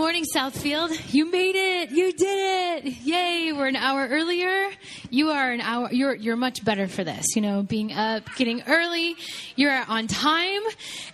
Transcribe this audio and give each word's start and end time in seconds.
morning, 0.00 0.24
Southfield. 0.34 1.12
You 1.12 1.30
made 1.30 1.54
it. 1.54 1.90
You 1.90 2.10
did 2.10 2.86
it. 2.86 2.92
Yay. 3.04 3.52
We're 3.52 3.66
an 3.66 3.76
hour 3.76 4.08
earlier. 4.08 4.70
You 5.10 5.28
are 5.28 5.52
an 5.52 5.60
hour. 5.60 5.92
You're, 5.92 6.14
you're 6.14 6.36
much 6.36 6.64
better 6.64 6.88
for 6.88 7.04
this. 7.04 7.36
You 7.36 7.42
know, 7.42 7.62
being 7.62 7.92
up, 7.92 8.22
getting 8.36 8.62
early. 8.66 9.14
You're 9.56 9.84
on 9.88 10.06
time. 10.06 10.62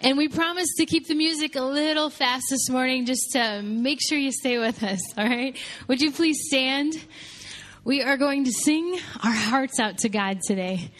And 0.02 0.16
we 0.16 0.28
promise 0.28 0.68
to 0.76 0.86
keep 0.86 1.08
the 1.08 1.16
music 1.16 1.56
a 1.56 1.62
little 1.62 2.10
fast 2.10 2.44
this 2.48 2.70
morning 2.70 3.06
just 3.06 3.32
to 3.32 3.60
make 3.60 3.98
sure 4.00 4.18
you 4.18 4.30
stay 4.30 4.58
with 4.58 4.80
us. 4.84 5.00
All 5.18 5.26
right. 5.26 5.56
Would 5.88 6.00
you 6.00 6.12
please 6.12 6.38
stand? 6.46 6.94
We 7.82 8.02
are 8.02 8.16
going 8.16 8.44
to 8.44 8.52
sing 8.52 9.00
our 9.20 9.32
hearts 9.32 9.80
out 9.80 9.98
to 9.98 10.08
God 10.08 10.42
today. 10.46 10.92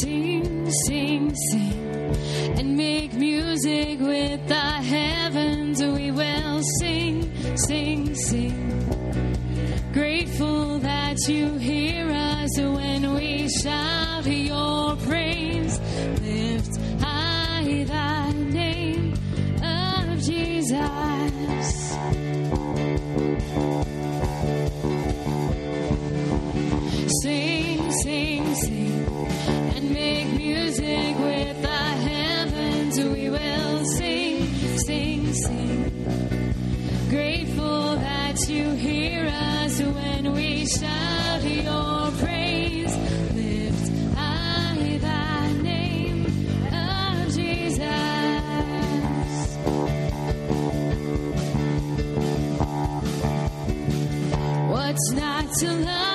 Sing, 0.00 0.70
sing, 0.86 1.34
sing, 1.50 2.14
and 2.56 2.76
make 2.76 3.12
music 3.14 3.98
with 3.98 4.46
the 4.46 4.54
heavens. 4.54 5.82
We 5.82 6.12
will 6.12 6.62
sing, 6.78 7.56
sing, 7.56 8.14
sing. 8.14 8.62
Grateful 9.92 10.78
that 10.78 11.16
you 11.26 11.56
hear 11.58 12.08
us 12.10 12.60
when 12.60 13.14
we 13.14 13.48
shout 13.48 14.24
your 14.26 14.81
sing. 35.44 35.78
Grateful 37.10 37.96
that 37.96 38.36
you 38.48 38.70
hear 38.72 39.26
us 39.26 39.80
when 39.80 40.32
we 40.32 40.66
shout 40.66 41.42
your 41.44 42.10
praise. 42.22 42.94
Lift 43.34 43.86
high 44.16 44.98
the 45.08 45.62
name 45.62 46.24
of 46.72 47.34
Jesus. 47.34 47.78
What's 54.70 55.10
not 55.12 55.44
to 55.60 55.68
love 55.72 56.11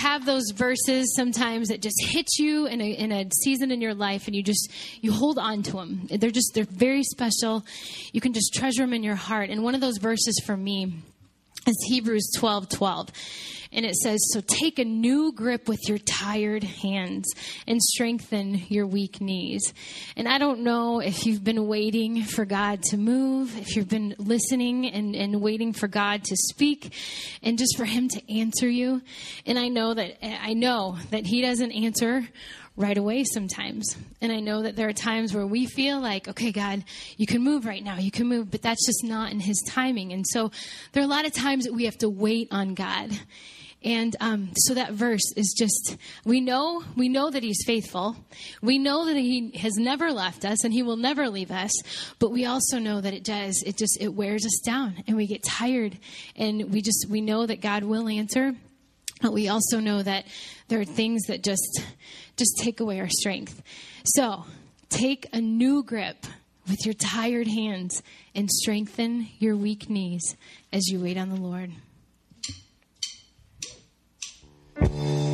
have 0.00 0.24
those 0.24 0.50
verses 0.54 1.14
sometimes 1.14 1.68
that 1.68 1.82
just 1.82 1.96
hit 2.00 2.26
you 2.38 2.66
in 2.66 2.80
a, 2.80 2.90
in 2.90 3.12
a 3.12 3.28
season 3.42 3.70
in 3.70 3.80
your 3.80 3.94
life 3.94 4.26
and 4.26 4.34
you 4.34 4.42
just 4.42 4.70
you 5.00 5.12
hold 5.12 5.38
on 5.38 5.62
to 5.62 5.72
them 5.72 6.08
they're 6.10 6.30
just 6.30 6.52
they're 6.54 6.64
very 6.64 7.02
special. 7.02 7.64
You 8.12 8.20
can 8.20 8.32
just 8.32 8.54
treasure 8.54 8.82
them 8.82 8.92
in 8.92 9.02
your 9.02 9.14
heart. 9.14 9.50
And 9.50 9.62
one 9.62 9.74
of 9.74 9.80
those 9.80 9.98
verses 9.98 10.40
for 10.44 10.56
me 10.56 10.94
is 11.66 11.76
hebrews 11.88 12.30
12 12.36 12.68
12 12.68 13.08
and 13.72 13.86
it 13.86 13.94
says 13.96 14.18
so 14.32 14.40
take 14.46 14.78
a 14.78 14.84
new 14.84 15.32
grip 15.32 15.68
with 15.68 15.80
your 15.88 15.98
tired 15.98 16.64
hands 16.64 17.32
and 17.66 17.80
strengthen 17.80 18.54
your 18.68 18.86
weak 18.86 19.20
knees 19.20 19.72
and 20.16 20.28
i 20.28 20.38
don't 20.38 20.60
know 20.60 21.00
if 21.00 21.26
you've 21.26 21.44
been 21.44 21.66
waiting 21.66 22.22
for 22.22 22.44
god 22.44 22.82
to 22.82 22.96
move 22.96 23.56
if 23.58 23.76
you've 23.76 23.88
been 23.88 24.14
listening 24.18 24.86
and, 24.86 25.14
and 25.14 25.40
waiting 25.40 25.72
for 25.72 25.88
god 25.88 26.22
to 26.24 26.36
speak 26.36 26.94
and 27.42 27.58
just 27.58 27.76
for 27.76 27.84
him 27.84 28.08
to 28.08 28.20
answer 28.32 28.68
you 28.68 29.00
and 29.46 29.58
i 29.58 29.68
know 29.68 29.94
that 29.94 30.16
i 30.42 30.52
know 30.52 30.96
that 31.10 31.26
he 31.26 31.40
doesn't 31.40 31.72
answer 31.72 32.26
right 32.76 32.96
away 32.96 33.24
sometimes. 33.24 33.96
And 34.20 34.32
I 34.32 34.40
know 34.40 34.62
that 34.62 34.74
there 34.74 34.88
are 34.88 34.92
times 34.94 35.34
where 35.34 35.46
we 35.46 35.66
feel 35.66 36.00
like, 36.00 36.28
okay, 36.28 36.50
God, 36.50 36.82
you 37.16 37.26
can 37.26 37.42
move 37.42 37.66
right 37.66 37.84
now, 37.84 37.98
you 37.98 38.10
can 38.10 38.26
move, 38.26 38.50
but 38.50 38.62
that's 38.62 38.86
just 38.86 39.04
not 39.04 39.32
in 39.32 39.40
His 39.40 39.62
timing. 39.68 40.12
And 40.12 40.26
so 40.26 40.50
there 40.92 41.02
are 41.02 41.06
a 41.06 41.08
lot 41.08 41.26
of 41.26 41.32
times 41.32 41.64
that 41.64 41.74
we 41.74 41.84
have 41.84 41.98
to 41.98 42.08
wait 42.08 42.48
on 42.50 42.74
God. 42.74 43.10
And 43.82 44.14
um, 44.20 44.50
so 44.56 44.74
that 44.74 44.92
verse 44.92 45.32
is 45.36 45.54
just 45.56 45.96
we 46.24 46.40
know 46.40 46.84
we 46.96 47.08
know 47.08 47.30
that 47.30 47.42
He's 47.42 47.64
faithful. 47.64 48.16
We 48.60 48.78
know 48.78 49.06
that 49.06 49.16
He 49.16 49.52
has 49.58 49.76
never 49.76 50.12
left 50.12 50.44
us 50.44 50.64
and 50.64 50.72
He 50.72 50.82
will 50.82 50.96
never 50.96 51.28
leave 51.30 51.50
us. 51.50 51.72
But 52.18 52.30
we 52.30 52.44
also 52.44 52.78
know 52.78 53.00
that 53.00 53.14
it 53.14 53.24
does. 53.24 53.62
It 53.64 53.78
just 53.78 53.96
it 54.00 54.12
wears 54.12 54.44
us 54.44 54.60
down, 54.64 55.02
and 55.06 55.16
we 55.16 55.26
get 55.26 55.42
tired, 55.42 55.98
and 56.36 56.70
we 56.72 56.82
just 56.82 57.06
we 57.08 57.22
know 57.22 57.46
that 57.46 57.62
God 57.62 57.84
will 57.84 58.08
answer. 58.08 58.54
But 59.22 59.32
we 59.32 59.48
also 59.48 59.80
know 59.80 60.02
that 60.02 60.26
there 60.68 60.80
are 60.80 60.84
things 60.84 61.22
that 61.28 61.42
just 61.42 61.82
just 62.36 62.58
take 62.58 62.80
away 62.80 63.00
our 63.00 63.08
strength. 63.08 63.62
So 64.04 64.44
take 64.90 65.26
a 65.32 65.40
new 65.40 65.82
grip 65.82 66.26
with 66.68 66.84
your 66.84 66.94
tired 66.94 67.46
hands 67.46 68.02
and 68.34 68.50
strengthen 68.50 69.28
your 69.38 69.56
weak 69.56 69.88
knees 69.88 70.36
as 70.72 70.88
you 70.88 71.00
wait 71.00 71.16
on 71.16 71.30
the 71.30 71.40
Lord. 71.40 71.70
Thank 74.80 74.92
you. 75.24 75.29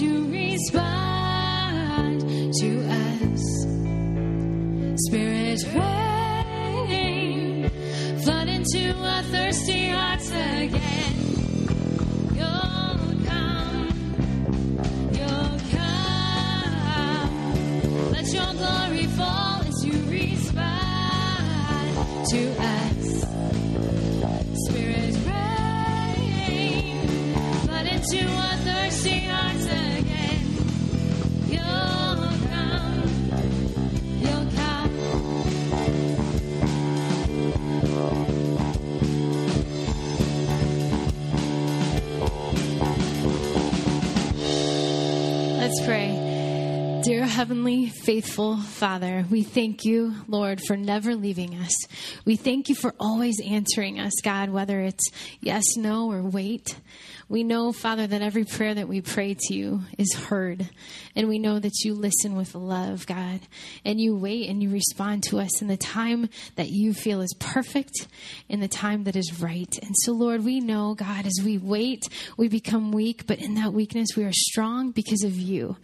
You 0.00 0.25
Let's 45.76 45.86
pray. 45.88 47.02
Dear 47.04 47.26
Heavenly 47.26 47.90
Faithful 47.90 48.56
Father, 48.56 49.26
we 49.30 49.42
thank 49.42 49.84
you, 49.84 50.14
Lord, 50.26 50.62
for 50.62 50.74
never 50.74 51.14
leaving 51.14 51.54
us. 51.54 51.74
We 52.24 52.36
thank 52.36 52.70
you 52.70 52.74
for 52.74 52.94
always 52.98 53.36
answering 53.44 54.00
us, 54.00 54.12
God, 54.22 54.48
whether 54.48 54.80
it's 54.80 55.10
yes, 55.40 55.64
no, 55.76 56.10
or 56.10 56.22
wait. 56.22 56.76
We 57.28 57.42
know, 57.42 57.72
Father, 57.72 58.06
that 58.06 58.22
every 58.22 58.44
prayer 58.44 58.72
that 58.74 58.86
we 58.86 59.00
pray 59.00 59.34
to 59.36 59.54
you 59.54 59.80
is 59.98 60.14
heard. 60.14 60.70
And 61.16 61.28
we 61.28 61.40
know 61.40 61.58
that 61.58 61.80
you 61.84 61.94
listen 61.94 62.36
with 62.36 62.54
love, 62.54 63.04
God. 63.04 63.40
And 63.84 64.00
you 64.00 64.16
wait 64.16 64.48
and 64.48 64.62
you 64.62 64.70
respond 64.70 65.24
to 65.24 65.40
us 65.40 65.60
in 65.60 65.66
the 65.66 65.76
time 65.76 66.28
that 66.54 66.68
you 66.70 66.94
feel 66.94 67.20
is 67.20 67.34
perfect, 67.40 68.06
in 68.48 68.60
the 68.60 68.68
time 68.68 69.04
that 69.04 69.16
is 69.16 69.40
right. 69.40 69.76
And 69.82 69.96
so, 70.02 70.12
Lord, 70.12 70.44
we 70.44 70.60
know, 70.60 70.94
God, 70.94 71.26
as 71.26 71.40
we 71.44 71.58
wait, 71.58 72.08
we 72.36 72.46
become 72.46 72.92
weak, 72.92 73.26
but 73.26 73.40
in 73.40 73.54
that 73.54 73.72
weakness, 73.72 74.10
we 74.16 74.22
are 74.22 74.32
strong 74.32 74.92
because 74.92 75.24
of 75.24 75.34
you. 75.34 75.76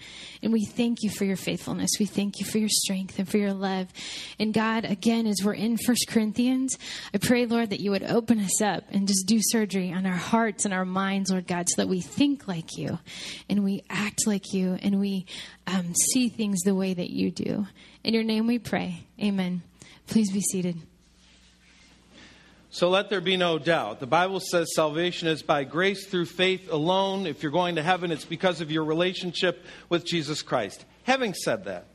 And 0.44 0.52
we 0.52 0.64
thank 0.64 1.02
you 1.02 1.10
for 1.10 1.24
your 1.24 1.36
faithfulness. 1.36 1.90
We 1.98 2.06
thank 2.06 2.38
you 2.38 2.46
for 2.46 2.58
your 2.58 2.68
strength 2.70 3.18
and 3.18 3.28
for 3.28 3.38
your 3.38 3.52
love. 3.52 3.88
And 4.38 4.54
God, 4.54 4.84
again, 4.84 5.26
as 5.26 5.40
we're 5.44 5.54
in 5.54 5.76
First 5.76 6.06
Corinthians, 6.08 6.78
I 7.12 7.18
pray, 7.18 7.46
Lord, 7.46 7.70
that 7.70 7.80
you 7.80 7.90
would 7.90 8.04
open 8.04 8.38
us 8.38 8.62
up 8.62 8.84
and 8.92 9.08
just 9.08 9.26
do 9.26 9.38
surgery 9.40 9.92
on 9.92 10.06
our 10.06 10.12
hearts 10.12 10.64
and 10.64 10.72
our 10.72 10.84
minds, 10.84 11.31
Lord 11.32 11.46
God, 11.46 11.68
so 11.68 11.82
that 11.82 11.88
we 11.88 12.00
think 12.00 12.46
like 12.46 12.76
you 12.76 12.98
and 13.48 13.64
we 13.64 13.82
act 13.90 14.26
like 14.26 14.52
you 14.52 14.78
and 14.80 15.00
we 15.00 15.26
um, 15.66 15.94
see 15.94 16.28
things 16.28 16.60
the 16.60 16.74
way 16.74 16.94
that 16.94 17.10
you 17.10 17.30
do. 17.30 17.66
In 18.04 18.14
your 18.14 18.22
name 18.22 18.46
we 18.46 18.58
pray. 18.58 19.04
Amen. 19.20 19.62
Please 20.06 20.30
be 20.30 20.40
seated. 20.40 20.76
So 22.70 22.88
let 22.88 23.10
there 23.10 23.20
be 23.20 23.36
no 23.36 23.58
doubt. 23.58 24.00
The 24.00 24.06
Bible 24.06 24.40
says 24.40 24.74
salvation 24.74 25.28
is 25.28 25.42
by 25.42 25.64
grace 25.64 26.06
through 26.06 26.24
faith 26.24 26.70
alone. 26.70 27.26
If 27.26 27.42
you're 27.42 27.52
going 27.52 27.76
to 27.76 27.82
heaven, 27.82 28.10
it's 28.10 28.24
because 28.24 28.62
of 28.62 28.70
your 28.70 28.84
relationship 28.84 29.64
with 29.90 30.06
Jesus 30.06 30.40
Christ. 30.40 30.84
Having 31.02 31.34
said 31.34 31.64
that, 31.64 31.86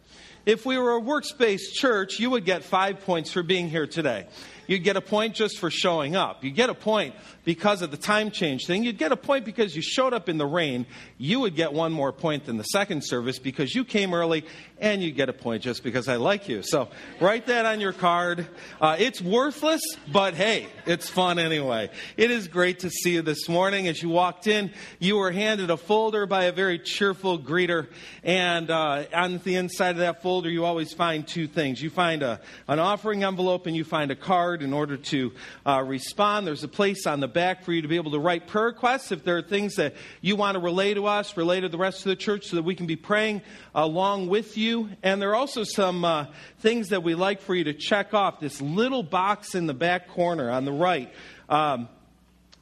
if 0.46 0.65
we 0.65 0.77
were 0.77 0.91
a 0.91 1.00
works-based 1.00 1.74
church, 1.74 2.20
you 2.20 2.29
would 2.29 2.46
get 2.46 2.63
five 2.63 3.01
points 3.01 3.32
for 3.32 3.41
being 3.41 3.70
here 3.70 3.88
today. 3.88 4.27
You'd 4.67 4.83
get 4.83 4.97
a 4.97 5.01
point 5.01 5.33
just 5.33 5.57
for 5.59 5.71
showing 5.71 6.15
up. 6.15 6.43
You 6.43 6.51
get 6.51 6.69
a 6.69 6.74
point 6.74 7.15
because 7.45 7.81
of 7.81 7.89
the 7.89 7.97
time 7.97 8.31
change 8.31 8.67
thing. 8.67 8.83
You'd 8.83 8.97
get 8.97 9.12
a 9.12 9.17
point 9.17 9.45
because 9.45 9.75
you 9.75 9.81
showed 9.81 10.13
up 10.13 10.29
in 10.29 10.38
the 10.38 10.45
rain. 10.45 10.86
You 11.17 11.39
would 11.39 11.55
get 11.55 11.74
one 11.74 11.93
more 11.93 12.12
point 12.12 12.45
than 12.45 12.57
the 12.57 12.63
second 12.63 13.03
service 13.03 13.39
because 13.39 13.74
you 13.74 13.86
came 13.86 14.13
early, 14.13 14.45
and 14.79 15.01
you 15.01 15.12
get 15.12 15.29
a 15.29 15.34
point 15.34 15.63
just 15.63 15.84
because 15.84 16.07
I 16.07 16.17
like 16.17 16.48
you. 16.48 16.62
So 16.62 16.89
write 17.19 17.48
that 17.48 17.65
on 17.65 17.79
your 17.79 17.93
card. 17.93 18.48
Uh, 18.79 18.96
it's 19.00 19.22
worthless, 19.22 19.81
but 20.12 20.36
hey, 20.36 20.67
it's 20.86 21.10
fun 21.10 21.39
anyway. 21.39 21.89
It 22.15 22.31
is 22.31 22.48
great 22.48 22.79
to 22.79 22.89
see 22.89 23.13
you 23.13 23.22
this 23.22 23.50
morning. 23.50 23.88
As 23.88 24.01
you 24.01 24.10
walked 24.10 24.48
in, 24.48 24.72
you 25.00 25.17
were 25.17 25.31
handed 25.31 25.69
a 25.69 25.77
folder 25.77 26.25
by 26.25 26.46
a 26.46 26.51
very 26.51 26.77
cheerful 26.77 27.39
greeter, 27.39 27.88
and 28.24 28.69
uh, 28.69 29.05
on 29.13 29.39
the 29.39 29.55
inside 29.55 29.91
of 29.91 29.98
that 29.98 30.22
folder, 30.22 30.50
you 30.50 30.65
always 30.65 30.93
find 30.93 31.27
two 31.27 31.48
things. 31.48 31.81
You 31.81 31.89
find 31.89 32.22
a, 32.22 32.39
an 32.67 32.79
offering 32.79 33.24
envelope, 33.24 33.65
and 33.65 33.75
you 33.75 33.84
find 33.84 34.12
a 34.12 34.15
card 34.15 34.62
in 34.62 34.74
order 34.74 34.98
to 34.98 35.34
uh, 35.65 35.84
respond. 35.86 36.46
There's 36.46 36.63
a 36.63 36.67
place 36.67 37.07
on 37.07 37.19
the 37.19 37.27
back 37.27 37.63
for 37.63 37.74
you 37.74 37.81
to 37.81 37.88
be 37.88 37.96
able 37.96 38.12
to 38.12 38.19
write 38.19 38.48
prayer 38.48 38.65
requests 38.65 39.12
if 39.12 39.24
there 39.24 39.38
are 39.38 39.41
things 39.41 39.75
that 39.75 39.96
you 40.22 40.36
want 40.36 40.55
to 40.55 40.60
relay 40.60 40.93
to 40.93 41.07
us, 41.07 41.36
relay 41.36 41.62
to 41.62 41.69
the 41.69 41.77
rest 41.77 42.00
of 42.00 42.10
the 42.10 42.15
church, 42.15 42.48
so 42.48 42.57
that 42.57 42.63
we 42.63 42.75
can 42.75 42.86
be 42.86 42.96
praying 42.96 43.41
along 43.74 44.27
with 44.27 44.57
you. 44.57 44.66
And 45.03 45.21
there 45.21 45.31
are 45.31 45.36
also 45.36 45.63
some 45.63 46.03
uh, 46.03 46.27
things 46.59 46.89
that 46.89 47.03
we 47.03 47.15
like 47.15 47.41
for 47.41 47.55
you 47.55 47.63
to 47.65 47.74
check 47.74 48.13
off. 48.13 48.39
This 48.39 48.62
little 48.62 49.03
box 49.03 49.55
in 49.55 49.67
the 49.67 49.74
back 49.74 50.09
corner 50.09 50.50
on 50.50 50.65
the 50.65 50.71
right. 50.71 51.12
Um, 51.50 51.89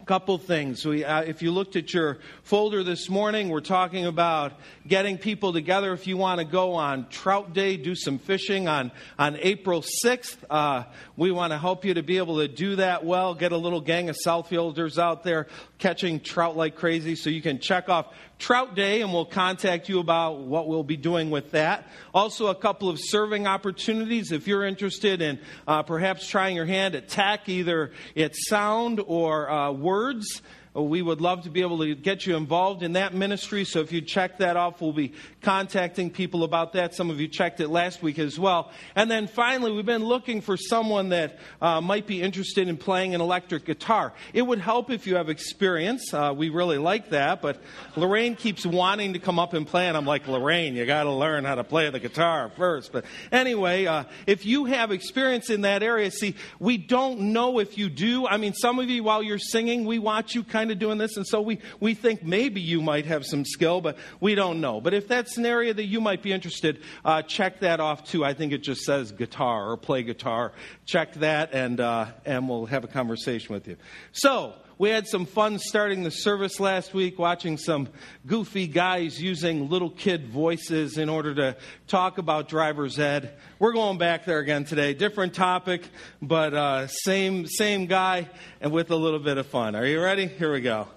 couple 0.06 0.38
things. 0.38 0.86
We, 0.86 1.04
uh, 1.04 1.22
if 1.22 1.42
you 1.42 1.52
looked 1.52 1.76
at 1.76 1.92
your 1.92 2.20
folder 2.44 2.84
this 2.84 3.10
morning, 3.10 3.50
we're 3.50 3.60
talking 3.60 4.06
about 4.06 4.54
getting 4.88 5.18
people 5.18 5.52
together. 5.52 5.94
If 5.94 6.06
you 6.06 6.16
want 6.16 6.40
to 6.40 6.46
go 6.46 6.74
on 6.74 7.08
Trout 7.10 7.54
Day, 7.54 7.76
do 7.76 7.96
some 7.96 8.20
fishing 8.20 8.68
on, 8.68 8.92
on 9.18 9.36
April 9.42 9.84
6th, 10.06 10.38
uh, 10.48 10.84
we 11.18 11.32
want 11.32 11.54
to 11.54 11.58
help 11.58 11.86
you 11.86 11.96
to 11.96 12.04
be 12.04 12.18
able 12.18 12.38
to 12.38 12.48
do 12.48 12.76
that 12.76 13.04
well. 13.04 13.34
Get 13.34 13.52
a 13.52 13.58
little 13.58 13.82
gang 13.82 14.10
of 14.10 14.16
Southfielders 14.24 15.00
out 15.00 15.24
there 15.24 15.48
catching 15.80 16.20
trout 16.20 16.56
like 16.56 16.76
crazy 16.76 17.16
so 17.16 17.30
you 17.30 17.42
can 17.42 17.60
check 17.60 17.90
off 17.90 18.14
Trout 18.38 18.76
Day, 18.76 19.02
and 19.02 19.14
we'll 19.14 19.26
contact 19.26 19.88
you 19.88 20.00
about 20.00 20.40
what 20.40 20.68
we'll 20.68 20.84
be 20.84 20.98
doing 20.98 21.30
with 21.30 21.52
that. 21.52 21.88
Also, 22.14 22.48
a 22.48 22.56
couple 22.56 22.90
of 22.90 23.00
serving 23.00 23.48
opportunities 23.48 24.34
if 24.34 24.46
you're 24.46 24.66
interested 24.66 25.22
in 25.22 25.40
uh, 25.68 25.84
perhaps 25.84 26.28
trying 26.28 26.56
your 26.56 26.66
hand 26.66 26.96
at 26.96 27.08
tech, 27.08 27.48
either 27.48 27.92
it's 28.14 28.50
sound 28.50 29.02
or 29.06 29.50
uh, 29.50 29.72
words. 29.96 30.42
We 30.76 31.02
would 31.02 31.22
love 31.22 31.44
to 31.44 31.50
be 31.50 31.62
able 31.62 31.78
to 31.80 31.96
get 31.96 32.26
you 32.26 32.36
involved 32.36 32.84
in 32.84 32.94
that 32.94 33.14
ministry. 33.14 33.64
So 33.64 33.80
if 33.80 33.94
you 33.94 34.02
check 34.02 34.40
that 34.40 34.58
off, 34.58 34.82
we'll 34.82 34.92
be 34.92 35.14
contacting 35.42 36.10
people 36.10 36.44
about 36.44 36.74
that. 36.74 36.94
Some 36.94 37.10
of 37.10 37.22
you 37.22 37.30
checked 37.30 37.62
it 37.62 37.70
last 37.70 38.04
week 38.04 38.20
as 38.20 38.38
well. 38.38 38.72
And 38.94 39.10
then 39.10 39.28
finally, 39.28 39.72
we've 39.72 39.86
been 39.86 40.04
looking 40.04 40.42
for 40.42 40.58
someone 40.58 41.10
that 41.10 41.40
uh, 41.62 41.80
might 41.80 42.08
be 42.08 42.22
interested 42.22 42.68
in 42.68 42.76
playing 42.76 43.16
an 43.16 43.22
electric 43.22 43.64
guitar. 43.64 44.12
It 44.34 44.42
would 44.42 44.60
help 44.60 44.92
if 44.92 45.08
you 45.08 45.16
have 45.16 45.30
experience. 45.30 46.14
Uh, 46.14 46.34
we 46.36 46.50
really 46.50 46.78
like 46.78 47.12
that. 47.12 47.42
But 47.42 47.62
Lorraine 47.96 48.36
keeps 48.36 48.66
wanting 48.66 49.14
to 49.14 49.20
come 49.20 49.40
up 49.40 49.54
and 49.54 49.66
play, 49.66 49.88
and 49.88 49.96
I'm 49.96 50.06
like, 50.06 50.28
Lorraine, 50.28 50.76
you 50.76 50.86
got 50.86 51.04
to 51.04 51.12
learn 51.14 51.46
how 51.46 51.56
to 51.56 51.64
play 51.64 51.90
the 51.90 52.00
guitar 52.00 52.52
first. 52.58 52.92
But 52.92 53.06
anyway, 53.32 53.86
uh, 53.86 54.04
if 54.28 54.46
you 54.46 54.66
have 54.66 54.92
experience 54.92 55.50
in 55.50 55.62
that 55.62 55.84
area, 55.84 56.12
see, 56.12 56.36
we 56.60 56.78
don't 56.78 57.34
know 57.34 57.60
if 57.60 57.78
you 57.78 57.90
do. 57.90 58.28
I 58.28 58.36
mean, 58.36 58.54
some 58.54 58.80
of 58.80 58.90
you, 58.90 59.04
while 59.04 59.24
you're 59.24 59.40
singing, 59.40 59.86
we 59.86 60.00
watch 60.00 60.36
you 60.36 60.44
kind 60.44 60.65
kind 60.66 60.72
of 60.72 60.80
doing 60.80 60.98
this, 60.98 61.16
and 61.16 61.28
so 61.28 61.42
we, 61.42 61.60
we 61.80 61.94
think 61.94 62.24
maybe 62.24 62.60
you 62.60 62.82
might 62.82 63.06
have 63.06 63.24
some 63.24 63.46
skill, 63.46 63.82
but 63.82 63.98
we 64.20 64.34
don't 64.34 64.62
know. 64.62 64.82
But 64.82 64.96
if 64.96 65.08
that's 65.08 65.38
an 65.38 65.46
area 65.46 65.72
that 65.72 65.86
you 65.86 66.02
might 66.02 66.24
be 66.24 66.34
interested, 66.34 66.82
uh, 67.04 67.22
check 67.22 67.60
that 67.60 67.80
off 67.80 68.04
too. 68.04 68.26
I 68.26 68.34
think 68.34 68.52
it 68.52 68.64
just 68.64 68.82
says 68.82 69.12
guitar 69.12 69.70
or 69.70 69.78
play 69.78 70.02
guitar. 70.02 70.54
Check 70.88 71.14
that, 71.16 71.54
and 71.54 71.80
uh, 71.80 72.08
and 72.26 72.50
we'll 72.50 72.66
have 72.66 72.84
a 72.84 72.88
conversation 72.88 73.54
with 73.54 73.68
you. 73.68 73.78
So 74.12 74.56
we 74.78 74.90
had 74.90 75.08
some 75.08 75.26
fun 75.26 75.58
starting 75.60 76.04
the 76.04 76.12
service 76.12 76.60
last 76.60 76.94
week, 76.94 77.18
watching 77.18 77.58
some 77.58 77.88
goofy 78.26 78.68
guys 78.68 79.22
using 79.22 79.70
little 79.70 79.90
kid 79.90 80.28
voices 80.28 80.98
in 80.98 81.08
order 81.08 81.34
to 81.36 81.56
talk 81.88 82.18
about 82.18 82.50
driver's 82.50 83.00
ed. 83.00 83.38
We're 83.58 83.74
going 83.74 83.98
back 83.98 84.26
there 84.26 84.40
again 84.40 84.66
today. 84.66 84.94
Different 84.94 85.34
topic, 85.34 85.88
but 86.22 86.54
uh, 86.54 86.88
same 86.88 87.48
same 87.48 87.86
guy, 87.86 88.30
and 88.60 88.72
with 88.72 88.92
a 88.92 88.96
little 88.96 89.20
bit 89.20 89.38
of 89.38 89.48
fun. 89.48 89.76
Are 89.76 89.86
you 89.86 90.02
ready? 90.02 90.28
Here 90.28 90.52
we 90.52 90.62
go. 90.62 90.88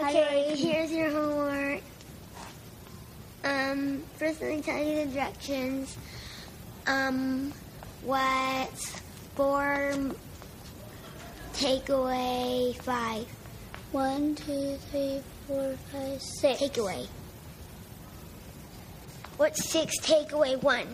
Okay, 0.00 0.54
here's 0.56 0.92
your 0.92 1.10
homework. 1.10 1.82
Um, 3.44 4.02
first 4.16 4.40
let 4.40 4.50
me 4.50 4.62
tell 4.62 4.78
you 4.78 5.04
the 5.04 5.12
directions. 5.12 5.96
Um, 6.86 7.52
what's 8.02 9.00
four 9.36 9.92
takeaway 11.58 12.74
five? 12.76 13.26
One, 13.90 14.34
two, 14.36 14.76
three, 14.90 15.20
four, 15.46 15.74
five, 15.92 16.22
six. 16.22 16.60
Takeaway. 16.62 17.06
What's 19.38 19.68
six 19.68 19.98
takeaway 20.00 20.60
one? 20.62 20.86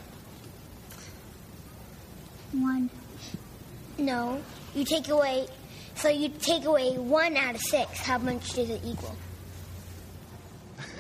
One. 2.53 2.89
No, 3.99 4.41
you 4.75 4.85
take 4.85 5.09
away. 5.09 5.47
So 5.97 6.09
you 6.09 6.29
take 6.29 6.65
away 6.65 6.97
one 6.99 7.37
out 7.37 7.55
of 7.55 7.61
six. 7.61 7.99
How 7.99 8.19
much 8.19 8.53
does 8.53 8.71
it 8.71 8.81
equal? 8.85 9.17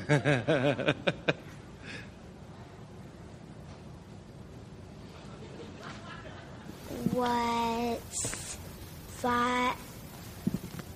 What's 7.12 8.43
five? 9.25 9.75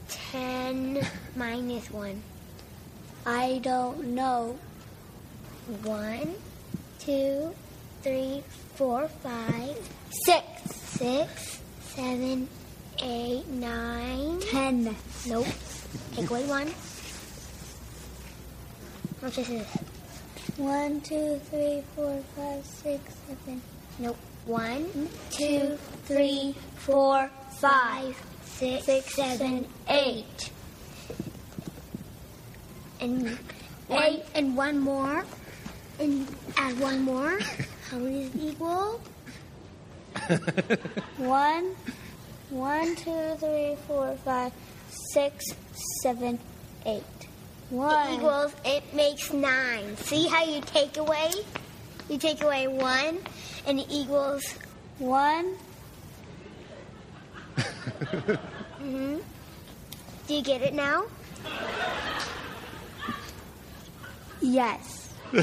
Ten 0.09 1.01
minus 1.35 1.91
one. 1.91 2.23
I 3.25 3.59
don't 3.63 4.09
know. 4.09 4.59
One, 5.83 6.35
two, 6.99 7.55
three, 8.03 8.43
four, 8.75 9.09
five, 9.09 9.79
six, 10.27 10.45
six, 11.01 11.63
seven, 11.81 12.49
eight, 13.03 13.49
nine. 13.49 14.41
Ten. 14.41 14.95
Nope. 15.27 15.47
Take 16.13 16.29
away 16.29 16.45
one. 16.45 16.69
How 19.23 19.29
much 19.29 19.39
is 19.39 19.49
this? 19.49 19.69
One, 20.59 21.01
two, 21.01 21.41
three, 21.49 21.83
four, 21.97 22.21
five, 22.37 22.63
six, 22.67 23.01
seven. 23.27 23.63
Nope. 23.99 24.19
One, 24.45 25.09
two, 25.31 25.79
three, 26.05 26.55
four, 26.77 27.31
five, 27.61 28.17
six, 28.45 28.85
Six, 28.85 29.15
seven, 29.15 29.38
seven, 29.38 29.69
eight. 29.88 30.50
And 33.00 33.38
one, 33.87 34.21
and 34.35 34.57
one 34.57 34.79
more. 34.81 35.25
And 35.99 36.29
add 36.57 36.79
one 36.79 37.03
more. 37.03 37.38
How 37.91 37.99
many 37.99 38.25
does 38.25 38.35
it 38.35 38.43
equal? 38.43 39.00
One, 41.17 41.75
one, 42.50 42.97
two, 42.97 43.35
three, 43.38 43.77
four, 43.87 44.17
five, 44.25 44.53
six, 45.12 45.45
seven, 46.03 46.38
eight. 46.85 47.03
One. 47.71 48.09
It 48.09 48.15
equals, 48.17 48.55
it 48.65 48.95
makes 48.95 49.33
nine. 49.33 49.97
See 49.97 50.27
how 50.27 50.45
you 50.45 50.61
take 50.61 50.97
away? 50.97 51.31
You 52.09 52.19
take 52.19 52.43
away 52.43 52.67
one, 52.69 53.19
and 53.67 53.81
it 53.81 53.87
equals, 53.91 54.45
One. 54.99 55.55
Mm-hmm. 57.59 59.19
do 60.27 60.35
you 60.35 60.43
get 60.43 60.62
it 60.62 60.75
now? 60.75 61.05
Yes. 64.41 65.12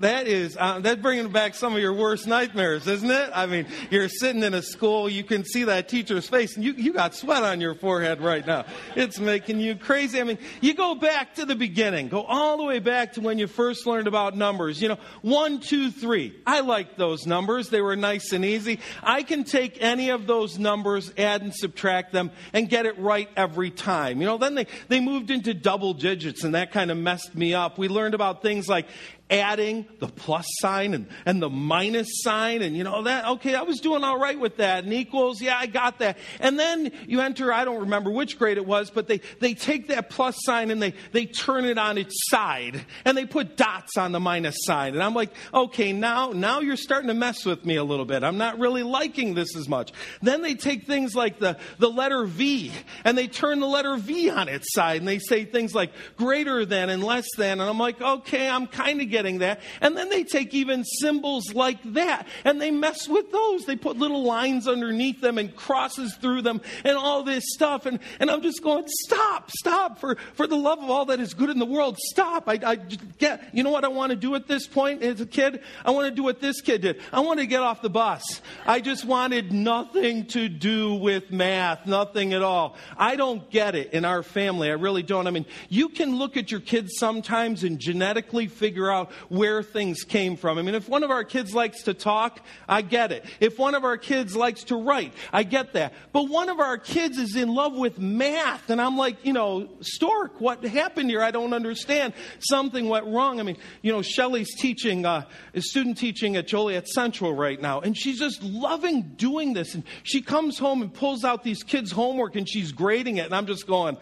That 0.00 0.26
is, 0.26 0.58
uh, 0.60 0.80
that's 0.80 1.00
bringing 1.00 1.32
back 1.32 1.54
some 1.54 1.74
of 1.74 1.80
your 1.80 1.94
worst 1.94 2.26
nightmares, 2.26 2.86
isn't 2.86 3.10
it? 3.10 3.30
I 3.32 3.46
mean, 3.46 3.66
you're 3.90 4.10
sitting 4.10 4.42
in 4.42 4.52
a 4.52 4.60
school, 4.60 5.08
you 5.08 5.24
can 5.24 5.42
see 5.42 5.64
that 5.64 5.88
teacher's 5.88 6.28
face, 6.28 6.54
and 6.54 6.62
you, 6.62 6.74
you 6.74 6.92
got 6.92 7.14
sweat 7.14 7.42
on 7.42 7.62
your 7.62 7.74
forehead 7.74 8.20
right 8.20 8.46
now. 8.46 8.66
It's 8.94 9.18
making 9.18 9.60
you 9.60 9.74
crazy. 9.74 10.20
I 10.20 10.24
mean, 10.24 10.36
you 10.60 10.74
go 10.74 10.96
back 10.96 11.36
to 11.36 11.46
the 11.46 11.54
beginning, 11.54 12.08
go 12.08 12.22
all 12.24 12.58
the 12.58 12.64
way 12.64 12.78
back 12.78 13.14
to 13.14 13.22
when 13.22 13.38
you 13.38 13.46
first 13.46 13.86
learned 13.86 14.06
about 14.06 14.36
numbers. 14.36 14.82
You 14.82 14.88
know, 14.88 14.98
one, 15.22 15.60
two, 15.60 15.90
three. 15.90 16.36
I 16.46 16.60
like 16.60 16.96
those 16.96 17.26
numbers. 17.26 17.70
They 17.70 17.80
were 17.80 17.96
nice 17.96 18.32
and 18.32 18.44
easy. 18.44 18.80
I 19.02 19.22
can 19.22 19.44
take 19.44 19.82
any 19.82 20.10
of 20.10 20.26
those 20.26 20.58
numbers, 20.58 21.10
add 21.16 21.40
and 21.40 21.54
subtract 21.54 22.12
them, 22.12 22.32
and 22.52 22.68
get 22.68 22.84
it 22.84 22.98
right 22.98 23.30
every 23.34 23.70
time. 23.70 24.20
You 24.20 24.26
know, 24.26 24.36
then 24.36 24.56
they, 24.56 24.66
they 24.88 25.00
moved 25.00 25.30
into 25.30 25.54
double 25.54 25.94
digits, 25.94 26.44
and 26.44 26.54
that 26.54 26.70
kind 26.70 26.90
of 26.90 26.98
messed 26.98 27.34
me 27.34 27.54
up. 27.54 27.78
We 27.78 27.88
learned 27.88 28.14
about 28.14 28.42
things 28.42 28.68
like 28.68 28.86
adding 29.28 29.86
the 29.98 30.06
plus 30.06 30.46
sign 30.60 30.94
and, 30.94 31.06
and 31.24 31.42
the 31.42 31.50
minus 31.50 32.06
sign 32.22 32.62
and 32.62 32.76
you 32.76 32.84
know 32.84 33.02
that 33.02 33.26
okay 33.26 33.56
i 33.56 33.62
was 33.62 33.80
doing 33.80 34.04
all 34.04 34.18
right 34.18 34.38
with 34.38 34.58
that. 34.58 34.84
And 34.84 34.92
equals 34.92 35.40
yeah 35.40 35.58
i 35.58 35.66
got 35.66 35.98
that. 35.98 36.16
And 36.38 36.58
then 36.58 36.92
you 37.08 37.20
enter 37.20 37.52
i 37.52 37.64
don't 37.64 37.80
remember 37.80 38.10
which 38.10 38.38
grade 38.38 38.56
it 38.56 38.66
was 38.66 38.90
but 38.90 39.08
they, 39.08 39.20
they 39.40 39.54
take 39.54 39.88
that 39.88 40.10
plus 40.10 40.36
sign 40.44 40.70
and 40.70 40.80
they, 40.80 40.94
they 41.10 41.26
turn 41.26 41.64
it 41.64 41.76
on 41.76 41.98
its 41.98 42.14
side 42.30 42.84
and 43.04 43.16
they 43.16 43.26
put 43.26 43.56
dots 43.56 43.96
on 43.96 44.12
the 44.12 44.20
minus 44.20 44.56
sign. 44.60 44.94
And 44.94 45.02
i'm 45.02 45.14
like 45.14 45.30
okay 45.52 45.92
now 45.92 46.30
now 46.30 46.60
you're 46.60 46.76
starting 46.76 47.08
to 47.08 47.14
mess 47.14 47.44
with 47.44 47.64
me 47.64 47.76
a 47.76 47.84
little 47.84 48.04
bit. 48.04 48.22
I'm 48.22 48.38
not 48.38 48.60
really 48.60 48.84
liking 48.84 49.34
this 49.34 49.56
as 49.56 49.68
much. 49.68 49.92
Then 50.22 50.42
they 50.42 50.54
take 50.54 50.86
things 50.86 51.16
like 51.16 51.40
the, 51.40 51.56
the 51.78 51.90
letter 51.90 52.24
v 52.26 52.70
and 53.04 53.18
they 53.18 53.26
turn 53.26 53.58
the 53.58 53.66
letter 53.66 53.96
v 53.96 54.30
on 54.30 54.48
its 54.48 54.72
side 54.72 55.00
and 55.00 55.08
they 55.08 55.18
say 55.18 55.44
things 55.44 55.74
like 55.74 55.90
greater 56.16 56.64
than 56.64 56.90
and 56.90 57.02
less 57.02 57.26
than. 57.36 57.60
And 57.60 57.68
i'm 57.68 57.78
like 57.78 58.00
okay 58.00 58.48
i'm 58.48 58.68
kind 58.68 59.00
of 59.00 59.15
getting 59.16 59.38
that. 59.38 59.60
And 59.80 59.96
then 59.96 60.10
they 60.10 60.24
take 60.24 60.52
even 60.52 60.84
symbols 60.84 61.54
like 61.54 61.78
that 61.94 62.26
and 62.44 62.60
they 62.60 62.70
mess 62.70 63.08
with 63.08 63.32
those. 63.32 63.64
They 63.64 63.76
put 63.76 63.96
little 63.96 64.24
lines 64.24 64.68
underneath 64.68 65.22
them 65.22 65.38
and 65.38 65.56
crosses 65.56 66.14
through 66.16 66.42
them 66.42 66.60
and 66.84 66.98
all 66.98 67.22
this 67.22 67.44
stuff. 67.54 67.86
And, 67.86 67.98
and 68.20 68.30
I'm 68.30 68.42
just 68.42 68.62
going, 68.62 68.84
stop, 69.04 69.50
stop, 69.50 70.00
for, 70.00 70.16
for 70.34 70.46
the 70.46 70.56
love 70.56 70.80
of 70.80 70.90
all 70.90 71.06
that 71.06 71.18
is 71.18 71.32
good 71.32 71.48
in 71.48 71.58
the 71.58 71.64
world, 71.64 71.96
stop. 71.96 72.46
I, 72.46 72.58
I 72.62 72.74
get, 72.76 73.54
you 73.54 73.62
know 73.62 73.70
what 73.70 73.84
I 73.84 73.88
want 73.88 74.10
to 74.10 74.16
do 74.16 74.34
at 74.34 74.46
this 74.48 74.66
point 74.66 75.02
as 75.02 75.22
a 75.22 75.26
kid? 75.26 75.62
I 75.82 75.92
want 75.92 76.10
to 76.10 76.14
do 76.14 76.22
what 76.22 76.40
this 76.42 76.60
kid 76.60 76.82
did. 76.82 77.00
I 77.10 77.20
want 77.20 77.40
to 77.40 77.46
get 77.46 77.62
off 77.62 77.80
the 77.80 77.88
bus. 77.88 78.42
I 78.66 78.80
just 78.80 79.06
wanted 79.06 79.50
nothing 79.50 80.26
to 80.26 80.50
do 80.50 80.94
with 80.94 81.30
math, 81.30 81.86
nothing 81.86 82.34
at 82.34 82.42
all. 82.42 82.76
I 82.98 83.16
don't 83.16 83.50
get 83.50 83.74
it 83.74 83.94
in 83.94 84.04
our 84.04 84.22
family. 84.22 84.68
I 84.68 84.74
really 84.74 85.02
don't. 85.02 85.26
I 85.26 85.30
mean, 85.30 85.46
you 85.70 85.88
can 85.88 86.16
look 86.16 86.36
at 86.36 86.50
your 86.50 86.60
kids 86.60 86.92
sometimes 86.98 87.64
and 87.64 87.78
genetically 87.78 88.48
figure 88.48 88.90
out 88.90 89.05
where 89.28 89.62
things 89.62 90.04
came 90.04 90.36
from. 90.36 90.58
I 90.58 90.62
mean, 90.62 90.74
if 90.74 90.88
one 90.88 91.02
of 91.02 91.10
our 91.10 91.24
kids 91.24 91.54
likes 91.54 91.82
to 91.84 91.94
talk, 91.94 92.40
I 92.68 92.82
get 92.82 93.12
it. 93.12 93.24
If 93.40 93.58
one 93.58 93.74
of 93.74 93.84
our 93.84 93.96
kids 93.96 94.36
likes 94.36 94.64
to 94.64 94.76
write, 94.76 95.12
I 95.32 95.42
get 95.42 95.72
that. 95.74 95.92
But 96.12 96.28
one 96.28 96.48
of 96.48 96.60
our 96.60 96.78
kids 96.78 97.18
is 97.18 97.36
in 97.36 97.54
love 97.54 97.74
with 97.74 97.98
math, 97.98 98.70
and 98.70 98.80
I'm 98.80 98.96
like, 98.96 99.24
you 99.24 99.32
know, 99.32 99.68
Stork, 99.80 100.40
what 100.40 100.64
happened 100.64 101.10
here? 101.10 101.22
I 101.22 101.30
don't 101.30 101.52
understand. 101.52 102.14
Something 102.40 102.88
went 102.88 103.06
wrong. 103.06 103.40
I 103.40 103.42
mean, 103.42 103.56
you 103.82 103.92
know, 103.92 104.02
Shelly's 104.02 104.54
teaching, 104.54 105.04
uh, 105.04 105.24
student 105.56 105.98
teaching 105.98 106.36
at 106.36 106.46
Joliet 106.46 106.88
Central 106.88 107.34
right 107.34 107.60
now, 107.60 107.80
and 107.80 107.96
she's 107.96 108.18
just 108.18 108.42
loving 108.42 109.02
doing 109.16 109.52
this. 109.52 109.74
And 109.74 109.84
she 110.02 110.22
comes 110.22 110.58
home 110.58 110.82
and 110.82 110.92
pulls 110.92 111.24
out 111.24 111.42
these 111.42 111.62
kids' 111.62 111.92
homework 111.92 112.36
and 112.36 112.48
she's 112.48 112.72
grading 112.72 113.18
it, 113.18 113.26
and 113.26 113.34
I'm 113.34 113.46
just 113.46 113.66
going, 113.66 113.96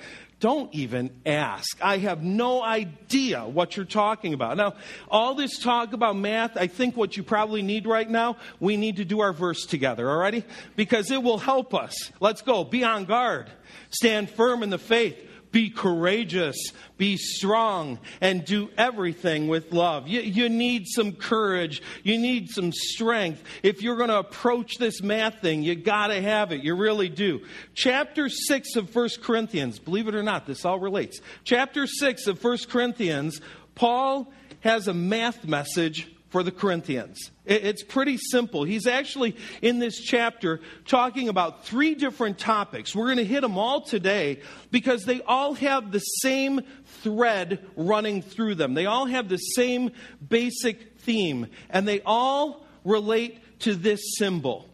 don't 0.45 0.75
even 0.75 1.09
ask. 1.25 1.83
I 1.83 1.97
have 1.97 2.23
no 2.23 2.63
idea 2.63 3.47
what 3.47 3.79
you're 3.79 3.87
talking 3.87 4.35
about. 4.35 4.59
Now, 4.59 4.75
all 5.09 5.35
this 5.35 5.59
talk 5.59 5.95
about 5.95 6.17
math, 6.17 6.59
I 6.59 6.67
think 6.67 6.99
what 6.99 7.17
you 7.17 7.23
probably 7.23 7.63
need 7.63 7.87
right 7.87 8.11
now, 8.11 8.37
we 8.61 8.77
need 8.77 8.97
to 8.97 9.07
do 9.07 9.21
our 9.21 9.33
verse 9.33 9.65
together, 9.65 10.05
alrighty? 10.05 10.45
Because 10.77 11.11
it 11.11 11.23
will 11.23 11.39
help 11.39 11.73
us. 11.73 12.13
Let's 12.21 12.43
go. 12.43 12.63
Be 12.63 12.85
on 12.85 13.07
guard. 13.07 13.51
Stand 13.89 14.29
firm 14.29 14.63
in 14.63 14.69
the 14.69 14.77
faith 14.77 15.17
be 15.55 15.71
courageous, 15.71 16.73
be 16.99 17.17
strong, 17.17 18.01
and 18.21 18.45
do 18.45 18.69
everything 18.77 19.47
with 19.47 19.73
love. 19.73 20.09
You, 20.09 20.21
you 20.21 20.49
need 20.49 20.89
some 20.89 21.13
courage. 21.13 21.81
You 22.03 22.19
need 22.19 22.51
some 22.51 22.73
strength. 22.73 23.41
If 23.63 23.81
you're 23.81 23.97
going 23.97 24.09
to 24.09 24.19
approach 24.19 24.79
this 24.79 25.01
math 25.01 25.41
thing, 25.41 25.63
you 25.63 25.77
got 25.77 26.09
to 26.09 26.21
have 26.21 26.51
it. 26.51 26.65
You 26.65 26.75
really 26.75 27.09
do. 27.09 27.41
Chapter 27.73 28.29
6 28.29 28.75
of 28.75 28.93
1 28.93 29.09
Corinthians, 29.23 29.79
believe 29.79 30.09
it 30.09 30.17
or 30.17 30.25
not, 30.25 30.45
this 30.45 30.65
all 30.65 30.81
relates. 30.81 31.21
Chapter 31.45 31.87
6 31.87 32.27
of 32.27 32.43
1 32.43 32.59
Corinthians, 32.69 33.41
Paul 33.77 34.33
has 34.59 34.89
a 34.89 34.95
math 34.95 35.47
message 35.47 36.13
for 36.35 36.43
the 36.43 36.51
Corinthians. 36.51 37.31
It's 37.45 37.85
pretty 37.85 38.17
simple. 38.19 38.65
He's 38.65 38.89
actually 38.89 39.37
in 39.63 39.79
this 39.79 40.01
chapter 40.01 40.61
talking 40.85 41.29
about 41.29 41.65
three 41.65 41.95
different 41.95 42.41
topics. 42.41 42.93
We're 42.93 43.05
going 43.05 43.19
to 43.19 43.25
hit 43.25 43.43
them 43.43 43.57
all 43.57 43.83
today 43.83 44.41
because 44.73 45.05
they 45.05 45.23
all 45.23 45.55
have 45.55 45.93
the 45.93 46.01
same 46.01 46.63
thread 47.05 47.65
running 47.77 48.21
through 48.21 48.57
them. 48.57 48.75
They 48.75 48.87
all 48.87 49.07
have 49.07 49.29
the 49.29 49.37
same 49.37 49.93
basic 50.29 50.99
theme, 50.99 51.47
and 51.71 51.87
they 51.87 52.01
all 52.05 52.67
relate 52.83 53.61
to 53.61 53.77
this 53.77 54.01
symbol. 54.19 54.69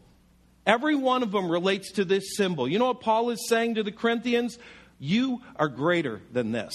Every 0.64 0.94
one 0.94 1.22
of 1.22 1.30
them 1.30 1.50
relates 1.50 1.92
to 1.92 2.06
this 2.06 2.38
symbol. 2.38 2.68
You 2.68 2.78
know 2.78 2.86
what 2.86 3.02
Paul 3.02 3.28
is 3.28 3.46
saying 3.50 3.74
to 3.74 3.82
the 3.82 3.92
Corinthians? 3.92 4.58
You 4.98 5.42
are 5.56 5.68
greater 5.68 6.22
than 6.32 6.52
this. 6.52 6.72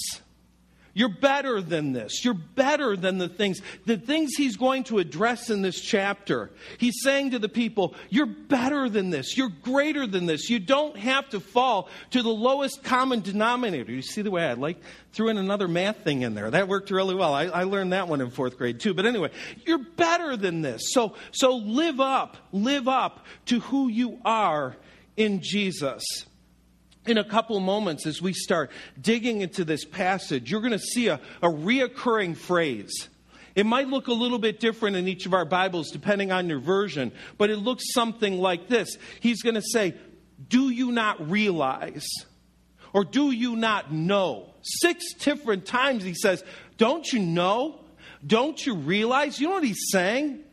You're 0.97 1.09
better 1.09 1.59
than 1.59 1.91
this. 1.91 2.23
You're 2.23 2.33
better 2.33 2.95
than 2.95 3.17
the 3.17 3.27
things, 3.27 3.61
the 3.85 3.97
things 3.97 4.31
he's 4.35 4.55
going 4.55 4.85
to 4.85 4.99
address 4.99 5.49
in 5.49 5.61
this 5.61 5.81
chapter. 5.81 6.51
He's 6.77 7.01
saying 7.03 7.31
to 7.31 7.39
the 7.39 7.49
people, 7.49 7.95
You're 8.09 8.25
better 8.25 8.87
than 8.87 9.09
this. 9.09 9.35
You're 9.35 9.51
greater 9.61 10.07
than 10.07 10.25
this. 10.25 10.49
You 10.49 10.57
don't 10.57 10.95
have 10.95 11.29
to 11.31 11.41
fall 11.41 11.89
to 12.11 12.23
the 12.23 12.29
lowest 12.29 12.81
common 12.81 13.19
denominator. 13.19 13.91
You 13.91 14.01
see 14.01 14.21
the 14.21 14.31
way 14.31 14.45
I 14.45 14.53
like 14.53 14.77
threw 15.11 15.27
in 15.27 15.37
another 15.37 15.67
math 15.67 15.97
thing 16.05 16.21
in 16.21 16.33
there. 16.33 16.49
That 16.49 16.69
worked 16.69 16.89
really 16.91 17.13
well. 17.13 17.33
I, 17.33 17.47
I 17.47 17.63
learned 17.63 17.91
that 17.91 18.07
one 18.07 18.21
in 18.21 18.29
fourth 18.29 18.57
grade 18.57 18.79
too. 18.79 18.93
But 18.93 19.05
anyway, 19.05 19.31
you're 19.65 19.79
better 19.79 20.37
than 20.37 20.61
this. 20.61 20.93
So, 20.93 21.15
so 21.31 21.57
live 21.57 21.99
up, 21.99 22.37
live 22.53 22.87
up 22.87 23.25
to 23.47 23.59
who 23.59 23.89
you 23.89 24.21
are 24.23 24.77
in 25.17 25.41
Jesus 25.41 26.25
in 27.07 27.17
a 27.17 27.23
couple 27.23 27.59
moments 27.59 28.05
as 28.05 28.21
we 28.21 28.33
start 28.33 28.71
digging 28.99 29.41
into 29.41 29.63
this 29.63 29.85
passage, 29.85 30.49
you're 30.49 30.61
going 30.61 30.71
to 30.71 30.79
see 30.79 31.07
a, 31.07 31.19
a 31.41 31.47
reoccurring 31.47 32.35
phrase. 32.35 33.09
It 33.55 33.65
might 33.65 33.87
look 33.87 34.07
a 34.07 34.13
little 34.13 34.39
bit 34.39 34.59
different 34.59 34.97
in 34.97 35.07
each 35.07 35.25
of 35.25 35.33
our 35.33 35.45
Bibles 35.45 35.89
depending 35.91 36.31
on 36.31 36.49
your 36.49 36.59
version, 36.59 37.11
but 37.37 37.49
it 37.49 37.57
looks 37.57 37.93
something 37.93 38.37
like 38.37 38.67
this. 38.67 38.97
He's 39.21 39.41
going 39.41 39.55
to 39.55 39.61
say, 39.61 39.95
Do 40.49 40.69
you 40.69 40.91
not 40.91 41.29
realize? 41.29 42.07
Or 42.91 43.03
do 43.03 43.31
you 43.31 43.55
not 43.55 43.91
know? 43.91 44.53
Six 44.61 45.13
different 45.13 45.65
times 45.65 46.03
he 46.03 46.13
says, 46.13 46.43
Don't 46.77 47.11
you 47.11 47.19
know? 47.19 47.79
Don't 48.25 48.63
you 48.65 48.75
realize? 48.75 49.39
You 49.39 49.47
know 49.47 49.53
what 49.53 49.63
he's 49.63 49.89
saying? 49.89 50.43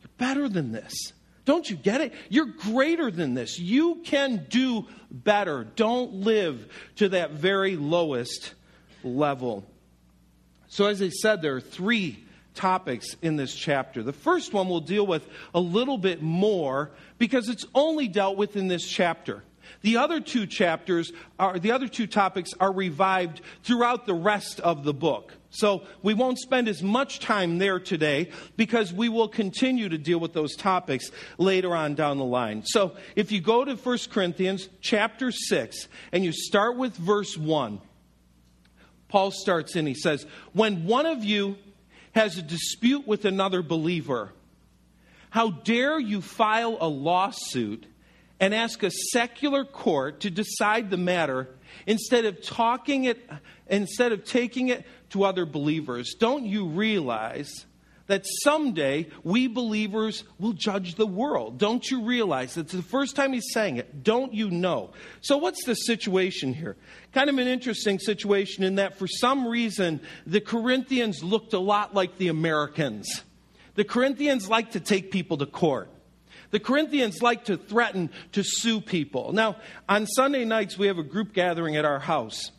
You're 0.00 0.10
better 0.16 0.48
than 0.48 0.72
this. 0.72 1.12
Don't 1.46 1.70
you 1.70 1.76
get 1.76 2.02
it? 2.02 2.12
You're 2.28 2.44
greater 2.44 3.10
than 3.10 3.34
this. 3.34 3.58
You 3.58 4.02
can 4.04 4.46
do 4.50 4.86
better. 5.10 5.64
Don't 5.64 6.12
live 6.12 6.68
to 6.96 7.08
that 7.10 7.30
very 7.30 7.76
lowest 7.76 8.52
level. 9.02 9.64
So, 10.68 10.86
as 10.86 11.00
I 11.00 11.08
said, 11.08 11.40
there 11.40 11.56
are 11.56 11.60
three 11.60 12.24
topics 12.54 13.14
in 13.22 13.36
this 13.36 13.54
chapter. 13.54 14.02
The 14.02 14.12
first 14.12 14.52
one 14.52 14.68
we'll 14.68 14.80
deal 14.80 15.06
with 15.06 15.26
a 15.54 15.60
little 15.60 15.98
bit 15.98 16.20
more 16.20 16.90
because 17.16 17.48
it's 17.48 17.64
only 17.74 18.08
dealt 18.08 18.36
with 18.36 18.56
in 18.56 18.66
this 18.66 18.86
chapter. 18.86 19.44
The 19.82 19.98
other 19.98 20.20
two 20.20 20.46
chapters 20.46 21.12
are 21.38 21.58
the 21.58 21.72
other 21.72 21.86
two 21.86 22.06
topics 22.06 22.52
are 22.58 22.72
revived 22.72 23.40
throughout 23.62 24.06
the 24.06 24.14
rest 24.14 24.58
of 24.60 24.84
the 24.84 24.94
book. 24.94 25.32
So 25.56 25.84
we 26.02 26.12
won't 26.12 26.38
spend 26.38 26.68
as 26.68 26.82
much 26.82 27.18
time 27.18 27.56
there 27.56 27.80
today 27.80 28.30
because 28.56 28.92
we 28.92 29.08
will 29.08 29.28
continue 29.28 29.88
to 29.88 29.96
deal 29.96 30.18
with 30.18 30.34
those 30.34 30.54
topics 30.54 31.10
later 31.38 31.74
on 31.74 31.94
down 31.94 32.18
the 32.18 32.24
line. 32.24 32.62
So 32.66 32.94
if 33.14 33.32
you 33.32 33.40
go 33.40 33.64
to 33.64 33.74
1 33.74 33.98
Corinthians 34.10 34.68
chapter 34.82 35.32
6 35.32 35.88
and 36.12 36.22
you 36.24 36.32
start 36.32 36.76
with 36.76 36.94
verse 36.94 37.38
1, 37.38 37.80
Paul 39.08 39.30
starts 39.30 39.76
in, 39.76 39.86
he 39.86 39.94
says, 39.94 40.26
When 40.52 40.84
one 40.84 41.06
of 41.06 41.24
you 41.24 41.56
has 42.14 42.36
a 42.36 42.42
dispute 42.42 43.06
with 43.06 43.24
another 43.24 43.62
believer, 43.62 44.32
how 45.30 45.50
dare 45.50 45.98
you 45.98 46.20
file 46.20 46.76
a 46.80 46.88
lawsuit 46.88 47.86
and 48.38 48.54
ask 48.54 48.82
a 48.82 48.90
secular 48.90 49.64
court 49.64 50.20
to 50.20 50.30
decide 50.30 50.90
the 50.90 50.98
matter 50.98 51.48
instead 51.86 52.24
of 52.24 52.42
talking 52.42 53.04
it 53.04 53.18
instead 53.68 54.12
of 54.12 54.24
taking 54.24 54.68
it 54.68 54.84
to 55.10 55.24
other 55.24 55.46
believers. 55.46 56.14
Don't 56.18 56.44
you 56.44 56.66
realize 56.66 57.66
that 58.06 58.24
someday 58.42 59.08
we 59.24 59.48
believers 59.48 60.24
will 60.38 60.52
judge 60.52 60.94
the 60.94 61.06
world? 61.06 61.58
Don't 61.58 61.90
you 61.90 62.02
realize 62.02 62.54
that's 62.54 62.72
the 62.72 62.82
first 62.82 63.16
time 63.16 63.32
he's 63.32 63.52
saying 63.52 63.78
it? 63.78 64.04
Don't 64.04 64.32
you 64.32 64.50
know? 64.50 64.92
So 65.20 65.38
what's 65.38 65.64
the 65.64 65.74
situation 65.74 66.54
here? 66.54 66.76
Kind 67.12 67.28
of 67.28 67.38
an 67.38 67.48
interesting 67.48 67.98
situation 67.98 68.62
in 68.64 68.76
that 68.76 68.98
for 68.98 69.06
some 69.06 69.46
reason 69.46 70.00
the 70.26 70.40
corinthians 70.40 71.22
looked 71.22 71.52
a 71.52 71.58
lot 71.58 71.94
like 71.94 72.18
the 72.18 72.28
americans. 72.28 73.22
The 73.74 73.84
corinthians 73.84 74.48
like 74.48 74.72
to 74.72 74.80
take 74.80 75.10
people 75.10 75.36
to 75.38 75.46
court 75.46 75.90
the 76.50 76.60
Corinthians 76.60 77.22
like 77.22 77.44
to 77.44 77.56
threaten 77.56 78.10
to 78.32 78.42
sue 78.42 78.80
people. 78.80 79.32
Now, 79.32 79.56
on 79.88 80.06
Sunday 80.06 80.44
nights, 80.44 80.78
we 80.78 80.86
have 80.86 80.98
a 80.98 81.02
group 81.02 81.32
gathering 81.32 81.76
at 81.76 81.84
our 81.84 81.98
house, 81.98 82.50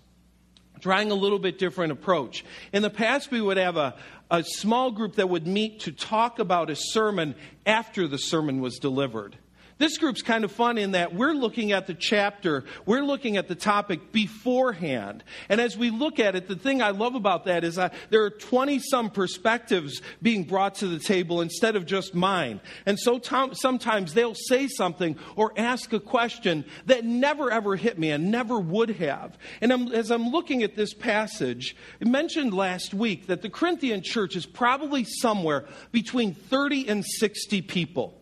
trying 0.80 1.12
a 1.12 1.16
little 1.16 1.40
bit 1.40 1.58
different 1.60 1.92
approach. 1.92 2.44
In 2.74 2.82
the 2.82 2.90
past, 2.90 3.32
we 3.32 3.42
would 3.42 3.58
have 3.58 3.78
a, 3.78 3.96
a 4.30 4.44
small 4.44 4.92
group 4.92 5.16
that 5.16 5.30
would 5.30 5.48
meet 5.48 5.82
to 5.82 5.92
talk 5.92 6.40
about 6.40 6.70
a 6.70 6.76
sermon 6.76 7.36
after 7.66 8.08
the 8.08 8.18
sermon 8.18 8.62
was 8.62 8.78
delivered. 8.78 9.38
This 9.78 9.98
group's 9.98 10.24
kind 10.24 10.44
of 10.44 10.52
fun 10.52 10.78
in 10.78 10.92
that 10.92 11.14
we're 11.14 11.34
looking 11.34 11.72
at 11.72 11.86
the 11.86 11.94
chapter, 11.94 12.64
we're 12.86 13.04
looking 13.04 13.38
at 13.38 13.48
the 13.48 13.56
topic 13.56 14.12
beforehand. 14.12 15.24
And 15.50 15.62
as 15.62 15.78
we 15.78 15.92
look 15.92 16.20
at 16.20 16.36
it, 16.36 16.48
the 16.48 16.56
thing 16.56 16.82
I 16.82 16.90
love 16.90 17.14
about 17.14 17.46
that 17.46 17.64
is 17.64 17.76
that 17.76 17.94
there 18.10 18.24
are 18.24 18.32
20 18.32 18.80
some 18.80 19.12
perspectives 19.12 20.02
being 20.22 20.46
brought 20.46 20.76
to 20.76 20.88
the 20.88 21.00
table 21.00 21.42
instead 21.42 21.76
of 21.76 21.86
just 21.86 22.16
mine. 22.16 22.60
And 22.88 23.00
so 23.00 23.20
sometimes 23.22 24.14
they'll 24.14 24.34
say 24.36 24.68
something 24.68 25.18
or 25.36 25.54
ask 25.56 25.94
a 25.94 26.00
question 26.00 26.66
that 26.88 27.06
never 27.06 27.52
ever 27.52 27.76
hit 27.76 28.00
me 28.00 28.10
and 28.10 28.32
never 28.32 28.60
would 28.60 28.90
have. 28.92 29.38
And 29.62 29.72
I'm, 29.72 29.92
as 29.92 30.10
I'm 30.10 30.30
looking 30.30 30.64
at 30.64 30.76
this 30.76 30.96
passage, 30.96 31.76
it 32.00 32.08
mentioned 32.08 32.54
last 32.54 32.96
week 32.96 33.28
that 33.28 33.44
the 33.44 33.50
Corinthian 33.50 34.02
church 34.02 34.36
is 34.36 34.48
probably 34.48 35.04
somewhere 35.04 35.66
between 35.92 36.34
30 36.34 36.88
and 36.88 37.06
60 37.06 37.62
people. 37.62 38.17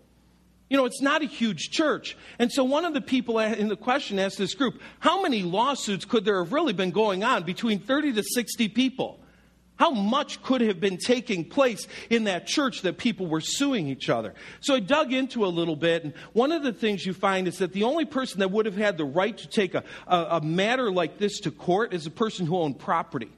You 0.69 0.77
know, 0.77 0.85
it's 0.85 1.01
not 1.01 1.21
a 1.21 1.25
huge 1.25 1.69
church. 1.69 2.17
And 2.39 2.51
so 2.51 2.63
one 2.63 2.85
of 2.85 2.93
the 2.93 3.01
people 3.01 3.39
in 3.39 3.67
the 3.67 3.75
question 3.75 4.17
asked 4.17 4.37
this 4.37 4.55
group, 4.55 4.81
how 4.99 5.21
many 5.21 5.43
lawsuits 5.43 6.05
could 6.05 6.25
there 6.25 6.43
have 6.43 6.53
really 6.53 6.73
been 6.73 6.91
going 6.91 7.23
on 7.23 7.43
between 7.43 7.79
30 7.79 8.13
to 8.13 8.23
60 8.23 8.69
people? 8.69 9.19
How 9.77 9.91
much 9.91 10.41
could 10.41 10.61
have 10.61 10.79
been 10.79 10.97
taking 10.97 11.43
place 11.43 11.85
in 12.09 12.23
that 12.23 12.47
church 12.47 12.81
that 12.83 12.97
people 12.97 13.27
were 13.27 13.41
suing 13.41 13.87
each 13.87 14.09
other? 14.09 14.33
So 14.61 14.73
I 14.73 14.79
dug 14.79 15.11
into 15.11 15.45
a 15.45 15.47
little 15.47 15.75
bit, 15.75 16.05
and 16.05 16.13
one 16.31 16.53
of 16.53 16.63
the 16.63 16.71
things 16.71 17.05
you 17.05 17.13
find 17.13 17.47
is 17.47 17.57
that 17.57 17.73
the 17.73 17.83
only 17.83 18.05
person 18.05 18.39
that 18.39 18.51
would 18.51 18.65
have 18.65 18.77
had 18.77 18.97
the 18.97 19.05
right 19.05 19.37
to 19.37 19.47
take 19.47 19.75
a, 19.75 19.83
a, 20.07 20.17
a 20.31 20.41
matter 20.41 20.91
like 20.91 21.17
this 21.17 21.41
to 21.41 21.51
court 21.51 21.93
is 21.93 22.05
a 22.05 22.11
person 22.11 22.45
who 22.45 22.57
owned 22.57 22.79
property. 22.79 23.31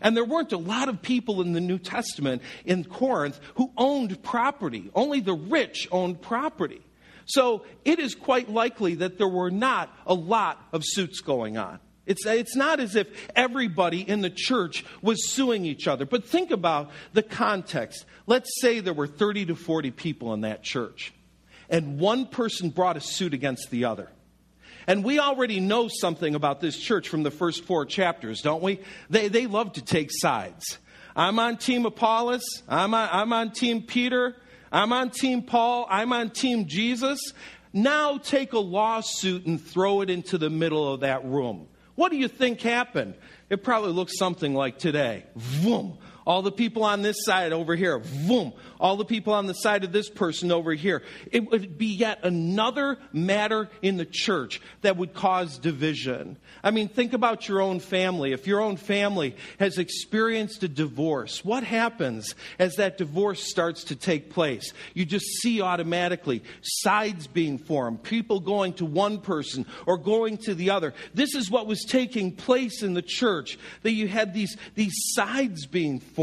And 0.00 0.16
there 0.16 0.24
weren't 0.24 0.52
a 0.52 0.58
lot 0.58 0.88
of 0.88 1.02
people 1.02 1.42
in 1.42 1.52
the 1.52 1.60
New 1.60 1.78
Testament 1.78 2.42
in 2.64 2.84
Corinth 2.84 3.38
who 3.56 3.72
owned 3.76 4.22
property. 4.22 4.90
Only 4.94 5.20
the 5.20 5.34
rich 5.34 5.88
owned 5.92 6.22
property. 6.22 6.82
So 7.26 7.64
it 7.84 7.98
is 7.98 8.14
quite 8.14 8.48
likely 8.48 8.96
that 8.96 9.18
there 9.18 9.28
were 9.28 9.50
not 9.50 9.94
a 10.06 10.14
lot 10.14 10.60
of 10.72 10.82
suits 10.84 11.20
going 11.20 11.58
on. 11.58 11.78
It's, 12.06 12.26
it's 12.26 12.56
not 12.56 12.80
as 12.80 12.96
if 12.96 13.06
everybody 13.36 14.00
in 14.00 14.20
the 14.20 14.30
church 14.30 14.84
was 15.00 15.30
suing 15.30 15.64
each 15.64 15.86
other. 15.86 16.04
But 16.04 16.24
think 16.24 16.50
about 16.50 16.90
the 17.12 17.22
context. 17.22 18.04
Let's 18.26 18.60
say 18.60 18.80
there 18.80 18.94
were 18.94 19.06
30 19.06 19.46
to 19.46 19.54
40 19.54 19.92
people 19.92 20.34
in 20.34 20.40
that 20.40 20.64
church, 20.64 21.12
and 21.68 22.00
one 22.00 22.26
person 22.26 22.70
brought 22.70 22.96
a 22.96 23.00
suit 23.00 23.32
against 23.32 23.70
the 23.70 23.84
other. 23.84 24.10
And 24.90 25.04
we 25.04 25.20
already 25.20 25.60
know 25.60 25.86
something 25.86 26.34
about 26.34 26.60
this 26.60 26.76
church 26.76 27.08
from 27.08 27.22
the 27.22 27.30
first 27.30 27.62
four 27.62 27.86
chapters, 27.86 28.40
don't 28.40 28.60
we? 28.60 28.80
They, 29.08 29.28
they 29.28 29.46
love 29.46 29.74
to 29.74 29.82
take 29.82 30.08
sides. 30.10 30.78
I'm 31.14 31.38
on 31.38 31.58
team 31.58 31.86
Apollos. 31.86 32.42
I'm 32.68 32.92
on, 32.92 33.08
I'm 33.12 33.32
on 33.32 33.52
team 33.52 33.82
Peter. 33.82 34.34
I'm 34.72 34.92
on 34.92 35.10
team 35.10 35.42
Paul. 35.42 35.86
I'm 35.88 36.12
on 36.12 36.30
team 36.30 36.66
Jesus. 36.66 37.20
Now 37.72 38.18
take 38.18 38.52
a 38.52 38.58
lawsuit 38.58 39.46
and 39.46 39.64
throw 39.64 40.00
it 40.00 40.10
into 40.10 40.38
the 40.38 40.50
middle 40.50 40.92
of 40.92 41.02
that 41.02 41.24
room. 41.24 41.68
What 41.94 42.10
do 42.10 42.18
you 42.18 42.26
think 42.26 42.60
happened? 42.60 43.14
It 43.48 43.62
probably 43.62 43.92
looks 43.92 44.18
something 44.18 44.54
like 44.54 44.78
today. 44.78 45.24
Vroom. 45.36 45.98
All 46.30 46.42
the 46.42 46.52
people 46.52 46.84
on 46.84 47.02
this 47.02 47.24
side 47.24 47.52
over 47.52 47.74
here, 47.74 47.98
boom. 47.98 48.52
All 48.78 48.96
the 48.96 49.04
people 49.04 49.32
on 49.32 49.46
the 49.46 49.52
side 49.52 49.82
of 49.82 49.90
this 49.90 50.08
person 50.08 50.52
over 50.52 50.72
here. 50.72 51.02
It 51.32 51.50
would 51.50 51.76
be 51.76 51.86
yet 51.86 52.20
another 52.22 52.98
matter 53.12 53.68
in 53.82 53.96
the 53.96 54.06
church 54.06 54.60
that 54.82 54.96
would 54.96 55.12
cause 55.12 55.58
division. 55.58 56.36
I 56.62 56.70
mean, 56.70 56.86
think 56.86 57.14
about 57.14 57.48
your 57.48 57.60
own 57.60 57.80
family. 57.80 58.30
If 58.32 58.46
your 58.46 58.60
own 58.60 58.76
family 58.76 59.34
has 59.58 59.76
experienced 59.76 60.62
a 60.62 60.68
divorce, 60.68 61.44
what 61.44 61.64
happens 61.64 62.36
as 62.60 62.76
that 62.76 62.96
divorce 62.96 63.42
starts 63.42 63.82
to 63.84 63.96
take 63.96 64.30
place? 64.30 64.72
You 64.94 65.06
just 65.06 65.26
see 65.42 65.60
automatically 65.60 66.44
sides 66.62 67.26
being 67.26 67.58
formed, 67.58 68.04
people 68.04 68.38
going 68.38 68.74
to 68.74 68.86
one 68.86 69.18
person 69.18 69.66
or 69.84 69.98
going 69.98 70.38
to 70.38 70.54
the 70.54 70.70
other. 70.70 70.94
This 71.12 71.34
is 71.34 71.50
what 71.50 71.66
was 71.66 71.84
taking 71.84 72.36
place 72.36 72.84
in 72.84 72.94
the 72.94 73.02
church, 73.02 73.58
that 73.82 73.92
you 73.92 74.06
had 74.06 74.32
these, 74.32 74.56
these 74.76 74.94
sides 75.14 75.66
being 75.66 75.98
formed. 75.98 76.19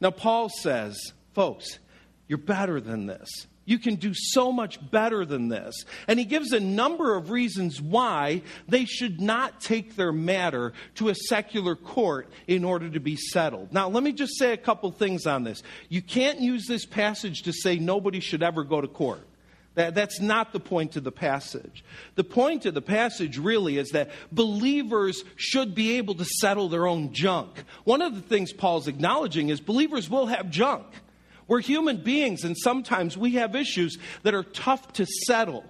Now, 0.00 0.10
Paul 0.10 0.48
says, 0.48 1.12
folks, 1.34 1.78
you're 2.26 2.38
better 2.38 2.80
than 2.80 3.06
this. 3.06 3.28
You 3.66 3.78
can 3.78 3.96
do 3.96 4.12
so 4.14 4.50
much 4.50 4.78
better 4.90 5.24
than 5.24 5.48
this. 5.48 5.84
And 6.08 6.18
he 6.18 6.24
gives 6.24 6.52
a 6.52 6.58
number 6.58 7.14
of 7.14 7.30
reasons 7.30 7.80
why 7.80 8.42
they 8.66 8.84
should 8.84 9.20
not 9.20 9.60
take 9.60 9.94
their 9.94 10.10
matter 10.10 10.72
to 10.96 11.08
a 11.08 11.14
secular 11.14 11.76
court 11.76 12.28
in 12.48 12.64
order 12.64 12.88
to 12.90 12.98
be 12.98 13.14
settled. 13.14 13.72
Now, 13.72 13.88
let 13.88 14.02
me 14.02 14.12
just 14.12 14.38
say 14.38 14.52
a 14.52 14.56
couple 14.56 14.90
things 14.90 15.26
on 15.26 15.44
this. 15.44 15.62
You 15.88 16.02
can't 16.02 16.40
use 16.40 16.66
this 16.66 16.84
passage 16.84 17.42
to 17.42 17.52
say 17.52 17.78
nobody 17.78 18.18
should 18.20 18.42
ever 18.42 18.64
go 18.64 18.80
to 18.80 18.88
court. 18.88 19.24
That, 19.80 19.94
that's 19.94 20.20
not 20.20 20.52
the 20.52 20.60
point 20.60 20.96
of 20.96 21.04
the 21.04 21.10
passage. 21.10 21.82
The 22.14 22.22
point 22.22 22.66
of 22.66 22.74
the 22.74 22.82
passage 22.82 23.38
really 23.38 23.78
is 23.78 23.88
that 23.92 24.10
believers 24.30 25.24
should 25.36 25.74
be 25.74 25.96
able 25.96 26.16
to 26.16 26.24
settle 26.26 26.68
their 26.68 26.86
own 26.86 27.14
junk. 27.14 27.64
One 27.84 28.02
of 28.02 28.14
the 28.14 28.20
things 28.20 28.52
Paul's 28.52 28.88
acknowledging 28.88 29.48
is 29.48 29.58
believers 29.58 30.10
will 30.10 30.26
have 30.26 30.50
junk. 30.50 30.84
We're 31.48 31.62
human 31.62 32.02
beings, 32.02 32.44
and 32.44 32.58
sometimes 32.58 33.16
we 33.16 33.36
have 33.36 33.56
issues 33.56 33.96
that 34.22 34.34
are 34.34 34.42
tough 34.42 34.92
to 34.94 35.06
settle. 35.06 35.64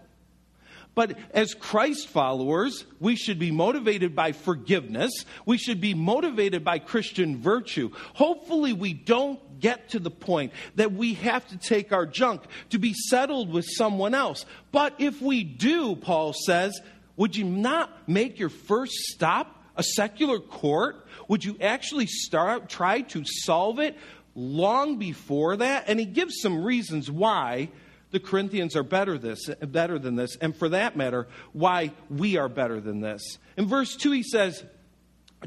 But 0.94 1.16
as 1.32 1.54
Christ 1.54 2.08
followers, 2.08 2.84
we 2.98 3.16
should 3.16 3.38
be 3.38 3.50
motivated 3.50 4.14
by 4.16 4.32
forgiveness. 4.32 5.24
We 5.46 5.56
should 5.56 5.80
be 5.80 5.94
motivated 5.94 6.64
by 6.64 6.78
Christian 6.80 7.40
virtue. 7.40 7.90
Hopefully, 8.14 8.72
we 8.72 8.92
don't 8.92 9.60
get 9.60 9.90
to 9.90 9.98
the 9.98 10.10
point 10.10 10.52
that 10.74 10.92
we 10.92 11.14
have 11.14 11.46
to 11.48 11.58
take 11.58 11.92
our 11.92 12.06
junk 12.06 12.42
to 12.70 12.78
be 12.78 12.94
settled 12.94 13.52
with 13.52 13.66
someone 13.68 14.14
else. 14.14 14.44
But 14.72 14.94
if 14.98 15.22
we 15.22 15.44
do, 15.44 15.94
Paul 15.96 16.32
says, 16.32 16.80
would 17.16 17.36
you 17.36 17.44
not 17.44 18.08
make 18.08 18.38
your 18.38 18.48
first 18.48 18.94
stop 18.94 19.62
a 19.76 19.82
secular 19.82 20.40
court? 20.40 21.06
Would 21.28 21.44
you 21.44 21.56
actually 21.60 22.06
start 22.06 22.68
try 22.68 23.02
to 23.02 23.24
solve 23.24 23.78
it 23.78 23.96
long 24.34 24.98
before 24.98 25.56
that? 25.56 25.84
And 25.86 26.00
he 26.00 26.06
gives 26.06 26.40
some 26.40 26.64
reasons 26.64 27.10
why 27.10 27.68
the 28.10 28.20
Corinthians 28.20 28.76
are 28.76 28.82
better 28.82 29.18
this 29.18 29.48
better 29.60 29.98
than 29.98 30.16
this, 30.16 30.36
and 30.36 30.56
for 30.56 30.68
that 30.70 30.96
matter, 30.96 31.28
why 31.52 31.92
we 32.08 32.36
are 32.36 32.48
better 32.48 32.80
than 32.80 33.00
this. 33.00 33.38
In 33.56 33.66
verse 33.66 33.96
2 33.96 34.10
he 34.12 34.22
says, 34.22 34.64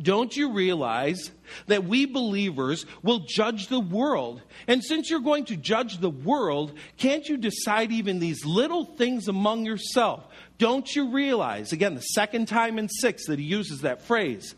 don't 0.02 0.36
you 0.36 0.54
realize 0.54 1.32
that 1.68 1.84
we 1.84 2.06
believers 2.06 2.86
will 3.04 3.20
judge 3.20 3.68
the 3.68 3.80
world? 3.80 4.42
And 4.68 4.84
since 4.84 5.10
you're 5.10 5.20
going 5.20 5.46
to 5.46 5.56
judge 5.56 6.00
the 6.00 6.10
world, 6.10 6.74
can't 6.98 7.28
you 7.28 7.38
decide 7.38 7.92
even 7.92 8.18
these 8.18 8.44
little 8.44 8.86
things 8.86 9.28
among 9.28 9.66
yourself? 9.66 10.26
Don't 10.58 10.96
you 10.96 11.12
realize, 11.12 11.74
again, 11.74 11.94
the 11.94 12.02
second 12.02 12.48
time 12.48 12.80
in 12.80 12.90
six 12.90 13.28
that 13.28 13.38
he 13.38 13.46
uses 13.46 13.82
that 13.82 14.02
phrase, 14.02 14.56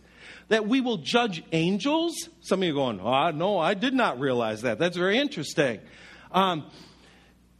that 0.47 0.67
we 0.67 0.79
will 0.79 0.97
judge 0.97 1.43
angels? 1.51 2.15
Some 2.39 2.61
of 2.61 2.67
you 2.67 2.71
are 2.71 2.75
going, 2.75 3.01
oh, 3.01 3.31
no, 3.31 3.57
I 3.59 3.73
did 3.73 3.93
not 3.93 4.21
realize 4.21 4.61
that. 4.61 4.79
That's 4.79 4.95
very 4.95 5.17
interesting. 5.17 5.81
Um, 6.31 6.65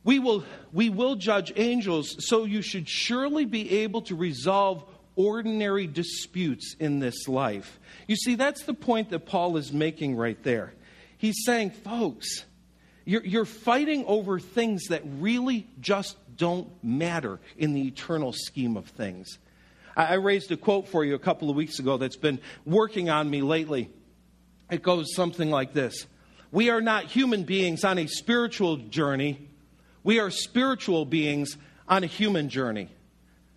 we 0.06 0.20
will, 0.20 0.46
we 0.72 0.90
will 0.90 1.16
judge 1.16 1.52
angels, 1.56 2.16
so 2.30 2.46
you 2.46 2.62
should 2.62 2.88
surely 2.88 3.44
be 3.44 3.80
able 3.80 4.04
to 4.04 4.16
resolve 4.16 4.86
ordinary 5.16 5.88
disputes 5.88 6.76
in 6.80 7.00
this 7.00 7.28
life. 7.28 7.80
You 8.08 8.16
see, 8.16 8.36
that's 8.36 8.64
the 8.64 8.76
point 8.76 9.10
that 9.10 9.26
Paul 9.26 9.58
is 9.58 9.74
making 9.74 10.16
right 10.16 10.42
there. 10.44 10.74
He's 11.18 11.44
saying, 11.44 11.72
folks, 11.72 12.46
you're, 13.04 13.26
you're 13.26 13.46
fighting 13.46 14.06
over 14.06 14.40
things 14.40 14.86
that 14.90 15.02
really 15.20 15.68
just 15.80 16.18
don't 16.38 16.70
matter 16.84 17.40
in 17.58 17.74
the 17.74 17.88
eternal 17.88 18.32
scheme 18.32 18.78
of 18.78 18.86
things. 18.86 19.40
I, 19.98 20.06
I 20.06 20.14
raised 20.16 20.52
a 20.52 20.58
quote 20.58 20.88
for 20.88 21.04
you 21.04 21.16
a 21.16 21.20
couple 21.20 21.50
of 21.50 21.56
weeks 21.56 21.80
ago 21.80 21.98
that's 21.98 22.18
been 22.18 22.40
working 22.64 23.10
on 23.10 23.28
me 23.28 23.42
lately. 23.42 23.90
It 24.70 24.84
goes 24.84 25.16
something 25.16 25.50
like 25.50 25.74
this 25.74 26.06
We 26.52 26.70
are 26.70 26.82
not 26.82 27.06
human 27.06 27.44
beings 27.44 27.84
on 27.84 27.98
a 27.98 28.06
spiritual 28.06 28.78
journey, 28.78 29.50
we 30.06 30.20
are 30.22 30.30
spiritual 30.30 31.04
beings 31.04 31.58
on 31.90 32.06
a 32.06 32.08
human 32.08 32.48
journey 32.48 32.90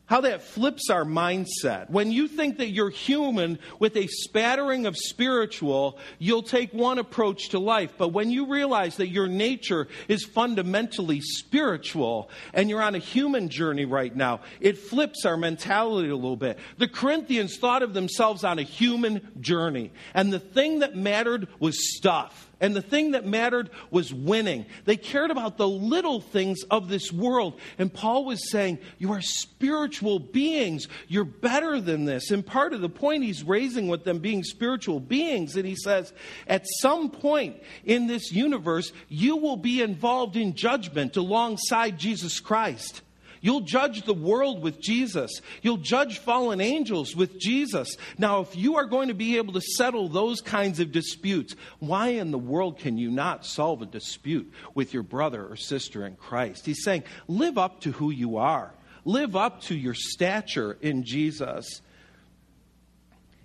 how 0.09 0.23
that 0.23 0.43
flips 0.43 0.89
our 0.89 1.05
mindset. 1.05 1.91
When 1.91 2.11
you 2.11 2.29
think 2.29 2.57
that 2.59 2.71
you're 2.71 2.89
human 2.89 3.59
with 3.79 3.95
a 3.95 4.07
spattering 4.07 4.87
of 4.87 4.97
spiritual, 4.97 5.99
you'll 6.19 6.43
take 6.43 6.73
one 6.73 6.99
approach 6.99 7.51
to 7.51 7.59
life. 7.59 7.93
But 7.99 8.09
when 8.09 8.31
you 8.31 8.47
realize 8.47 8.97
that 8.97 9.09
your 9.09 9.29
nature 9.29 9.87
is 10.09 10.25
fundamentally 10.25 11.21
spiritual 11.21 12.31
and 12.55 12.71
you're 12.71 12.83
on 12.83 12.95
a 12.95 13.01
human 13.01 13.51
journey 13.51 13.85
right 13.85 14.15
now, 14.17 14.41
it 14.61 14.79
flips 14.79 15.27
our 15.27 15.37
mentality 15.37 16.09
a 16.09 16.17
little 16.17 16.37
bit. 16.37 16.59
The 16.79 16.89
Corinthians 16.89 17.59
thought 17.59 17.83
of 17.83 17.93
themselves 17.93 18.45
on 18.45 18.59
a 18.59 18.63
human 18.63 19.29
journey, 19.41 19.93
and 20.15 20.33
the 20.33 20.41
thing 20.41 20.79
that 20.79 20.97
mattered 20.97 21.49
was 21.61 21.97
stuff. 21.97 22.48
And 22.61 22.75
the 22.75 22.83
thing 22.83 23.13
that 23.13 23.25
mattered 23.25 23.71
was 23.91 24.13
winning. 24.13 24.67
They 24.85 24.97
cared 24.97 25.31
about 25.31 25.59
the 25.59 25.69
little 25.69 26.21
things 26.21 26.65
of 26.71 26.89
this 26.89 27.13
world. 27.13 27.61
And 27.79 27.93
Paul 27.93 28.25
was 28.25 28.51
saying, 28.51 28.79
You 28.99 29.13
are 29.13 29.21
spiritual 29.21 30.19
beings. 30.19 30.89
You're 31.07 31.25
better 31.25 31.81
than 31.81 32.05
this. 32.05 32.33
And 32.33 32.45
part 32.45 32.73
of 32.73 32.81
the 32.81 32.89
point 32.89 33.23
he's 33.23 33.45
raising 33.45 33.87
with 33.87 34.05
them 34.05 34.19
being 34.19 34.43
spiritual 34.43 34.99
beings, 34.99 35.57
and 35.57 35.67
he 35.67 35.77
says, 35.77 36.13
At 36.49 36.67
some 36.81 37.11
point 37.11 37.63
in 37.85 38.09
this 38.09 38.33
universe, 38.33 38.93
you 39.09 39.37
will 39.37 39.57
be 39.57 39.81
involved 39.81 40.37
in 40.37 40.55
judgment 40.55 41.17
alongside 41.17 41.99
Jesus 41.99 42.41
Christ. 42.41 43.03
You'll 43.41 43.61
judge 43.61 44.03
the 44.03 44.15
world 44.15 44.63
with 44.63 44.81
Jesus. 44.81 45.41
You'll 45.63 45.77
judge 45.77 46.19
fallen 46.19 46.61
angels 46.61 47.15
with 47.15 47.39
Jesus. 47.39 47.97
Now, 48.17 48.41
if 48.41 48.57
you 48.57 48.77
are 48.77 48.87
going 48.87 49.09
to 49.09 49.15
be 49.15 49.37
able 49.37 49.53
to 49.55 49.61
settle 49.61 50.09
those 50.09 50.41
kinds 50.41 50.81
of 50.81 50.93
disputes, 50.93 51.55
why 51.79 52.09
in 52.09 52.31
the 52.31 52.39
world 52.39 52.79
can 52.79 52.99
you 52.99 53.11
not 53.11 53.47
solve 53.47 53.83
a 53.83 53.87
dispute 53.87 54.53
with 54.75 54.93
your 54.93 55.03
brother 55.03 55.47
or 55.47 55.57
sister 55.57 56.05
in 56.07 56.17
Christ? 56.17 56.67
He's 56.67 56.83
saying, 56.83 57.05
live 57.27 57.59
up 57.59 57.81
to 57.83 57.93
who 57.93 58.11
you 58.11 58.39
are, 58.39 58.73
live 59.05 59.37
up 59.37 59.63
to 59.63 59.75
your 59.75 59.95
stature 59.95 60.77
in 60.81 61.05
Jesus. 61.05 61.81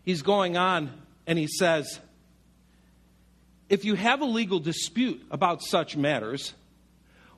He's 0.03 0.21
going 0.21 0.57
on 0.57 0.91
and 1.27 1.37
he 1.37 1.47
says, 1.47 1.99
if 3.69 3.85
you 3.85 3.95
have 3.95 4.21
a 4.21 4.25
legal 4.25 4.59
dispute 4.59 5.25
about 5.31 5.63
such 5.63 5.95
matters, 5.95 6.53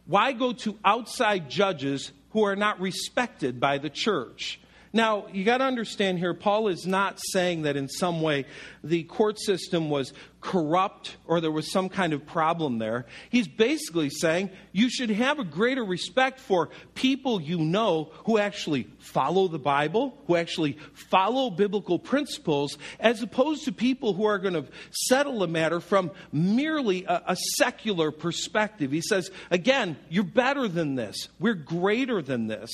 why 0.05 0.33
go 0.33 0.53
to 0.53 0.77
outside 0.83 1.49
judges 1.49 2.11
who 2.35 2.43
are 2.43 2.57
not 2.57 2.81
respected 2.81 3.61
by 3.61 3.77
the 3.77 3.89
church. 3.89 4.59
Now, 4.91 5.27
you 5.31 5.45
got 5.45 5.59
to 5.59 5.63
understand 5.63 6.19
here, 6.19 6.33
Paul 6.33 6.67
is 6.67 6.85
not 6.85 7.17
saying 7.31 7.61
that 7.61 7.77
in 7.77 7.87
some 7.87 8.21
way 8.21 8.43
the 8.83 9.03
court 9.03 9.39
system 9.39 9.89
was 9.89 10.11
corrupt 10.45 11.17
or 11.25 11.41
there 11.41 11.51
was 11.51 11.71
some 11.71 11.89
kind 11.89 12.13
of 12.13 12.23
problem 12.23 12.77
there. 12.77 13.07
He's 13.31 13.47
basically 13.47 14.11
saying 14.11 14.51
you 14.71 14.91
should 14.91 15.09
have 15.09 15.39
a 15.39 15.43
greater 15.43 15.83
respect 15.83 16.39
for 16.39 16.69
people 16.93 17.41
you 17.41 17.57
know 17.57 18.11
who 18.25 18.37
actually 18.37 18.87
follow 18.99 19.47
the 19.47 19.57
Bible, 19.57 20.15
who 20.27 20.35
actually 20.35 20.77
follow 20.93 21.49
biblical 21.49 21.97
principles, 21.97 22.77
as 22.99 23.23
opposed 23.23 23.65
to 23.65 23.71
people 23.71 24.13
who 24.13 24.25
are 24.25 24.37
going 24.37 24.53
to 24.53 24.65
settle 24.91 25.41
a 25.41 25.47
matter 25.47 25.79
from 25.79 26.11
merely 26.31 27.05
a, 27.05 27.23
a 27.29 27.35
secular 27.57 28.11
perspective. 28.11 28.91
He 28.91 29.01
says, 29.01 29.31
again, 29.49 29.97
you're 30.09 30.23
better 30.23 30.67
than 30.67 30.93
this. 30.93 31.27
We're 31.39 31.55
greater 31.55 32.21
than 32.21 32.45
this. 32.45 32.69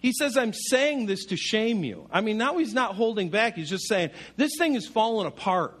He 0.00 0.12
says, 0.12 0.36
I'm 0.36 0.52
saying 0.52 1.06
this 1.06 1.24
to 1.26 1.36
shame 1.36 1.84
you. 1.84 2.06
I 2.12 2.20
mean, 2.20 2.36
now 2.36 2.58
he's 2.58 2.74
not 2.74 2.96
holding 2.96 3.30
back. 3.30 3.54
He's 3.54 3.70
just 3.70 3.88
saying, 3.88 4.10
this 4.36 4.52
thing 4.58 4.74
is 4.74 4.86
falling 4.86 5.26
apart. 5.26 5.80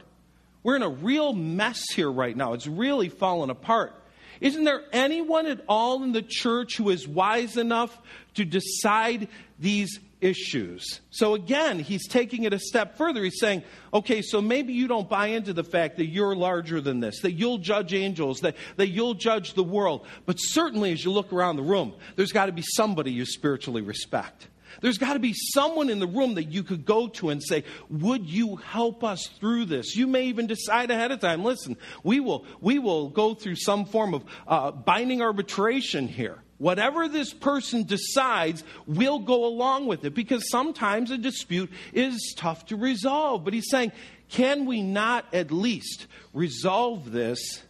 We're 0.64 0.76
in 0.76 0.82
a 0.82 0.88
real 0.88 1.32
mess 1.34 1.84
here 1.94 2.10
right 2.10 2.36
now. 2.36 2.54
It's 2.54 2.66
really 2.66 3.10
falling 3.10 3.50
apart. 3.50 3.92
Isn't 4.40 4.64
there 4.64 4.82
anyone 4.92 5.46
at 5.46 5.60
all 5.68 6.02
in 6.02 6.12
the 6.12 6.22
church 6.22 6.76
who 6.76 6.90
is 6.90 7.06
wise 7.06 7.56
enough 7.56 7.96
to 8.34 8.44
decide 8.44 9.28
these 9.60 10.00
issues? 10.20 11.00
So 11.10 11.34
again, 11.34 11.78
he's 11.78 12.08
taking 12.08 12.44
it 12.44 12.52
a 12.52 12.58
step 12.58 12.96
further. 12.96 13.22
He's 13.22 13.38
saying, 13.38 13.62
okay, 13.92 14.22
so 14.22 14.40
maybe 14.40 14.72
you 14.72 14.88
don't 14.88 15.08
buy 15.08 15.28
into 15.28 15.52
the 15.52 15.64
fact 15.64 15.98
that 15.98 16.06
you're 16.06 16.34
larger 16.34 16.80
than 16.80 17.00
this, 17.00 17.20
that 17.20 17.32
you'll 17.32 17.58
judge 17.58 17.94
angels, 17.94 18.40
that, 18.40 18.56
that 18.76 18.88
you'll 18.88 19.14
judge 19.14 19.54
the 19.54 19.62
world. 19.62 20.06
But 20.26 20.36
certainly 20.36 20.92
as 20.92 21.04
you 21.04 21.12
look 21.12 21.32
around 21.32 21.56
the 21.56 21.62
room, 21.62 21.94
there's 22.16 22.32
got 22.32 22.46
to 22.46 22.52
be 22.52 22.64
somebody 22.74 23.12
you 23.12 23.26
spiritually 23.26 23.82
respect. 23.82 24.48
There's 24.80 24.98
got 24.98 25.14
to 25.14 25.18
be 25.18 25.34
someone 25.34 25.90
in 25.90 25.98
the 25.98 26.06
room 26.06 26.34
that 26.34 26.44
you 26.44 26.62
could 26.62 26.84
go 26.84 27.08
to 27.08 27.30
and 27.30 27.42
say, 27.42 27.64
Would 27.90 28.26
you 28.26 28.56
help 28.56 29.04
us 29.04 29.26
through 29.40 29.66
this? 29.66 29.96
You 29.96 30.06
may 30.06 30.24
even 30.24 30.46
decide 30.46 30.90
ahead 30.90 31.12
of 31.12 31.20
time, 31.20 31.44
listen, 31.44 31.76
we 32.02 32.20
will, 32.20 32.44
we 32.60 32.78
will 32.78 33.08
go 33.08 33.34
through 33.34 33.56
some 33.56 33.84
form 33.84 34.14
of 34.14 34.24
uh, 34.46 34.70
binding 34.70 35.22
arbitration 35.22 36.08
here. 36.08 36.38
Whatever 36.58 37.08
this 37.08 37.34
person 37.34 37.82
decides, 37.82 38.62
we'll 38.86 39.18
go 39.18 39.44
along 39.44 39.86
with 39.86 40.04
it 40.04 40.14
because 40.14 40.48
sometimes 40.48 41.10
a 41.10 41.18
dispute 41.18 41.70
is 41.92 42.34
tough 42.36 42.66
to 42.66 42.76
resolve. 42.76 43.44
But 43.44 43.54
he's 43.54 43.68
saying, 43.68 43.92
can 44.28 44.64
we 44.64 44.82
not 44.82 45.26
at 45.32 45.50
least 45.50 46.06
resolve 46.32 47.10
this 47.10 47.62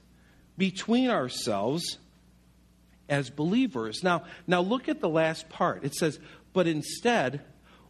between 0.57 1.11
ourselves 1.11 1.99
as 3.09 3.31
believers? 3.31 4.03
Now, 4.03 4.25
now 4.47 4.61
look 4.61 4.89
at 4.89 5.01
the 5.01 5.09
last 5.09 5.49
part. 5.49 5.85
It 5.85 5.95
says, 5.95 6.19
but 6.55 6.67
instead, 6.67 7.43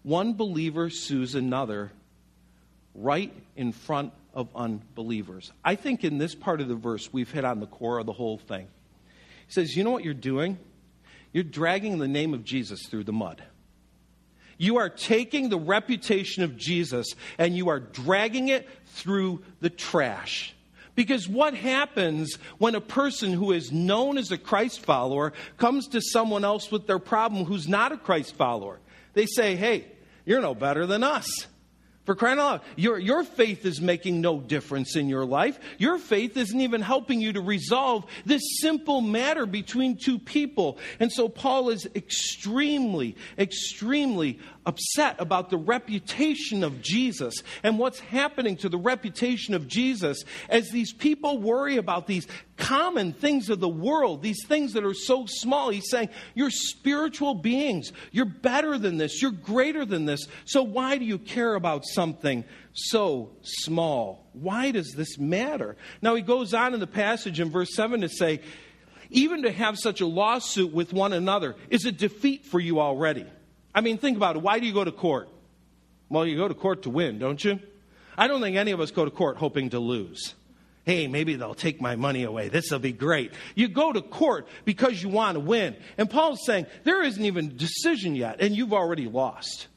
one 0.02 0.34
believer 0.34 0.90
sues 0.90 1.36
another 1.36 1.92
right 2.94 3.32
in 3.54 3.70
front 3.70 4.12
of 4.32 4.48
unbelievers. 4.56 5.52
I 5.64 5.76
think 5.76 6.02
in 6.02 6.18
this 6.18 6.34
part 6.34 6.60
of 6.60 6.66
the 6.66 6.74
verse, 6.74 7.12
we've 7.12 7.30
hit 7.30 7.44
on 7.44 7.60
the 7.60 7.66
core 7.66 7.98
of 7.98 8.06
the 8.06 8.12
whole 8.12 8.38
thing. 8.38 8.66
He 9.46 9.52
says, 9.52 9.76
You 9.76 9.84
know 9.84 9.92
what 9.92 10.02
you're 10.02 10.14
doing? 10.14 10.58
You're 11.32 11.44
dragging 11.44 11.98
the 11.98 12.08
name 12.08 12.34
of 12.34 12.44
Jesus 12.44 12.86
through 12.88 13.04
the 13.04 13.12
mud. 13.12 13.42
You 14.56 14.78
are 14.78 14.88
taking 14.88 15.48
the 15.48 15.58
reputation 15.58 16.42
of 16.42 16.56
Jesus 16.56 17.08
and 17.38 17.56
you 17.56 17.68
are 17.68 17.80
dragging 17.80 18.48
it 18.48 18.68
through 18.86 19.42
the 19.60 19.70
trash. 19.70 20.54
Because 20.94 21.28
what 21.28 21.54
happens 21.54 22.36
when 22.58 22.74
a 22.74 22.80
person 22.80 23.32
who 23.32 23.52
is 23.52 23.72
known 23.72 24.16
as 24.16 24.30
a 24.30 24.38
Christ 24.38 24.80
follower 24.80 25.32
comes 25.56 25.88
to 25.88 26.00
someone 26.00 26.44
else 26.44 26.70
with 26.70 26.86
their 26.86 26.98
problem 26.98 27.44
who's 27.44 27.68
not 27.68 27.92
a 27.92 27.96
Christ 27.96 28.36
follower? 28.36 28.78
They 29.14 29.26
say, 29.26 29.56
hey, 29.56 29.86
you're 30.24 30.40
no 30.40 30.54
better 30.54 30.86
than 30.86 31.02
us. 31.02 31.46
For 32.04 32.14
crying 32.14 32.38
out 32.38 32.44
loud, 32.44 32.60
your, 32.76 32.98
your 32.98 33.24
faith 33.24 33.64
is 33.64 33.80
making 33.80 34.20
no 34.20 34.38
difference 34.38 34.94
in 34.94 35.08
your 35.08 35.24
life. 35.24 35.58
Your 35.78 35.98
faith 35.98 36.36
isn't 36.36 36.60
even 36.60 36.82
helping 36.82 37.22
you 37.22 37.32
to 37.32 37.40
resolve 37.40 38.04
this 38.26 38.42
simple 38.60 39.00
matter 39.00 39.46
between 39.46 39.96
two 39.96 40.18
people. 40.18 40.78
And 41.00 41.10
so 41.10 41.30
Paul 41.30 41.70
is 41.70 41.88
extremely, 41.94 43.16
extremely 43.38 44.38
upset 44.66 45.16
about 45.18 45.50
the 45.50 45.56
reputation 45.56 46.64
of 46.64 46.80
Jesus 46.80 47.34
and 47.62 47.78
what's 47.78 48.00
happening 48.00 48.56
to 48.58 48.68
the 48.68 48.78
reputation 48.78 49.54
of 49.54 49.68
Jesus 49.68 50.24
as 50.48 50.70
these 50.70 50.92
people 50.92 51.38
worry 51.38 51.76
about 51.76 52.06
these 52.06 52.26
common 52.56 53.12
things 53.12 53.50
of 53.50 53.60
the 53.60 53.68
world, 53.68 54.22
these 54.22 54.44
things 54.46 54.72
that 54.74 54.84
are 54.84 54.94
so 54.94 55.26
small. 55.26 55.70
He's 55.70 55.90
saying, 55.90 56.08
You're 56.34 56.50
spiritual 56.50 57.34
beings. 57.34 57.92
You're 58.12 58.24
better 58.24 58.78
than 58.78 58.96
this. 58.96 59.20
You're 59.20 59.32
greater 59.32 59.84
than 59.84 60.06
this. 60.06 60.26
So 60.44 60.62
why 60.62 60.98
do 60.98 61.04
you 61.04 61.18
care 61.18 61.54
about 61.54 61.84
something 61.84 62.44
so 62.72 63.30
small? 63.42 64.28
Why 64.32 64.70
does 64.70 64.92
this 64.92 65.18
matter? 65.18 65.76
Now, 66.02 66.14
he 66.14 66.22
goes 66.22 66.54
on 66.54 66.74
in 66.74 66.80
the 66.80 66.86
passage 66.86 67.40
in 67.40 67.50
verse 67.50 67.74
7 67.74 68.00
to 68.00 68.08
say, 68.08 68.40
even 69.10 69.42
to 69.42 69.52
have 69.52 69.78
such 69.78 70.00
a 70.00 70.06
lawsuit 70.06 70.72
with 70.72 70.92
one 70.92 71.12
another 71.12 71.54
is 71.70 71.84
a 71.84 71.92
defeat 71.92 72.44
for 72.44 72.58
you 72.58 72.80
already. 72.80 73.26
I 73.74 73.80
mean, 73.80 73.98
think 73.98 74.16
about 74.16 74.36
it. 74.36 74.42
Why 74.42 74.58
do 74.58 74.66
you 74.66 74.72
go 74.72 74.84
to 74.84 74.92
court? 74.92 75.28
Well, 76.08 76.26
you 76.26 76.36
go 76.36 76.48
to 76.48 76.54
court 76.54 76.82
to 76.82 76.90
win, 76.90 77.18
don't 77.18 77.42
you? 77.42 77.58
I 78.16 78.28
don't 78.28 78.40
think 78.40 78.56
any 78.56 78.70
of 78.70 78.80
us 78.80 78.90
go 78.90 79.04
to 79.04 79.10
court 79.10 79.36
hoping 79.36 79.70
to 79.70 79.80
lose. 79.80 80.34
Hey, 80.84 81.08
maybe 81.08 81.34
they'll 81.34 81.54
take 81.54 81.80
my 81.80 81.96
money 81.96 82.24
away. 82.24 82.48
This 82.48 82.70
will 82.70 82.78
be 82.78 82.92
great. 82.92 83.32
You 83.54 83.68
go 83.68 83.92
to 83.92 84.02
court 84.02 84.46
because 84.66 85.02
you 85.02 85.08
want 85.08 85.34
to 85.34 85.40
win. 85.40 85.76
And 85.96 86.10
Paul's 86.10 86.44
saying 86.44 86.66
there 86.84 87.02
isn't 87.02 87.24
even 87.24 87.46
a 87.46 87.52
decision 87.52 88.14
yet, 88.14 88.40
and 88.40 88.54
you've 88.54 88.74
already 88.74 89.08
lost. 89.08 89.68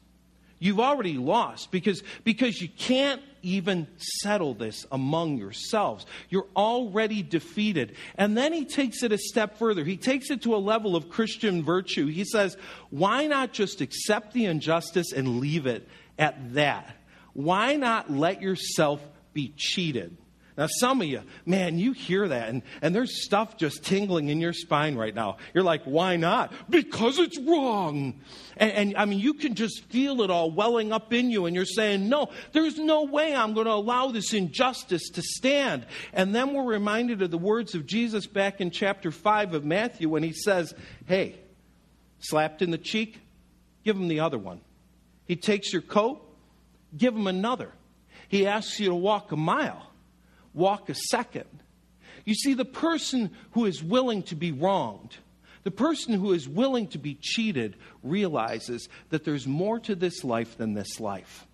You've 0.58 0.80
already 0.80 1.16
lost 1.16 1.70
because, 1.70 2.02
because 2.24 2.60
you 2.60 2.68
can't 2.68 3.22
even 3.42 3.86
settle 3.96 4.54
this 4.54 4.86
among 4.90 5.38
yourselves. 5.38 6.06
You're 6.28 6.46
already 6.56 7.22
defeated. 7.22 7.96
And 8.16 8.36
then 8.36 8.52
he 8.52 8.64
takes 8.64 9.02
it 9.02 9.12
a 9.12 9.18
step 9.18 9.58
further. 9.58 9.84
He 9.84 9.96
takes 9.96 10.30
it 10.30 10.42
to 10.42 10.54
a 10.54 10.58
level 10.58 10.96
of 10.96 11.08
Christian 11.08 11.64
virtue. 11.64 12.06
He 12.06 12.24
says, 12.24 12.56
why 12.90 13.26
not 13.26 13.52
just 13.52 13.80
accept 13.80 14.32
the 14.32 14.46
injustice 14.46 15.12
and 15.12 15.40
leave 15.40 15.66
it 15.66 15.88
at 16.18 16.54
that? 16.54 16.96
Why 17.32 17.76
not 17.76 18.10
let 18.10 18.42
yourself 18.42 19.00
be 19.32 19.52
cheated? 19.56 20.16
Now, 20.58 20.66
some 20.66 21.00
of 21.00 21.06
you, 21.06 21.22
man, 21.46 21.78
you 21.78 21.92
hear 21.92 22.26
that, 22.26 22.48
and, 22.48 22.62
and 22.82 22.92
there's 22.92 23.24
stuff 23.24 23.56
just 23.56 23.84
tingling 23.84 24.28
in 24.28 24.40
your 24.40 24.52
spine 24.52 24.96
right 24.96 25.14
now. 25.14 25.36
You're 25.54 25.62
like, 25.62 25.84
why 25.84 26.16
not? 26.16 26.52
Because 26.68 27.20
it's 27.20 27.38
wrong. 27.38 28.20
And, 28.56 28.72
and 28.72 28.96
I 28.96 29.04
mean, 29.04 29.20
you 29.20 29.34
can 29.34 29.54
just 29.54 29.84
feel 29.84 30.20
it 30.22 30.30
all 30.30 30.50
welling 30.50 30.90
up 30.90 31.12
in 31.12 31.30
you, 31.30 31.46
and 31.46 31.54
you're 31.54 31.64
saying, 31.64 32.08
no, 32.08 32.30
there's 32.50 32.76
no 32.76 33.04
way 33.04 33.36
I'm 33.36 33.54
going 33.54 33.66
to 33.66 33.72
allow 33.72 34.08
this 34.08 34.32
injustice 34.32 35.10
to 35.10 35.22
stand. 35.22 35.86
And 36.12 36.34
then 36.34 36.52
we're 36.52 36.64
reminded 36.64 37.22
of 37.22 37.30
the 37.30 37.38
words 37.38 37.76
of 37.76 37.86
Jesus 37.86 38.26
back 38.26 38.60
in 38.60 38.72
chapter 38.72 39.12
5 39.12 39.54
of 39.54 39.64
Matthew 39.64 40.08
when 40.08 40.24
he 40.24 40.32
says, 40.32 40.74
hey, 41.06 41.38
slapped 42.18 42.62
in 42.62 42.72
the 42.72 42.78
cheek, 42.78 43.20
give 43.84 43.96
him 43.96 44.08
the 44.08 44.18
other 44.18 44.38
one. 44.38 44.60
He 45.24 45.36
takes 45.36 45.72
your 45.72 45.82
coat, 45.82 46.20
give 46.96 47.14
him 47.14 47.28
another. 47.28 47.70
He 48.26 48.44
asks 48.44 48.80
you 48.80 48.88
to 48.88 48.96
walk 48.96 49.30
a 49.30 49.36
mile 49.36 49.84
walk 50.54 50.88
a 50.88 50.94
second. 50.94 51.48
You 52.24 52.34
see, 52.34 52.54
the 52.54 52.64
person 52.64 53.30
who 53.52 53.64
is 53.64 53.82
willing 53.82 54.22
to 54.24 54.34
be 54.34 54.52
wronged, 54.52 55.16
the 55.64 55.70
person 55.70 56.14
who 56.14 56.32
is 56.32 56.48
willing 56.48 56.88
to 56.88 56.98
be 56.98 57.14
cheated, 57.14 57.76
realizes 58.02 58.88
that 59.10 59.24
there's 59.24 59.46
more 59.46 59.80
to 59.80 59.94
this 59.94 60.24
life 60.24 60.56
than 60.56 60.74
this 60.74 61.00
life. 61.00 61.46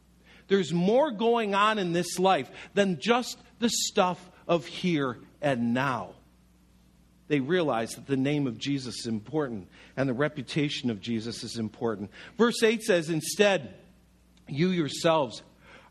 There's 0.48 0.72
more 0.72 1.11
going 1.11 1.54
on 1.54 1.78
in 1.78 1.92
this 1.92 2.18
life 2.18 2.50
than 2.74 2.98
just 3.00 3.38
the 3.61 3.70
stuff 3.70 4.30
of 4.46 4.66
here 4.66 5.18
and 5.40 5.74
now. 5.74 6.11
They 7.28 7.40
realize 7.40 7.94
that 7.94 8.07
the 8.07 8.16
name 8.16 8.46
of 8.46 8.59
Jesus 8.59 9.00
is 9.00 9.07
important 9.07 9.68
and 9.96 10.09
the 10.09 10.14
reputation 10.14 10.90
of 10.90 11.00
Jesus 11.00 11.42
is 11.42 11.57
important. 11.57 12.11
Verse 12.37 12.62
8 12.62 12.83
says, 12.83 13.09
Instead, 13.09 13.74
you 14.46 14.68
yourselves 14.68 15.42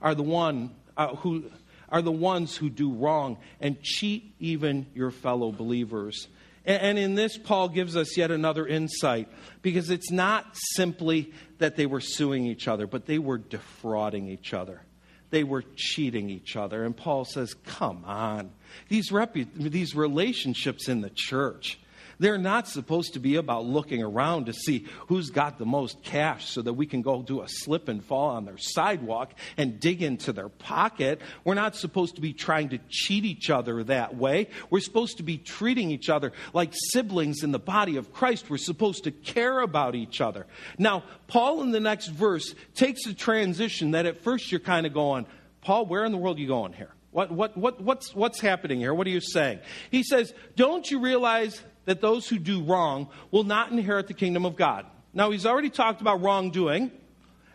are 0.01 0.13
the 0.13 0.23
one 0.23 0.75
uh, 0.95 1.15
who 1.15 1.45
are 1.93 2.01
the 2.01 2.11
ones 2.11 2.57
who 2.57 2.71
do 2.71 2.91
wrong 2.91 3.37
and 3.61 3.81
cheat 3.83 4.33
even 4.39 4.87
your 4.95 5.11
fellow 5.11 5.51
believers. 5.51 6.27
And 6.65 6.97
in 6.97 7.13
this, 7.13 7.37
Paul 7.37 7.69
gives 7.69 7.95
us 7.95 8.17
yet 8.17 8.31
another 8.31 8.65
insight 8.65 9.29
because 9.61 9.89
it's 9.89 10.09
not 10.09 10.45
simply 10.75 11.31
that 11.59 11.75
they 11.75 11.85
were 11.85 12.01
suing 12.01 12.47
each 12.47 12.67
other, 12.67 12.87
but 12.87 13.05
they 13.05 13.19
were 13.19 13.37
defrauding 13.37 14.27
each 14.27 14.53
other. 14.53 14.81
They 15.29 15.43
were 15.43 15.63
cheating 15.75 16.29
each 16.29 16.55
other. 16.55 16.83
And 16.83 16.95
Paul 16.95 17.25
says, 17.25 17.53
Come 17.65 18.03
on. 18.05 18.51
These, 18.87 19.11
repu- 19.11 19.47
these 19.53 19.95
relationships 19.95 20.87
in 20.87 21.01
the 21.01 21.11
church, 21.13 21.79
they're 22.19 22.37
not 22.37 22.67
supposed 22.67 23.13
to 23.13 23.19
be 23.19 23.35
about 23.35 23.65
looking 23.65 24.03
around 24.03 24.45
to 24.45 24.53
see 24.53 24.87
who's 25.07 25.29
got 25.29 25.57
the 25.57 25.65
most 25.65 26.03
cash 26.03 26.49
so 26.49 26.61
that 26.61 26.73
we 26.73 26.85
can 26.85 27.01
go 27.01 27.21
do 27.21 27.41
a 27.41 27.47
slip 27.47 27.87
and 27.87 28.03
fall 28.03 28.29
on 28.29 28.45
their 28.45 28.57
sidewalk 28.57 29.33
and 29.57 29.79
dig 29.79 30.01
into 30.01 30.33
their 30.33 30.49
pocket. 30.49 31.21
We're 31.43 31.53
not 31.53 31.75
supposed 31.75 32.15
to 32.15 32.21
be 32.21 32.33
trying 32.33 32.69
to 32.69 32.79
cheat 32.89 33.25
each 33.25 33.49
other 33.49 33.83
that 33.85 34.15
way. 34.15 34.49
We're 34.69 34.79
supposed 34.79 35.17
to 35.17 35.23
be 35.23 35.37
treating 35.37 35.91
each 35.91 36.09
other 36.09 36.33
like 36.53 36.73
siblings 36.91 37.43
in 37.43 37.51
the 37.51 37.59
body 37.59 37.97
of 37.97 38.13
Christ. 38.13 38.49
We're 38.49 38.57
supposed 38.57 39.05
to 39.05 39.11
care 39.11 39.59
about 39.59 39.95
each 39.95 40.21
other. 40.21 40.45
Now, 40.77 41.03
Paul 41.27 41.61
in 41.61 41.71
the 41.71 41.79
next 41.79 42.07
verse 42.07 42.53
takes 42.75 43.05
a 43.05 43.13
transition 43.13 43.91
that 43.91 44.05
at 44.05 44.23
first 44.23 44.51
you're 44.51 44.59
kind 44.59 44.85
of 44.85 44.93
going, 44.93 45.25
Paul, 45.61 45.85
where 45.85 46.05
in 46.05 46.11
the 46.11 46.17
world 46.17 46.37
are 46.37 46.41
you 46.41 46.47
going 46.47 46.73
here? 46.73 46.91
What, 47.11 47.31
what, 47.31 47.55
what, 47.55 47.79
what's, 47.79 48.15
what's 48.15 48.41
happening 48.41 48.79
here? 48.79 48.93
What 48.93 49.05
are 49.05 49.11
you 49.11 49.21
saying? 49.21 49.59
He 49.91 50.03
says, 50.03 50.33
Don't 50.55 50.89
you 50.89 50.99
realize 50.99 51.61
that 51.85 52.01
those 52.01 52.27
who 52.27 52.39
do 52.39 52.63
wrong 52.63 53.09
will 53.31 53.43
not 53.43 53.71
inherit 53.71 54.07
the 54.07 54.13
kingdom 54.13 54.45
of 54.45 54.55
God. 54.55 54.85
Now, 55.13 55.31
he's 55.31 55.45
already 55.45 55.69
talked 55.69 56.01
about 56.01 56.21
wrongdoing, 56.21 56.91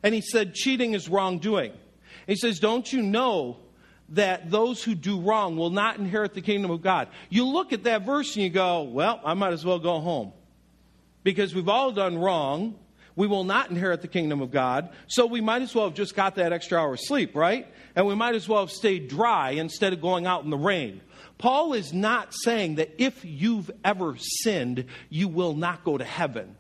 and 0.03 0.15
he 0.15 0.21
said 0.21 0.55
cheating 0.55 0.95
is 0.95 1.09
wrongdoing. 1.09 1.73
He 2.27 2.37
says, 2.37 2.61
Don't 2.61 2.93
you 2.93 3.03
know 3.03 3.57
that 4.11 4.51
those 4.51 4.83
who 4.83 4.95
do 4.95 5.21
wrong 5.21 5.57
will 5.57 5.71
not 5.71 5.99
inherit 5.99 6.35
the 6.35 6.41
kingdom 6.41 6.71
of 6.71 6.83
God? 6.83 7.09
You 7.31 7.47
look 7.47 7.73
at 7.73 7.85
that 7.85 8.07
verse 8.07 8.35
and 8.37 8.45
you 8.45 8.51
go, 8.51 8.83
Well, 8.83 9.21
I 9.25 9.35
might 9.35 9.53
as 9.53 9.65
well 9.65 9.79
go 9.79 9.99
home. 9.99 10.33
Because 11.25 11.55
we've 11.55 11.69
all 11.69 11.91
done 11.91 12.19
wrong. 12.19 12.77
we 13.17 13.27
will 13.27 13.43
not 13.43 13.69
inherit 13.69 14.01
the 14.01 14.09
kingdom 14.09 14.41
of 14.41 14.53
God. 14.53 14.91
So 15.09 15.27
we 15.27 15.41
might 15.41 15.63
as 15.63 15.75
well 15.75 15.87
have 15.87 15.95
just 15.95 16.15
got 16.15 16.37
that 16.37 16.53
extra 16.53 16.79
hour 16.79 16.95
of 16.95 17.01
sleep, 17.01 17.35
right? 17.35 17.67
And 17.97 18.07
we 18.07 18.15
might 18.15 18.37
as 18.37 18.49
well 18.49 18.61
have 18.61 18.71
stayed 18.71 19.09
dry 19.09 19.51
instead 19.51 19.93
of 19.93 20.01
going 20.01 20.25
out 20.25 20.45
in 20.45 20.51
the 20.51 20.57
rain. 20.57 21.01
Paul 21.39 21.73
is 21.73 21.93
not 21.93 22.35
saying 22.35 22.77
that 22.77 22.95
if 22.99 23.25
you've 23.25 23.71
ever 23.85 24.17
sinned, 24.19 24.87
you 25.09 25.29
will 25.29 25.55
not 25.55 25.85
go 25.85 25.97
to 25.97 26.05
heaven. 26.05 26.57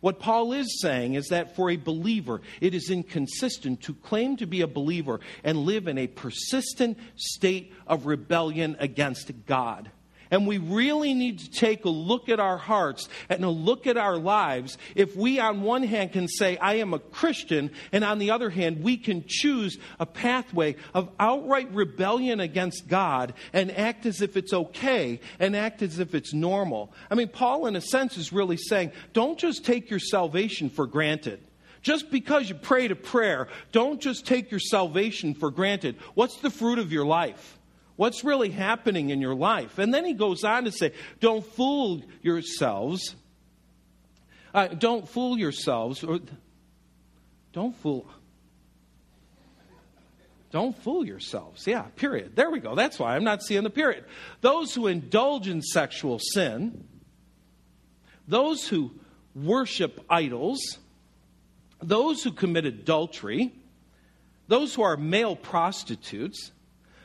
What 0.00 0.20
Paul 0.20 0.52
is 0.52 0.80
saying 0.80 1.14
is 1.14 1.28
that 1.28 1.56
for 1.56 1.70
a 1.70 1.76
believer, 1.76 2.40
it 2.60 2.74
is 2.74 2.90
inconsistent 2.90 3.82
to 3.82 3.94
claim 3.94 4.36
to 4.36 4.46
be 4.46 4.60
a 4.60 4.68
believer 4.68 5.20
and 5.42 5.58
live 5.58 5.88
in 5.88 5.98
a 5.98 6.06
persistent 6.06 6.98
state 7.16 7.72
of 7.86 8.06
rebellion 8.06 8.76
against 8.78 9.32
God. 9.46 9.90
And 10.30 10.46
we 10.46 10.58
really 10.58 11.14
need 11.14 11.38
to 11.40 11.50
take 11.50 11.84
a 11.84 11.90
look 11.90 12.28
at 12.28 12.40
our 12.40 12.58
hearts 12.58 13.08
and 13.28 13.44
a 13.44 13.50
look 13.50 13.86
at 13.86 13.96
our 13.96 14.16
lives 14.16 14.78
if 14.94 15.16
we, 15.16 15.38
on 15.38 15.62
one 15.62 15.82
hand, 15.82 16.12
can 16.12 16.28
say, 16.28 16.56
I 16.58 16.74
am 16.74 16.94
a 16.94 16.98
Christian, 16.98 17.70
and 17.92 18.04
on 18.04 18.18
the 18.18 18.30
other 18.30 18.50
hand, 18.50 18.82
we 18.82 18.96
can 18.96 19.24
choose 19.26 19.78
a 19.98 20.06
pathway 20.06 20.76
of 20.94 21.10
outright 21.18 21.72
rebellion 21.72 22.40
against 22.40 22.88
God 22.88 23.34
and 23.52 23.70
act 23.70 24.06
as 24.06 24.20
if 24.20 24.36
it's 24.36 24.52
okay 24.52 25.20
and 25.38 25.56
act 25.56 25.82
as 25.82 25.98
if 25.98 26.14
it's 26.14 26.34
normal. 26.34 26.92
I 27.10 27.14
mean, 27.14 27.28
Paul, 27.28 27.66
in 27.66 27.76
a 27.76 27.80
sense, 27.80 28.16
is 28.16 28.32
really 28.32 28.56
saying, 28.56 28.92
don't 29.12 29.38
just 29.38 29.64
take 29.64 29.90
your 29.90 30.00
salvation 30.00 30.70
for 30.70 30.86
granted. 30.86 31.40
Just 31.82 32.10
because 32.10 32.48
you 32.48 32.54
prayed 32.54 32.90
a 32.90 32.96
prayer, 32.96 33.48
don't 33.72 34.00
just 34.00 34.26
take 34.26 34.50
your 34.50 34.60
salvation 34.60 35.34
for 35.34 35.50
granted. 35.50 35.96
What's 36.14 36.38
the 36.38 36.50
fruit 36.50 36.78
of 36.78 36.92
your 36.92 37.06
life? 37.06 37.57
What's 37.98 38.22
really 38.22 38.50
happening 38.50 39.10
in 39.10 39.20
your 39.20 39.34
life? 39.34 39.76
And 39.80 39.92
then 39.92 40.04
he 40.04 40.12
goes 40.12 40.44
on 40.44 40.66
to 40.66 40.70
say, 40.70 40.92
Don't 41.18 41.44
fool 41.44 42.00
yourselves. 42.22 43.16
Uh, 44.54 44.68
don't 44.68 45.08
fool 45.08 45.36
yourselves. 45.36 46.04
Or, 46.04 46.20
don't 47.52 47.74
fool. 47.74 48.06
Don't 50.52 50.78
fool 50.78 51.04
yourselves. 51.04 51.66
Yeah, 51.66 51.82
period. 51.96 52.36
There 52.36 52.52
we 52.52 52.60
go. 52.60 52.76
That's 52.76 53.00
why 53.00 53.16
I'm 53.16 53.24
not 53.24 53.42
seeing 53.42 53.64
the 53.64 53.68
period. 53.68 54.04
Those 54.42 54.72
who 54.72 54.86
indulge 54.86 55.48
in 55.48 55.60
sexual 55.60 56.20
sin, 56.20 56.86
those 58.28 58.68
who 58.68 58.92
worship 59.34 60.04
idols, 60.08 60.78
those 61.82 62.22
who 62.22 62.30
commit 62.30 62.64
adultery, 62.64 63.52
those 64.46 64.72
who 64.76 64.82
are 64.82 64.96
male 64.96 65.34
prostitutes, 65.34 66.52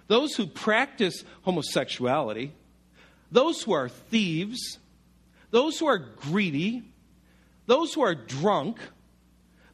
those 0.08 0.36
who 0.36 0.46
practice 0.46 1.24
homosexuality, 1.44 2.52
those 3.32 3.62
who 3.64 3.74
are 3.74 3.90
thieves, 3.90 4.78
those 5.52 5.80
who 5.80 5.88
are 5.88 5.98
greedy, 5.98 6.84
those 7.66 7.94
who 7.94 8.02
are 8.02 8.16
drunk, 8.16 8.80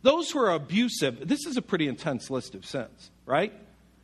those 0.01 0.31
who 0.31 0.39
are 0.39 0.51
abusive. 0.51 1.27
This 1.27 1.45
is 1.45 1.57
a 1.57 1.61
pretty 1.61 1.87
intense 1.87 2.29
list 2.29 2.55
of 2.55 2.65
sins, 2.65 3.11
right? 3.25 3.53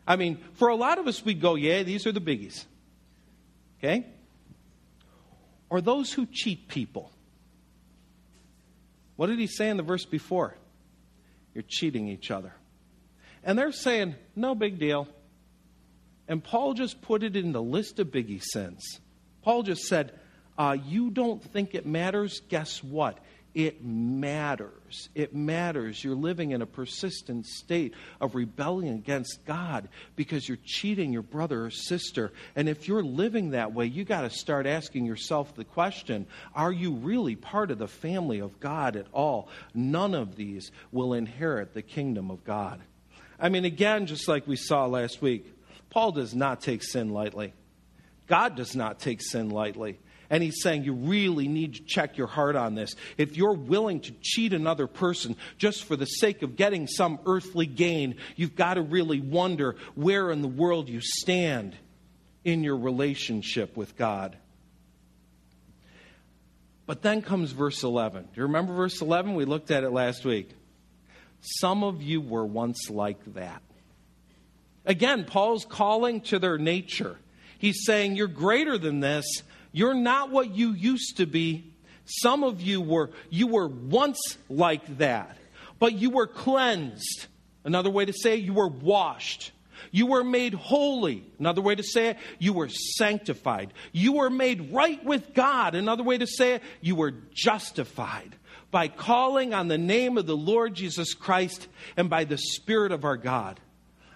I 0.07 0.15
mean, 0.15 0.37
for 0.53 0.69
a 0.69 0.75
lot 0.75 0.99
of 0.99 1.07
us, 1.07 1.23
we 1.23 1.33
go, 1.33 1.55
yeah, 1.55 1.83
these 1.83 2.05
are 2.05 2.11
the 2.11 2.21
biggies. 2.21 2.65
Okay? 3.79 4.05
Or 5.69 5.81
those 5.81 6.13
who 6.13 6.25
cheat 6.25 6.67
people. 6.67 7.11
What 9.15 9.27
did 9.27 9.39
he 9.39 9.47
say 9.47 9.69
in 9.69 9.77
the 9.77 9.83
verse 9.83 10.05
before? 10.05 10.55
You're 11.53 11.63
cheating 11.67 12.07
each 12.07 12.31
other. 12.31 12.53
And 13.43 13.57
they're 13.57 13.71
saying, 13.71 14.15
no 14.35 14.55
big 14.55 14.79
deal. 14.79 15.07
And 16.27 16.43
Paul 16.43 16.73
just 16.73 17.01
put 17.01 17.23
it 17.23 17.35
in 17.35 17.51
the 17.51 17.61
list 17.61 17.99
of 17.99 18.07
biggie 18.07 18.41
sins. 18.41 18.99
Paul 19.43 19.63
just 19.63 19.83
said, 19.83 20.13
uh, 20.57 20.77
You 20.85 21.11
don't 21.11 21.43
think 21.43 21.75
it 21.75 21.85
matters? 21.85 22.41
Guess 22.49 22.83
what? 22.83 23.19
It 23.55 23.85
matters. 23.85 25.07
It 25.15 25.33
matters. 25.33 26.03
You're 26.03 26.13
living 26.13 26.51
in 26.51 26.61
a 26.61 26.65
persistent 26.65 27.45
state 27.45 27.93
of 28.19 28.35
rebellion 28.35 28.95
against 28.95 29.45
God 29.45 29.87
because 30.17 30.45
you're 30.45 30.57
cheating 30.65 31.13
your 31.13 31.21
brother 31.21 31.63
or 31.63 31.69
sister. 31.69 32.33
And 32.57 32.67
if 32.67 32.89
you're 32.89 33.01
living 33.01 33.51
that 33.51 33.73
way, 33.73 33.85
you 33.85 34.03
got 34.03 34.23
to 34.23 34.29
start 34.29 34.65
asking 34.65 35.05
yourself 35.05 35.55
the 35.55 35.63
question 35.63 36.27
Are 36.53 36.71
you 36.71 36.91
really 36.95 37.37
part 37.37 37.71
of 37.71 37.77
the 37.77 37.87
family 37.87 38.39
of 38.39 38.59
God 38.59 38.97
at 38.97 39.07
all? 39.13 39.47
None 39.73 40.15
of 40.15 40.35
these 40.35 40.71
will 40.91 41.13
inherit 41.13 41.73
the 41.73 41.81
kingdom 41.81 42.31
of 42.31 42.43
God. 42.43 42.81
I 43.39 43.47
mean, 43.47 43.63
again, 43.63 44.05
just 44.05 44.27
like 44.27 44.47
we 44.47 44.57
saw 44.57 44.85
last 44.85 45.21
week, 45.21 45.54
Paul 45.89 46.11
does 46.11 46.35
not 46.35 46.61
take 46.61 46.83
sin 46.83 47.09
lightly. 47.11 47.53
God 48.27 48.55
does 48.55 48.75
not 48.75 48.99
take 48.99 49.21
sin 49.21 49.49
lightly. 49.49 49.99
And 50.29 50.41
he's 50.41 50.61
saying 50.61 50.83
you 50.83 50.93
really 50.93 51.47
need 51.47 51.75
to 51.75 51.83
check 51.83 52.17
your 52.17 52.27
heart 52.27 52.55
on 52.55 52.73
this. 52.73 52.95
If 53.17 53.37
you're 53.37 53.53
willing 53.53 53.99
to 54.01 54.11
cheat 54.21 54.53
another 54.53 54.87
person 54.87 55.35
just 55.57 55.83
for 55.83 55.95
the 55.95 56.05
sake 56.05 56.41
of 56.41 56.55
getting 56.55 56.87
some 56.87 57.19
earthly 57.25 57.67
gain, 57.67 58.15
you've 58.35 58.55
got 58.55 58.75
to 58.75 58.81
really 58.81 59.19
wonder 59.19 59.75
where 59.93 60.31
in 60.31 60.41
the 60.41 60.47
world 60.47 60.89
you 60.89 60.99
stand 61.01 61.75
in 62.43 62.63
your 62.63 62.77
relationship 62.77 63.77
with 63.77 63.95
God. 63.95 64.35
But 66.87 67.01
then 67.01 67.21
comes 67.21 67.51
verse 67.51 67.83
11. 67.83 68.23
Do 68.23 68.29
you 68.35 68.43
remember 68.43 68.73
verse 68.73 69.01
11? 69.01 69.35
We 69.35 69.45
looked 69.45 69.71
at 69.71 69.83
it 69.83 69.91
last 69.91 70.23
week. 70.25 70.49
Some 71.41 71.83
of 71.83 72.01
you 72.01 72.21
were 72.21 72.45
once 72.45 72.89
like 72.89 73.33
that. 73.33 73.61
Again, 74.85 75.25
Paul's 75.25 75.65
calling 75.65 76.21
to 76.21 76.39
their 76.39 76.57
nature. 76.57 77.17
He's 77.57 77.85
saying, 77.85 78.15
You're 78.15 78.27
greater 78.27 78.77
than 78.77 78.99
this. 78.99 79.25
You're 79.71 79.93
not 79.93 80.31
what 80.31 80.55
you 80.55 80.71
used 80.71 81.17
to 81.17 81.25
be. 81.25 81.73
Some 82.05 82.43
of 82.43 82.61
you 82.61 82.81
were, 82.81 83.09
you 83.29 83.47
were 83.47 83.67
once 83.67 84.37
like 84.47 84.99
that, 84.99 85.37
but 85.79 85.93
you 85.93 86.11
were 86.11 86.27
cleansed. 86.27 87.25
Another 87.63 87.89
way 87.89 88.05
to 88.05 88.13
say 88.13 88.35
it, 88.35 88.43
you 88.43 88.53
were 88.53 88.67
washed. 88.67 89.51
You 89.91 90.05
were 90.07 90.23
made 90.23 90.53
holy. 90.53 91.23
Another 91.39 91.61
way 91.61 91.75
to 91.75 91.83
say 91.83 92.09
it, 92.09 92.17
you 92.37 92.53
were 92.53 92.69
sanctified. 92.69 93.73
You 93.91 94.13
were 94.13 94.29
made 94.29 94.71
right 94.71 95.03
with 95.03 95.33
God. 95.33 95.73
Another 95.73 96.03
way 96.03 96.17
to 96.17 96.27
say 96.27 96.53
it, 96.53 96.63
you 96.81 96.95
were 96.95 97.13
justified 97.33 98.35
by 98.71 98.87
calling 98.87 99.53
on 99.53 99.67
the 99.67 99.77
name 99.77 100.17
of 100.17 100.25
the 100.25 100.37
Lord 100.37 100.75
Jesus 100.75 101.13
Christ 101.13 101.67
and 101.97 102.09
by 102.09 102.25
the 102.25 102.37
Spirit 102.37 102.91
of 102.91 103.03
our 103.03 103.17
God. 103.17 103.59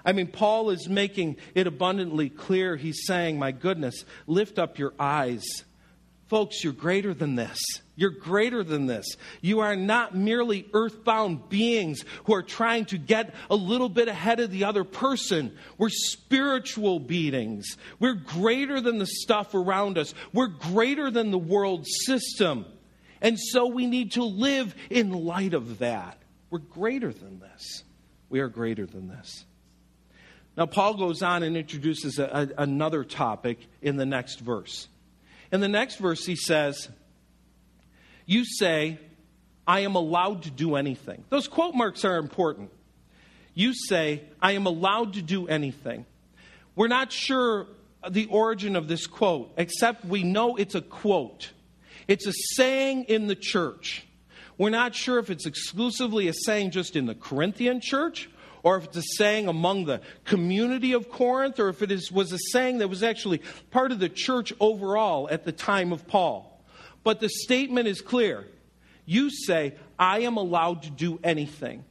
I 0.06 0.14
mean, 0.14 0.28
Paul 0.28 0.70
is 0.70 0.88
making 0.88 1.38
it 1.56 1.68
abundantly 1.68 2.30
clear. 2.30 2.76
He's 2.76 3.06
saying, 3.06 3.38
My 3.38 3.52
goodness, 3.52 4.06
lift 4.28 4.58
up 4.58 4.80
your 4.80 4.94
eyes. 5.00 5.44
Folks, 6.28 6.64
you're 6.64 6.74
greater 6.74 7.14
than 7.14 7.36
this. 7.36 7.58
You're 7.96 8.12
greater 8.12 8.64
than 8.64 8.86
this. 8.86 9.18
You 9.42 9.62
are 9.62 9.76
not 9.76 10.16
merely 10.16 10.70
earthbound 10.74 11.50
beings 11.50 12.06
who 12.26 12.36
are 12.36 12.44
trying 12.44 12.86
to 12.86 13.00
get 13.00 13.34
a 13.50 13.56
little 13.56 13.90
bit 13.90 14.08
ahead 14.08 14.40
of 14.40 14.52
the 14.52 14.66
other 14.66 14.84
person. 14.84 15.58
We're 15.80 15.90
spiritual 15.90 17.00
beings. 17.00 17.78
We're 18.00 18.14
greater 18.14 18.80
than 18.80 19.00
the 19.00 19.08
stuff 19.08 19.56
around 19.56 19.98
us. 19.98 20.14
We're 20.32 20.48
greater 20.48 21.10
than 21.10 21.32
the 21.32 21.40
world 21.40 21.88
system. 22.06 22.66
And 23.22 23.40
so 23.40 23.66
we 23.66 23.88
need 23.88 24.12
to 24.14 24.24
live 24.24 24.76
in 24.92 25.12
light 25.12 25.56
of 25.56 25.80
that. 25.80 26.20
We're 26.52 26.60
greater 26.60 27.12
than 27.12 27.40
this. 27.40 27.84
We 28.30 28.40
are 28.40 28.50
greater 28.50 28.86
than 28.86 29.08
this. 29.08 29.46
Now, 30.58 30.66
Paul 30.66 30.96
goes 30.96 31.22
on 31.22 31.44
and 31.44 31.56
introduces 31.56 32.20
a, 32.20 32.26
a, 32.58 32.64
another 32.64 33.04
topic 33.04 33.60
in 33.82 33.96
the 33.96 34.06
next 34.06 34.40
verse. 34.40 34.88
In 35.52 35.62
the 35.62 35.70
next 35.70 35.96
verse, 35.96 36.26
he 36.26 36.36
says, 36.36 36.90
You 38.26 38.44
say, 38.46 39.00
I 39.66 39.82
am 39.82 39.96
allowed 39.96 40.44
to 40.44 40.52
do 40.52 40.76
anything. 40.76 41.24
Those 41.30 41.48
quote 41.48 41.76
marks 41.76 42.04
are 42.04 42.18
important. 42.18 42.72
You 43.54 43.74
say, 43.74 44.24
I 44.42 44.54
am 44.54 44.66
allowed 44.66 45.14
to 45.14 45.22
do 45.22 45.48
anything. 45.48 46.06
We're 46.76 46.88
not 46.88 47.12
sure 47.12 47.68
the 48.10 48.28
origin 48.28 48.76
of 48.76 48.88
this 48.88 49.06
quote, 49.08 49.52
except 49.58 50.06
we 50.06 50.24
know 50.24 50.56
it's 50.56 50.76
a 50.76 50.82
quote. 50.82 51.52
It's 52.08 52.26
a 52.26 52.34
saying 52.56 53.06
in 53.06 53.28
the 53.28 53.36
church. 53.36 54.06
We're 54.58 54.70
not 54.70 54.96
sure 54.96 55.20
if 55.20 55.30
it's 55.30 55.46
exclusively 55.46 56.28
a 56.28 56.34
saying 56.34 56.72
just 56.72 56.96
in 56.96 57.06
the 57.06 57.16
Corinthian 57.16 57.82
church 57.82 58.30
or 58.64 58.78
if 58.78 58.86
it's 58.86 58.98
a 58.98 59.02
saying 59.02 59.48
among 59.48 59.86
the 59.86 60.02
community 60.26 60.94
of 60.94 61.10
Corinth, 61.10 61.60
or 61.60 61.70
if 61.70 61.82
it 61.82 61.92
is, 61.92 62.12
was 62.12 62.32
a 62.32 62.40
saying 62.52 62.80
that 62.80 62.88
was 62.88 63.04
actually 63.04 63.42
part 63.72 63.92
of 63.92 64.00
the 64.00 64.10
church 64.10 64.54
overall 64.60 65.30
at 65.30 65.46
the 65.46 65.52
time 65.52 65.92
of 65.92 66.08
Paul. 66.08 66.62
But 67.04 67.20
the 67.20 67.30
statement 67.30 67.88
is 67.88 68.02
clear. 68.02 68.48
You 69.06 69.30
say, 69.30 69.76
I 69.98 70.22
am 70.22 70.38
allowed 70.38 70.84
to 70.84 70.90
do 70.90 71.20
anything. 71.24 71.86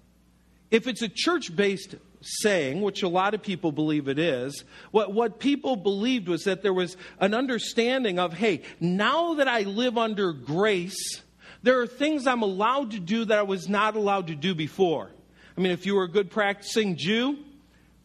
If 0.71 0.87
it's 0.87 1.03
a 1.03 1.09
church 1.09 1.55
based 1.55 1.95
saying, 2.21 2.81
which 2.81 3.03
a 3.03 3.09
lot 3.09 3.35
of 3.35 3.43
people 3.43 3.73
believe 3.73 4.09
it 4.09 4.19
is, 4.19 4.65
what, 4.91 5.13
what 5.13 5.39
people 5.39 5.77
believed 5.77 6.29
was 6.29 6.45
that 6.45 6.63
there 6.63 6.75
was 6.75 6.97
an 7.21 7.35
understanding 7.35 8.19
of, 8.19 8.35
hey, 8.35 8.63
now 8.81 9.35
that 9.35 9.49
I 9.49 9.63
live 9.63 9.97
under 9.97 10.33
grace, 10.33 11.23
there 11.63 11.81
are 11.81 11.87
things 11.87 12.27
I'm 12.27 12.43
allowed 12.43 12.93
to 12.93 13.01
do 13.01 13.25
that 13.25 13.39
I 13.39 13.43
was 13.43 13.69
not 13.69 13.97
allowed 13.97 14.29
to 14.29 14.35
do 14.35 14.55
before. 14.55 15.11
I 15.59 15.61
mean, 15.61 15.73
if 15.73 15.87
you 15.87 15.97
were 15.97 16.05
a 16.05 16.09
good 16.09 16.31
practicing 16.31 16.97
Jew, 16.97 17.37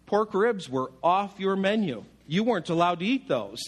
pork 0.08 0.34
ribs 0.34 0.68
were 0.68 0.92
off 1.04 1.40
your 1.40 1.56
menu. 1.56 2.04
You 2.26 2.44
weren't 2.44 2.70
allowed 2.70 2.98
to 3.02 3.06
eat 3.06 3.28
those. 3.28 3.62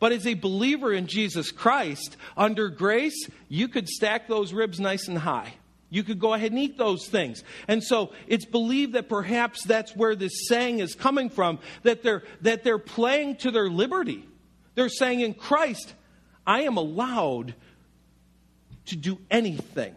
But 0.00 0.12
as 0.12 0.26
a 0.26 0.32
believer 0.32 0.90
in 0.90 1.06
Jesus 1.06 1.50
Christ, 1.50 2.16
under 2.34 2.70
grace, 2.70 3.28
you 3.50 3.68
could 3.68 3.90
stack 3.90 4.26
those 4.26 4.54
ribs 4.54 4.80
nice 4.80 5.06
and 5.06 5.18
high. 5.18 5.52
You 5.90 6.02
could 6.02 6.18
go 6.18 6.32
ahead 6.32 6.52
and 6.52 6.58
eat 6.58 6.78
those 6.78 7.08
things. 7.08 7.44
And 7.68 7.84
so 7.84 8.12
it's 8.26 8.46
believed 8.46 8.94
that 8.94 9.10
perhaps 9.10 9.64
that's 9.64 9.94
where 9.94 10.16
this 10.16 10.48
saying 10.48 10.78
is 10.78 10.94
coming 10.94 11.28
from, 11.28 11.58
that 11.82 12.02
they're, 12.02 12.22
that 12.40 12.64
they're 12.64 12.78
playing 12.78 13.36
to 13.36 13.50
their 13.50 13.68
liberty. 13.68 14.26
They're 14.76 14.88
saying, 14.88 15.20
in 15.20 15.34
Christ, 15.34 15.92
I 16.46 16.62
am 16.62 16.78
allowed 16.78 17.54
to 18.86 18.96
do 18.96 19.18
anything. 19.30 19.94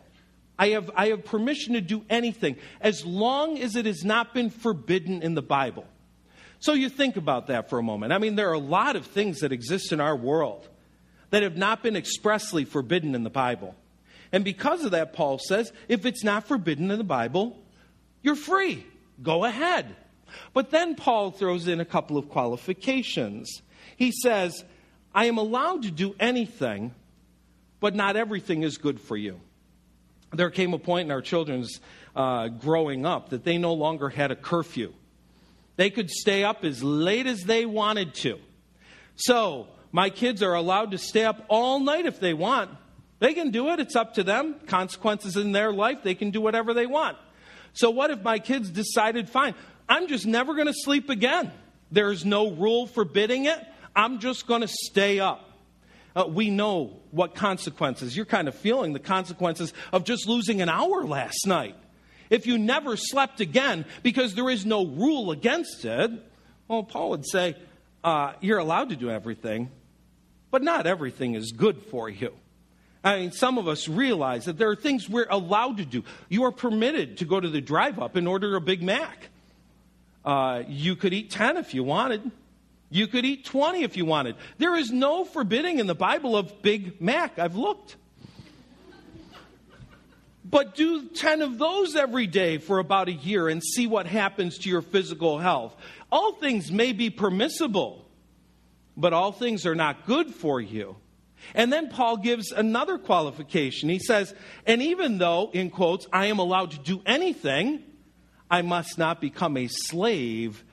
I 0.60 0.70
have, 0.70 0.92
I 0.94 1.08
have 1.08 1.24
permission 1.24 1.74
to 1.76 1.82
do 1.82 2.04
anything 2.10 2.58
as 2.82 3.06
long 3.06 3.58
as 3.58 3.78
it 3.78 3.86
has 3.86 4.04
not 4.04 4.34
been 4.34 4.50
forbidden 4.50 5.24
in 5.24 5.34
the 5.34 5.42
Bible. 5.42 5.88
So 6.60 6.74
you 6.74 6.90
think 6.90 7.16
about 7.16 7.48
that 7.48 7.70
for 7.70 7.80
a 7.80 7.84
moment. 7.84 8.12
I 8.12 8.18
mean, 8.18 8.36
there 8.36 8.50
are 8.50 8.54
a 8.54 8.60
lot 8.60 8.98
of 8.98 9.06
things 9.06 9.40
that 9.40 9.54
exist 9.54 9.94
in 9.94 10.02
our 10.02 10.18
world 10.18 10.68
that 11.30 11.44
have 11.44 11.56
not 11.56 11.82
been 11.82 11.96
expressly 11.96 12.66
forbidden 12.66 13.16
in 13.16 13.24
the 13.24 13.30
Bible. 13.30 13.74
And 14.34 14.44
because 14.44 14.84
of 14.84 14.92
that, 14.92 15.14
Paul 15.14 15.40
says, 15.40 15.72
if 15.88 16.06
it's 16.06 16.26
not 16.26 16.46
forbidden 16.46 16.92
in 16.92 16.98
the 16.98 17.06
Bible, 17.06 17.58
you're 18.22 18.36
free. 18.36 18.86
Go 19.24 19.46
ahead. 19.46 19.96
But 20.54 20.72
then 20.72 20.96
Paul 20.96 21.32
throws 21.32 21.70
in 21.70 21.80
a 21.80 21.86
couple 21.86 22.18
of 22.18 22.28
qualifications. 22.28 23.62
He 23.96 24.12
says, 24.12 24.66
I 25.16 25.26
am 25.26 25.38
allowed 25.38 25.84
to 25.84 25.92
do 25.92 26.16
anything, 26.20 26.94
but 27.80 27.96
not 27.96 28.18
everything 28.18 28.64
is 28.64 28.78
good 28.78 29.00
for 29.00 29.16
you. 29.16 29.40
There 30.32 30.50
came 30.50 30.74
a 30.74 30.80
point 30.80 31.08
in 31.08 31.12
our 31.12 31.22
children's 31.22 31.80
uh, 32.16 32.50
growing 32.50 33.06
up 33.06 33.30
that 33.30 33.44
they 33.44 33.58
no 33.58 33.74
longer 33.74 34.10
had 34.10 34.32
a 34.32 34.36
curfew. 34.36 34.94
They 35.76 35.90
could 35.90 36.10
stay 36.10 36.44
up 36.44 36.64
as 36.66 36.84
late 36.84 37.26
as 37.26 37.44
they 37.44 37.66
wanted 37.66 38.14
to. 38.16 38.40
So, 39.16 39.68
my 39.92 40.10
kids 40.10 40.44
are 40.44 40.54
allowed 40.54 40.92
to 40.92 40.98
stay 40.98 41.24
up 41.24 41.46
all 41.48 41.80
night 41.80 42.06
if 42.06 42.20
they 42.20 42.34
want. 42.34 42.70
They 43.20 43.34
can 43.34 43.52
do 43.52 43.70
it, 43.70 43.80
it's 43.80 43.96
up 43.96 44.14
to 44.16 44.24
them. 44.24 44.56
Consequences 44.68 45.36
in 45.36 45.52
their 45.52 45.74
life, 45.74 46.04
they 46.04 46.16
can 46.16 46.32
do 46.32 46.42
whatever 46.42 46.74
they 46.74 46.86
want. 46.86 47.18
So, 47.74 47.90
what 47.90 48.12
if 48.12 48.22
my 48.22 48.40
kids 48.40 48.70
decided, 48.70 49.30
fine, 49.30 49.56
I'm 49.88 50.08
just 50.08 50.26
never 50.26 50.54
going 50.54 50.68
to 50.68 50.74
sleep 50.74 51.10
again? 51.10 51.52
There's 51.92 52.24
no 52.24 52.52
rule 52.52 52.86
forbidding 52.88 53.46
it. 53.46 53.60
I'm 53.96 54.20
just 54.20 54.48
going 54.48 54.62
to 54.62 54.68
stay 54.68 55.20
up. 55.20 55.49
Uh, 56.20 56.26
we 56.28 56.50
know 56.50 57.00
what 57.12 57.34
consequences. 57.34 58.14
You're 58.18 58.26
kind 58.26 58.50
of 58.50 58.56
feeling 58.56 58.92
the 58.92 59.00
consequences 59.00 59.74
of 59.94 60.04
just 60.04 60.28
losing 60.28 60.62
an 60.62 60.68
hour 60.68 61.06
last 61.06 61.48
night. 61.48 61.78
If 62.30 62.46
you 62.46 62.58
never 62.58 62.98
slept 62.98 63.40
again 63.40 63.86
because 64.04 64.36
there 64.36 64.50
is 64.50 64.66
no 64.66 64.86
rule 64.86 65.32
against 65.32 65.86
it, 65.86 66.12
well, 66.68 66.84
Paul 66.84 67.12
would 67.12 67.26
say, 67.26 67.56
uh, 68.04 68.34
you're 68.42 68.58
allowed 68.58 68.90
to 68.90 68.98
do 68.98 69.10
everything, 69.10 69.72
but 70.52 70.62
not 70.62 70.86
everything 70.86 71.36
is 71.36 71.54
good 71.54 71.82
for 71.84 72.10
you. 72.10 72.34
I 73.02 73.20
mean, 73.20 73.32
some 73.32 73.58
of 73.58 73.70
us 73.70 73.88
realize 73.88 74.44
that 74.44 74.58
there 74.58 74.70
are 74.70 74.76
things 74.76 75.08
we're 75.08 75.28
allowed 75.30 75.78
to 75.78 75.86
do. 75.86 76.04
You 76.28 76.44
are 76.44 76.52
permitted 76.52 77.20
to 77.20 77.26
go 77.26 77.40
to 77.40 77.48
the 77.48 77.62
drive 77.62 77.98
up 77.98 78.18
and 78.18 78.28
order 78.28 78.58
a 78.58 78.62
Big 78.62 78.84
Mac. 78.84 79.30
Uh, 80.26 80.64
you 80.68 80.98
could 80.98 81.14
eat 81.14 81.32
10 81.32 81.56
if 81.56 81.74
you 81.74 81.86
wanted. 81.86 82.30
You 82.90 83.08
could 83.08 83.26
eat 83.26 83.46
20 83.46 83.84
if 83.84 83.98
you 83.98 84.06
wanted. 84.06 84.36
There 84.58 84.76
is 84.76 84.92
no 84.92 85.24
forbidding 85.24 85.80
in 85.80 85.88
the 85.88 85.96
Bible 85.96 86.36
of 86.36 86.62
Big 86.62 87.00
Mac. 87.02 87.38
I've 87.38 87.56
looked. 87.56 87.96
But 90.44 90.74
do 90.74 91.08
10 91.10 91.44
of 91.44 91.60
those 91.60 91.96
every 91.96 92.26
day 92.26 92.58
for 92.58 92.80
about 92.80 93.08
a 93.08 93.14
year 93.14 93.48
and 93.48 93.64
see 93.64 93.86
what 93.86 94.08
happens 94.08 94.58
to 94.60 94.70
your 94.70 94.82
physical 94.82 95.38
health. 95.38 95.76
All 96.12 96.34
things 96.34 96.72
may 96.72 96.92
be 96.92 97.12
permissible, 97.12 98.10
but 98.98 99.14
all 99.14 99.32
things 99.32 99.68
are 99.68 99.76
not 99.76 100.08
good 100.08 100.34
for 100.34 100.60
you. 100.60 100.96
And 101.54 101.72
then 101.72 101.90
Paul 101.90 102.18
gives 102.18 102.52
another 102.52 102.98
qualification. 102.98 103.90
He 103.90 104.00
says, 104.00 104.34
and 104.66 104.82
even 104.82 105.20
though, 105.20 105.52
in 105.54 105.70
quotes, 105.70 106.08
I 106.12 106.26
am 106.28 106.40
allowed 106.40 106.72
to 106.72 106.80
do 106.80 107.02
anything, 107.06 107.84
I 108.50 108.64
must 108.64 108.98
not 108.98 109.22
become 109.22 109.56
a 109.56 109.68
slave 109.68 110.64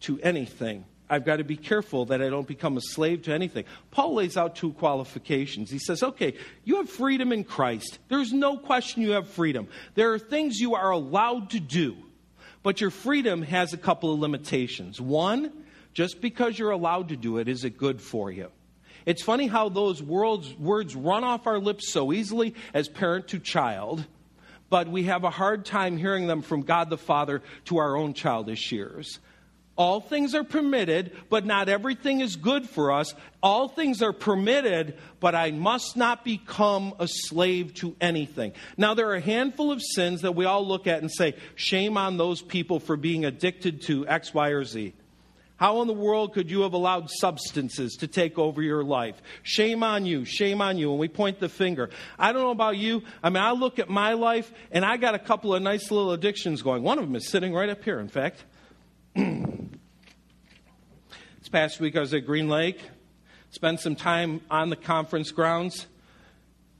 to 0.00 0.20
anything. 0.20 0.84
I've 1.10 1.24
got 1.24 1.36
to 1.36 1.44
be 1.44 1.56
careful 1.56 2.06
that 2.06 2.22
I 2.22 2.28
don't 2.28 2.46
become 2.46 2.76
a 2.76 2.80
slave 2.80 3.22
to 3.22 3.32
anything. 3.32 3.64
Paul 3.90 4.14
lays 4.14 4.36
out 4.36 4.54
two 4.54 4.72
qualifications. 4.72 5.68
He 5.68 5.80
says, 5.80 6.04
okay, 6.04 6.34
you 6.64 6.76
have 6.76 6.88
freedom 6.88 7.32
in 7.32 7.42
Christ. 7.42 7.98
There's 8.08 8.32
no 8.32 8.56
question 8.56 9.02
you 9.02 9.10
have 9.10 9.28
freedom. 9.28 9.66
There 9.96 10.12
are 10.12 10.20
things 10.20 10.60
you 10.60 10.76
are 10.76 10.90
allowed 10.92 11.50
to 11.50 11.60
do, 11.60 11.96
but 12.62 12.80
your 12.80 12.90
freedom 12.90 13.42
has 13.42 13.72
a 13.72 13.76
couple 13.76 14.14
of 14.14 14.20
limitations. 14.20 15.00
One, 15.00 15.52
just 15.92 16.20
because 16.20 16.56
you're 16.56 16.70
allowed 16.70 17.08
to 17.08 17.16
do 17.16 17.38
it, 17.38 17.48
is 17.48 17.64
it 17.64 17.76
good 17.76 18.00
for 18.00 18.30
you? 18.30 18.52
It's 19.04 19.22
funny 19.22 19.48
how 19.48 19.68
those 19.68 20.00
words, 20.00 20.54
run 20.94 21.24
off 21.24 21.48
our 21.48 21.58
lips 21.58 21.90
so 21.90 22.12
easily 22.12 22.54
as 22.72 22.88
parent 22.88 23.28
to 23.28 23.40
child, 23.40 24.06
but 24.68 24.86
we 24.86 25.04
have 25.04 25.24
a 25.24 25.30
hard 25.30 25.64
time 25.64 25.96
hearing 25.96 26.28
them 26.28 26.42
from 26.42 26.62
God 26.62 26.88
the 26.88 26.98
Father 26.98 27.42
to 27.64 27.78
our 27.78 27.96
own 27.96 28.14
childish 28.14 28.72
ears. 28.72 29.18
All 29.80 30.02
things 30.02 30.34
are 30.34 30.44
permitted, 30.44 31.16
but 31.30 31.46
not 31.46 31.70
everything 31.70 32.20
is 32.20 32.36
good 32.36 32.68
for 32.68 32.92
us. 32.92 33.14
All 33.42 33.66
things 33.66 34.02
are 34.02 34.12
permitted, 34.12 34.98
but 35.20 35.34
I 35.34 35.52
must 35.52 35.96
not 35.96 36.22
become 36.22 36.92
a 36.98 37.08
slave 37.08 37.72
to 37.76 37.96
anything. 37.98 38.52
Now, 38.76 38.92
there 38.92 39.08
are 39.08 39.14
a 39.14 39.22
handful 39.22 39.72
of 39.72 39.80
sins 39.80 40.20
that 40.20 40.32
we 40.32 40.44
all 40.44 40.68
look 40.68 40.86
at 40.86 41.00
and 41.00 41.10
say, 41.10 41.34
shame 41.54 41.96
on 41.96 42.18
those 42.18 42.42
people 42.42 42.78
for 42.78 42.98
being 42.98 43.24
addicted 43.24 43.80
to 43.86 44.06
X, 44.06 44.34
Y, 44.34 44.48
or 44.50 44.64
Z. 44.64 44.92
How 45.56 45.80
in 45.80 45.88
the 45.88 45.94
world 45.94 46.34
could 46.34 46.50
you 46.50 46.60
have 46.60 46.74
allowed 46.74 47.08
substances 47.08 47.96
to 48.00 48.06
take 48.06 48.38
over 48.38 48.60
your 48.60 48.84
life? 48.84 49.16
Shame 49.42 49.82
on 49.82 50.04
you, 50.04 50.26
shame 50.26 50.60
on 50.60 50.76
you. 50.76 50.90
And 50.90 51.00
we 51.00 51.08
point 51.08 51.40
the 51.40 51.48
finger. 51.48 51.88
I 52.18 52.34
don't 52.34 52.42
know 52.42 52.50
about 52.50 52.76
you. 52.76 53.02
I 53.22 53.30
mean, 53.30 53.42
I 53.42 53.52
look 53.52 53.78
at 53.78 53.88
my 53.88 54.12
life 54.12 54.52
and 54.72 54.84
I 54.84 54.98
got 54.98 55.14
a 55.14 55.18
couple 55.18 55.54
of 55.54 55.62
nice 55.62 55.90
little 55.90 56.12
addictions 56.12 56.60
going. 56.60 56.82
One 56.82 56.98
of 56.98 57.06
them 57.06 57.16
is 57.16 57.30
sitting 57.30 57.54
right 57.54 57.70
up 57.70 57.82
here, 57.82 57.98
in 57.98 58.08
fact. 58.08 58.44
This 59.14 59.68
past 61.50 61.80
week 61.80 61.96
I 61.96 62.00
was 62.00 62.14
at 62.14 62.26
Green 62.26 62.48
Lake, 62.48 62.80
spent 63.50 63.80
some 63.80 63.96
time 63.96 64.40
on 64.50 64.70
the 64.70 64.76
conference 64.76 65.30
grounds. 65.30 65.86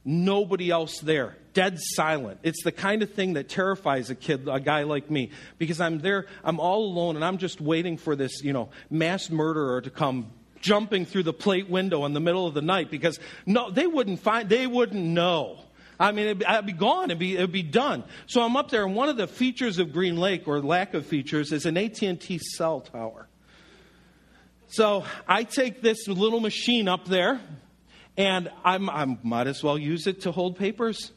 Nobody 0.03 0.71
else 0.71 0.99
there 0.99 1.37
dead 1.53 1.79
silent. 1.79 2.39
It's 2.43 2.63
the 2.63 2.71
kind 2.71 3.03
of 3.03 3.13
thing 3.13 3.33
that 3.33 3.49
terrifies 3.49 4.09
a 4.09 4.15
kid, 4.15 4.47
a 4.47 4.59
guy 4.59 4.83
like 4.83 5.09
me, 5.09 5.31
because 5.57 5.81
I'm 5.81 5.99
there, 5.99 6.27
I'm 6.43 6.59
all 6.59 6.85
alone, 6.85 7.15
and 7.15 7.25
I'm 7.25 7.37
just 7.37 7.61
waiting 7.61 7.97
for 7.97 8.15
this, 8.15 8.43
you 8.43 8.53
know, 8.53 8.69
mass 8.89 9.29
murderer 9.29 9.81
to 9.81 9.89
come 9.89 10.31
jumping 10.61 11.05
through 11.05 11.23
the 11.23 11.33
plate 11.33 11.69
window 11.69 12.05
in 12.05 12.13
the 12.13 12.19
middle 12.19 12.45
of 12.45 12.53
the 12.53 12.61
night 12.61 12.91
because 12.91 13.19
no, 13.45 13.71
they 13.71 13.87
wouldn't 13.87 14.19
find, 14.19 14.47
they 14.47 14.67
wouldn't 14.67 15.03
know. 15.03 15.59
I 16.01 16.11
mean, 16.11 16.25
it'd, 16.25 16.43
I'd 16.43 16.65
be 16.65 16.73
gone. 16.73 17.05
It'd 17.05 17.19
be, 17.19 17.35
it'd 17.35 17.51
be 17.51 17.61
done. 17.61 18.03
So 18.25 18.41
I'm 18.41 18.57
up 18.57 18.71
there, 18.71 18.83
and 18.83 18.95
one 18.95 19.07
of 19.07 19.17
the 19.17 19.27
features 19.27 19.77
of 19.77 19.93
Green 19.93 20.17
Lake, 20.17 20.47
or 20.47 20.59
lack 20.59 20.95
of 20.95 21.05
features, 21.05 21.51
is 21.51 21.67
an 21.67 21.77
AT&T 21.77 22.39
cell 22.39 22.81
tower. 22.81 23.27
So 24.67 25.05
I 25.27 25.43
take 25.43 25.81
this 25.81 26.07
little 26.07 26.39
machine 26.39 26.87
up 26.87 27.05
there, 27.05 27.39
and 28.17 28.49
I'm, 28.65 28.89
I 28.89 29.17
might 29.21 29.45
as 29.45 29.61
well 29.61 29.77
use 29.77 30.07
it 30.07 30.21
to 30.21 30.31
hold 30.31 30.57
papers 30.57 31.11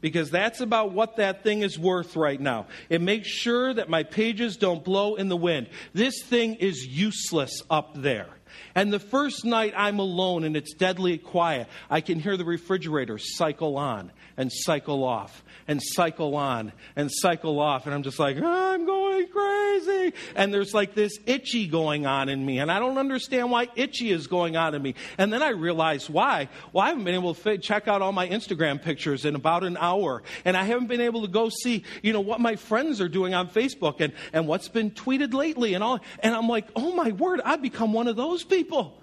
because 0.00 0.30
that's 0.30 0.60
about 0.60 0.92
what 0.92 1.16
that 1.16 1.42
thing 1.42 1.62
is 1.62 1.78
worth 1.78 2.14
right 2.14 2.40
now. 2.40 2.66
It 2.88 3.00
makes 3.00 3.28
sure 3.28 3.74
that 3.74 3.88
my 3.88 4.02
pages 4.02 4.56
don't 4.56 4.84
blow 4.84 5.16
in 5.16 5.28
the 5.28 5.36
wind. 5.36 5.68
This 5.94 6.22
thing 6.22 6.56
is 6.56 6.86
useless 6.86 7.62
up 7.70 7.94
there. 7.94 8.28
And 8.74 8.92
the 8.92 8.98
first 8.98 9.44
night 9.44 9.74
I'm 9.76 9.98
alone 9.98 10.44
and 10.44 10.56
it's 10.56 10.74
deadly 10.74 11.18
quiet, 11.18 11.68
I 11.90 12.00
can 12.00 12.18
hear 12.18 12.36
the 12.36 12.44
refrigerator 12.44 13.18
cycle 13.18 13.76
on 13.76 14.12
and 14.36 14.50
cycle 14.52 15.04
off 15.04 15.42
and 15.68 15.80
cycle 15.82 16.34
on 16.36 16.72
and 16.96 17.10
cycle 17.10 17.60
off. 17.60 17.86
And 17.86 17.94
I'm 17.94 18.02
just 18.02 18.18
like, 18.18 18.36
I'm 18.36 18.86
going 18.86 19.28
crazy. 19.28 20.12
And 20.34 20.52
there's 20.52 20.74
like 20.74 20.94
this 20.94 21.18
itchy 21.26 21.66
going 21.66 22.06
on 22.06 22.28
in 22.28 22.44
me. 22.44 22.58
And 22.58 22.70
I 22.70 22.78
don't 22.78 22.98
understand 22.98 23.50
why 23.50 23.68
itchy 23.76 24.10
is 24.10 24.26
going 24.26 24.56
on 24.56 24.74
in 24.74 24.82
me. 24.82 24.94
And 25.18 25.32
then 25.32 25.42
I 25.42 25.50
realized 25.50 26.08
why. 26.08 26.48
Well, 26.72 26.84
I 26.84 26.88
haven't 26.88 27.04
been 27.04 27.14
able 27.14 27.34
to 27.34 27.58
check 27.58 27.88
out 27.88 28.02
all 28.02 28.12
my 28.12 28.28
Instagram 28.28 28.80
pictures 28.80 29.24
in 29.24 29.34
about 29.34 29.64
an 29.64 29.76
hour. 29.76 30.22
And 30.44 30.56
I 30.56 30.64
haven't 30.64 30.88
been 30.88 31.00
able 31.00 31.22
to 31.22 31.28
go 31.28 31.48
see, 31.48 31.84
you 32.02 32.12
know, 32.12 32.20
what 32.20 32.40
my 32.40 32.56
friends 32.56 33.00
are 33.00 33.08
doing 33.08 33.34
on 33.34 33.48
Facebook 33.48 34.00
and, 34.00 34.12
and 34.32 34.46
what's 34.46 34.68
been 34.68 34.90
tweeted 34.90 35.34
lately 35.34 35.74
and 35.74 35.84
all. 35.84 36.00
And 36.20 36.34
I'm 36.34 36.48
like, 36.48 36.66
oh 36.76 36.92
my 36.92 37.12
word, 37.12 37.40
I've 37.44 37.62
become 37.62 37.92
one 37.92 38.08
of 38.08 38.16
those 38.16 38.41
people. 38.44 39.00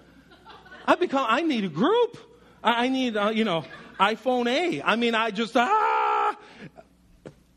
I 0.86 0.96
become, 0.96 1.26
I 1.28 1.42
need 1.42 1.66
a 1.66 1.70
group. 1.70 2.18
I 2.64 2.90
need, 2.90 3.16
uh, 3.16 3.30
you 3.30 3.44
know, 3.44 3.64
iPhone 4.00 4.48
A. 4.48 4.82
I 4.82 4.96
mean, 4.96 5.16
I 5.16 5.32
just, 5.32 5.56
ah! 5.56 6.36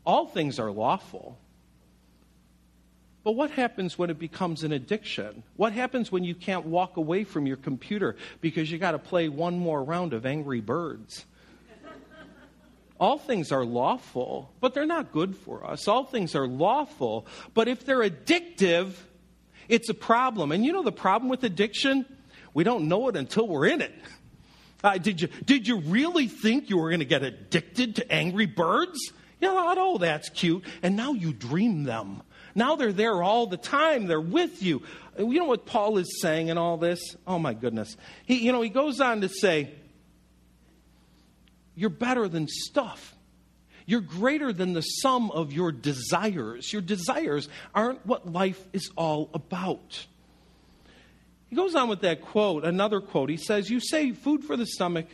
All 0.05 0.27
things 0.27 0.59
are 0.59 0.71
lawful. 0.71 1.37
But 3.23 3.33
what 3.33 3.51
happens 3.51 3.97
when 3.97 4.09
it 4.09 4.19
becomes 4.19 4.63
an 4.63 4.73
addiction? 4.73 5.43
What 5.55 5.71
happens 5.71 6.11
when 6.11 6.25
you 6.25 6.35
can't 6.35 6.65
walk 6.65 6.97
away 6.97 7.23
from 7.23 7.47
your 7.47 7.55
computer 7.55 8.17
because 8.41 8.69
you 8.69 8.77
got 8.77 8.91
to 8.91 8.99
play 8.99 9.29
one 9.29 9.57
more 9.57 9.81
round 9.81 10.13
of 10.13 10.25
Angry 10.25 10.59
Birds? 10.59 11.25
All 12.99 13.17
things 13.17 13.51
are 13.51 13.65
lawful, 13.65 14.51
but 14.59 14.73
they're 14.73 14.85
not 14.85 15.11
good 15.11 15.35
for 15.35 15.65
us. 15.65 15.87
All 15.87 16.03
things 16.03 16.35
are 16.35 16.47
lawful, 16.47 17.25
but 17.53 17.67
if 17.67 17.85
they're 17.85 18.07
addictive, 18.07 18.93
it's 19.67 19.89
a 19.89 19.93
problem. 19.93 20.51
And 20.51 20.65
you 20.65 20.73
know 20.73 20.83
the 20.83 20.91
problem 20.91 21.29
with 21.29 21.43
addiction? 21.43 22.05
We 22.53 22.63
don't 22.63 22.87
know 22.87 23.07
it 23.09 23.15
until 23.15 23.47
we're 23.47 23.67
in 23.67 23.81
it. 23.81 23.93
Uh, 24.83 24.97
did, 24.97 25.21
you, 25.21 25.29
did 25.45 25.67
you 25.67 25.79
really 25.79 26.27
think 26.27 26.69
you 26.69 26.77
were 26.77 26.89
going 26.89 26.99
to 26.99 27.05
get 27.05 27.23
addicted 27.23 27.95
to 27.95 28.11
Angry 28.11 28.45
Birds? 28.45 28.99
You 29.39 29.47
know, 29.47 29.73
oh, 29.77 29.97
that's 29.97 30.29
cute. 30.29 30.63
And 30.81 30.95
now 30.95 31.13
you 31.13 31.33
dream 31.33 31.83
them. 31.83 32.21
Now 32.55 32.75
they're 32.75 32.93
there 32.93 33.23
all 33.23 33.47
the 33.47 33.57
time. 33.57 34.07
They're 34.07 34.21
with 34.21 34.61
you. 34.61 34.83
You 35.17 35.39
know 35.39 35.45
what 35.45 35.65
Paul 35.65 35.97
is 35.97 36.21
saying 36.21 36.49
in 36.49 36.57
all 36.57 36.77
this? 36.77 37.15
Oh 37.25 37.39
my 37.39 37.53
goodness. 37.53 37.95
He, 38.25 38.45
you 38.45 38.51
know, 38.51 38.61
he 38.61 38.69
goes 38.69 38.99
on 38.99 39.21
to 39.21 39.29
say, 39.29 39.71
You're 41.75 41.89
better 41.89 42.27
than 42.27 42.47
stuff. 42.47 43.12
You're 43.85 44.01
greater 44.01 44.53
than 44.53 44.73
the 44.73 44.81
sum 44.81 45.31
of 45.31 45.51
your 45.51 45.71
desires. 45.71 46.71
Your 46.71 46.81
desires 46.81 47.49
aren't 47.73 48.05
what 48.05 48.31
life 48.31 48.65
is 48.73 48.91
all 48.95 49.29
about. 49.33 50.05
He 51.47 51.55
goes 51.55 51.75
on 51.75 51.89
with 51.89 52.01
that 52.01 52.21
quote, 52.21 52.65
another 52.65 52.99
quote. 52.99 53.29
He 53.29 53.37
says, 53.37 53.69
You 53.69 53.79
say 53.79 54.11
food 54.11 54.43
for 54.43 54.57
the 54.57 54.65
stomach, 54.65 55.07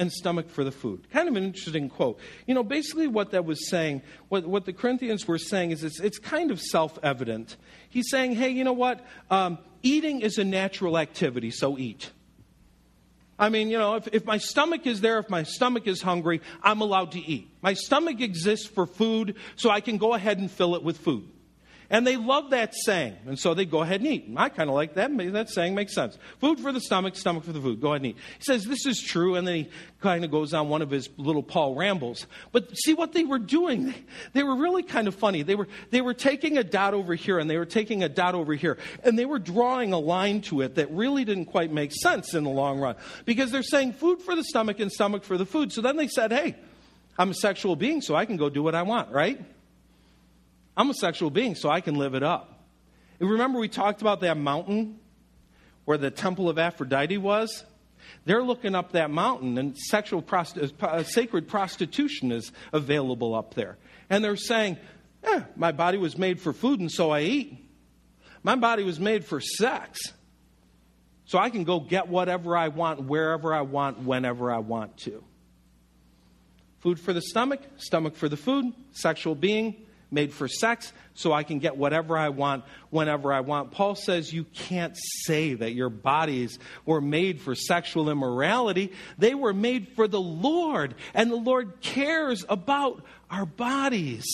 and 0.00 0.10
stomach 0.10 0.48
for 0.48 0.64
the 0.64 0.72
food. 0.72 1.10
Kind 1.10 1.28
of 1.28 1.36
an 1.36 1.44
interesting 1.44 1.90
quote. 1.90 2.18
You 2.46 2.54
know, 2.54 2.62
basically 2.62 3.06
what 3.06 3.32
that 3.32 3.44
was 3.44 3.68
saying, 3.68 4.00
what, 4.30 4.46
what 4.46 4.64
the 4.64 4.72
Corinthians 4.72 5.28
were 5.28 5.36
saying 5.36 5.72
is 5.72 5.84
it's, 5.84 6.00
it's 6.00 6.18
kind 6.18 6.50
of 6.50 6.58
self 6.58 6.98
evident. 7.02 7.56
He's 7.88 8.08
saying, 8.10 8.32
hey, 8.32 8.48
you 8.48 8.64
know 8.64 8.72
what? 8.72 9.04
Um, 9.30 9.58
eating 9.82 10.22
is 10.22 10.38
a 10.38 10.44
natural 10.44 10.96
activity, 10.96 11.50
so 11.50 11.76
eat. 11.76 12.10
I 13.40 13.48
mean, 13.48 13.70
you 13.70 13.78
know, 13.78 13.96
if, 13.96 14.06
if 14.12 14.24
my 14.26 14.36
stomach 14.36 14.86
is 14.86 15.00
there, 15.00 15.18
if 15.18 15.30
my 15.30 15.44
stomach 15.44 15.86
is 15.86 16.02
hungry, 16.02 16.42
I'm 16.62 16.82
allowed 16.82 17.12
to 17.12 17.20
eat. 17.20 17.50
My 17.62 17.72
stomach 17.72 18.20
exists 18.20 18.66
for 18.66 18.86
food, 18.86 19.34
so 19.56 19.70
I 19.70 19.80
can 19.80 19.96
go 19.96 20.12
ahead 20.12 20.38
and 20.38 20.50
fill 20.50 20.74
it 20.76 20.82
with 20.82 20.98
food. 20.98 21.26
And 21.92 22.06
they 22.06 22.16
love 22.16 22.50
that 22.50 22.72
saying. 22.74 23.16
And 23.26 23.36
so 23.36 23.52
they 23.52 23.64
go 23.64 23.82
ahead 23.82 24.00
and 24.00 24.08
eat. 24.08 24.30
I 24.36 24.48
kind 24.48 24.70
of 24.70 24.76
like 24.76 24.94
that. 24.94 25.10
That 25.32 25.50
saying 25.50 25.74
makes 25.74 25.92
sense. 25.92 26.16
Food 26.38 26.60
for 26.60 26.70
the 26.70 26.80
stomach, 26.80 27.16
stomach 27.16 27.42
for 27.42 27.52
the 27.52 27.60
food. 27.60 27.80
Go 27.80 27.88
ahead 27.88 28.02
and 28.02 28.06
eat. 28.12 28.16
He 28.38 28.44
says 28.44 28.64
this 28.64 28.86
is 28.86 29.02
true. 29.02 29.34
And 29.34 29.46
then 29.46 29.56
he 29.56 29.70
kind 30.00 30.24
of 30.24 30.30
goes 30.30 30.54
on 30.54 30.68
one 30.68 30.82
of 30.82 30.90
his 30.90 31.10
little 31.16 31.42
Paul 31.42 31.74
rambles. 31.74 32.28
But 32.52 32.76
see 32.78 32.94
what 32.94 33.12
they 33.12 33.24
were 33.24 33.40
doing? 33.40 33.86
They, 33.86 34.04
they 34.34 34.42
were 34.44 34.54
really 34.54 34.84
kind 34.84 35.08
of 35.08 35.16
funny. 35.16 35.42
They 35.42 35.56
were, 35.56 35.66
they 35.90 36.00
were 36.00 36.14
taking 36.14 36.58
a 36.58 36.64
dot 36.64 36.94
over 36.94 37.16
here 37.16 37.40
and 37.40 37.50
they 37.50 37.58
were 37.58 37.66
taking 37.66 38.04
a 38.04 38.08
dot 38.08 38.36
over 38.36 38.54
here. 38.54 38.78
And 39.02 39.18
they 39.18 39.26
were 39.26 39.40
drawing 39.40 39.92
a 39.92 39.98
line 39.98 40.42
to 40.42 40.60
it 40.60 40.76
that 40.76 40.92
really 40.92 41.24
didn't 41.24 41.46
quite 41.46 41.72
make 41.72 41.90
sense 41.92 42.34
in 42.34 42.44
the 42.44 42.50
long 42.50 42.78
run. 42.78 42.94
Because 43.24 43.50
they're 43.50 43.64
saying 43.64 43.94
food 43.94 44.22
for 44.22 44.36
the 44.36 44.44
stomach 44.44 44.78
and 44.78 44.92
stomach 44.92 45.24
for 45.24 45.36
the 45.36 45.46
food. 45.46 45.72
So 45.72 45.80
then 45.80 45.96
they 45.96 46.06
said, 46.06 46.30
hey, 46.30 46.54
I'm 47.18 47.30
a 47.30 47.34
sexual 47.34 47.74
being, 47.74 48.00
so 48.00 48.14
I 48.14 48.26
can 48.26 48.36
go 48.36 48.48
do 48.48 48.62
what 48.62 48.76
I 48.76 48.82
want, 48.82 49.10
right? 49.10 49.40
I'm 50.76 50.90
a 50.90 50.94
sexual 50.94 51.30
being, 51.30 51.54
so 51.54 51.68
I 51.68 51.80
can 51.80 51.96
live 51.96 52.14
it 52.14 52.22
up. 52.22 52.64
And 53.18 53.28
remember, 53.30 53.58
we 53.58 53.68
talked 53.68 54.00
about 54.00 54.20
that 54.20 54.36
mountain 54.36 54.98
where 55.84 55.98
the 55.98 56.10
temple 56.10 56.48
of 56.48 56.58
Aphrodite 56.58 57.18
was? 57.18 57.64
They're 58.24 58.42
looking 58.42 58.74
up 58.74 58.92
that 58.92 59.10
mountain, 59.10 59.58
and 59.58 59.76
sexual 59.76 60.22
prosti- 60.22 60.72
uh, 60.82 61.02
sacred 61.02 61.48
prostitution 61.48 62.32
is 62.32 62.52
available 62.72 63.34
up 63.34 63.54
there. 63.54 63.76
And 64.08 64.22
they're 64.22 64.36
saying, 64.36 64.78
eh, 65.24 65.40
My 65.56 65.72
body 65.72 65.98
was 65.98 66.16
made 66.16 66.40
for 66.40 66.52
food, 66.52 66.80
and 66.80 66.90
so 66.90 67.10
I 67.10 67.22
eat. 67.22 67.56
My 68.42 68.56
body 68.56 68.84
was 68.84 68.98
made 68.98 69.24
for 69.24 69.40
sex. 69.40 70.00
So 71.26 71.38
I 71.38 71.50
can 71.50 71.64
go 71.64 71.78
get 71.78 72.08
whatever 72.08 72.56
I 72.56 72.68
want, 72.68 73.02
wherever 73.02 73.54
I 73.54 73.60
want, 73.60 74.00
whenever 74.00 74.50
I 74.50 74.58
want 74.58 74.96
to. 74.98 75.22
Food 76.80 76.98
for 76.98 77.12
the 77.12 77.22
stomach, 77.22 77.60
stomach 77.76 78.16
for 78.16 78.28
the 78.28 78.36
food, 78.36 78.72
sexual 78.92 79.34
being, 79.34 79.86
made 80.10 80.32
for 80.32 80.48
sex, 80.48 80.92
so 81.14 81.32
I 81.32 81.42
can 81.42 81.58
get 81.58 81.76
whatever 81.76 82.16
I 82.16 82.30
want 82.30 82.64
whenever 82.90 83.32
I 83.32 83.40
want. 83.40 83.70
Paul 83.70 83.94
says 83.94 84.32
you 84.32 84.44
can't 84.44 84.96
say 84.96 85.54
that 85.54 85.72
your 85.72 85.90
bodies 85.90 86.58
were 86.84 87.00
made 87.00 87.40
for 87.40 87.54
sexual 87.54 88.10
immorality. 88.10 88.92
They 89.18 89.34
were 89.34 89.52
made 89.52 89.88
for 89.94 90.08
the 90.08 90.20
Lord, 90.20 90.94
and 91.14 91.30
the 91.30 91.36
Lord 91.36 91.80
cares 91.80 92.44
about 92.48 93.04
our 93.30 93.46
bodies. 93.46 94.26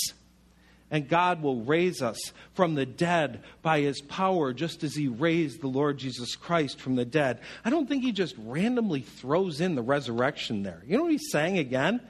And 0.88 1.08
God 1.08 1.42
will 1.42 1.64
raise 1.64 2.00
us 2.00 2.32
from 2.54 2.76
the 2.76 2.86
dead 2.86 3.42
by 3.60 3.80
his 3.80 4.00
power, 4.00 4.52
just 4.52 4.84
as 4.84 4.94
he 4.94 5.08
raised 5.08 5.60
the 5.60 5.66
Lord 5.66 5.98
Jesus 5.98 6.36
Christ 6.36 6.80
from 6.80 6.94
the 6.94 7.04
dead. 7.04 7.40
I 7.64 7.70
don't 7.70 7.88
think 7.88 8.04
he 8.04 8.12
just 8.12 8.36
randomly 8.38 9.00
throws 9.00 9.60
in 9.60 9.74
the 9.74 9.82
resurrection 9.82 10.62
there. 10.62 10.82
You 10.86 10.96
know 10.96 11.02
what 11.02 11.12
he's 11.12 11.32
saying 11.32 11.58
again? 11.58 12.00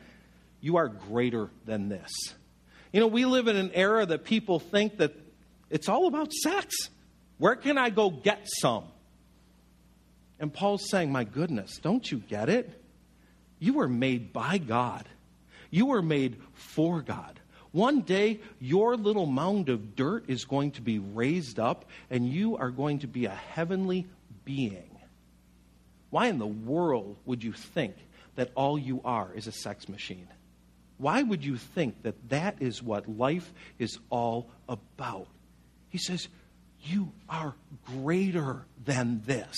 You 0.60 0.76
are 0.76 0.88
greater 0.88 1.48
than 1.64 1.88
this. 1.88 2.12
You 2.96 3.00
know, 3.00 3.08
we 3.08 3.26
live 3.26 3.46
in 3.46 3.56
an 3.56 3.72
era 3.74 4.06
that 4.06 4.24
people 4.24 4.58
think 4.58 4.96
that 4.96 5.12
it's 5.68 5.86
all 5.86 6.06
about 6.06 6.32
sex. 6.32 6.74
Where 7.36 7.54
can 7.54 7.76
I 7.76 7.90
go 7.90 8.08
get 8.08 8.40
some? 8.46 8.84
And 10.40 10.50
Paul's 10.50 10.88
saying, 10.88 11.12
My 11.12 11.24
goodness, 11.24 11.76
don't 11.82 12.10
you 12.10 12.16
get 12.16 12.48
it? 12.48 12.70
You 13.58 13.74
were 13.74 13.86
made 13.86 14.32
by 14.32 14.56
God, 14.56 15.06
you 15.68 15.84
were 15.84 16.00
made 16.00 16.40
for 16.54 17.02
God. 17.02 17.38
One 17.70 18.00
day, 18.00 18.40
your 18.60 18.96
little 18.96 19.26
mound 19.26 19.68
of 19.68 19.94
dirt 19.94 20.24
is 20.28 20.46
going 20.46 20.70
to 20.70 20.80
be 20.80 20.98
raised 20.98 21.58
up, 21.60 21.84
and 22.08 22.26
you 22.26 22.56
are 22.56 22.70
going 22.70 23.00
to 23.00 23.06
be 23.06 23.26
a 23.26 23.30
heavenly 23.30 24.06
being. 24.46 24.88
Why 26.08 26.28
in 26.28 26.38
the 26.38 26.46
world 26.46 27.18
would 27.26 27.44
you 27.44 27.52
think 27.52 27.94
that 28.36 28.52
all 28.54 28.78
you 28.78 29.02
are 29.04 29.28
is 29.34 29.46
a 29.46 29.52
sex 29.52 29.86
machine? 29.86 30.28
Why 30.98 31.22
would 31.22 31.44
you 31.44 31.56
think 31.56 32.02
that 32.02 32.28
that 32.30 32.56
is 32.60 32.82
what 32.82 33.08
life 33.08 33.52
is 33.78 33.98
all 34.10 34.50
about? 34.68 35.28
He 35.88 35.98
says, 35.98 36.28
You 36.82 37.12
are 37.28 37.54
greater 37.86 38.66
than 38.84 39.22
this. 39.26 39.56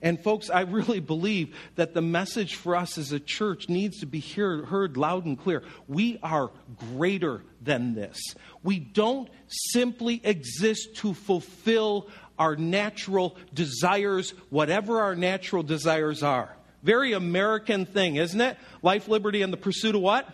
And, 0.00 0.22
folks, 0.22 0.48
I 0.48 0.60
really 0.60 1.00
believe 1.00 1.56
that 1.74 1.92
the 1.92 2.02
message 2.02 2.54
for 2.54 2.76
us 2.76 2.98
as 2.98 3.10
a 3.10 3.18
church 3.18 3.68
needs 3.68 3.98
to 4.00 4.06
be 4.06 4.20
heard, 4.20 4.66
heard 4.66 4.96
loud 4.96 5.24
and 5.24 5.36
clear. 5.36 5.64
We 5.88 6.20
are 6.22 6.50
greater 6.92 7.42
than 7.60 7.94
this. 7.94 8.16
We 8.62 8.78
don't 8.78 9.28
simply 9.48 10.20
exist 10.22 10.96
to 10.96 11.14
fulfill 11.14 12.08
our 12.38 12.54
natural 12.54 13.36
desires, 13.52 14.34
whatever 14.50 15.00
our 15.00 15.16
natural 15.16 15.64
desires 15.64 16.22
are. 16.22 16.54
Very 16.84 17.12
American 17.12 17.84
thing, 17.84 18.16
isn't 18.16 18.40
it? 18.40 18.56
Life, 18.82 19.08
liberty, 19.08 19.42
and 19.42 19.52
the 19.52 19.56
pursuit 19.56 19.96
of 19.96 20.00
what? 20.00 20.28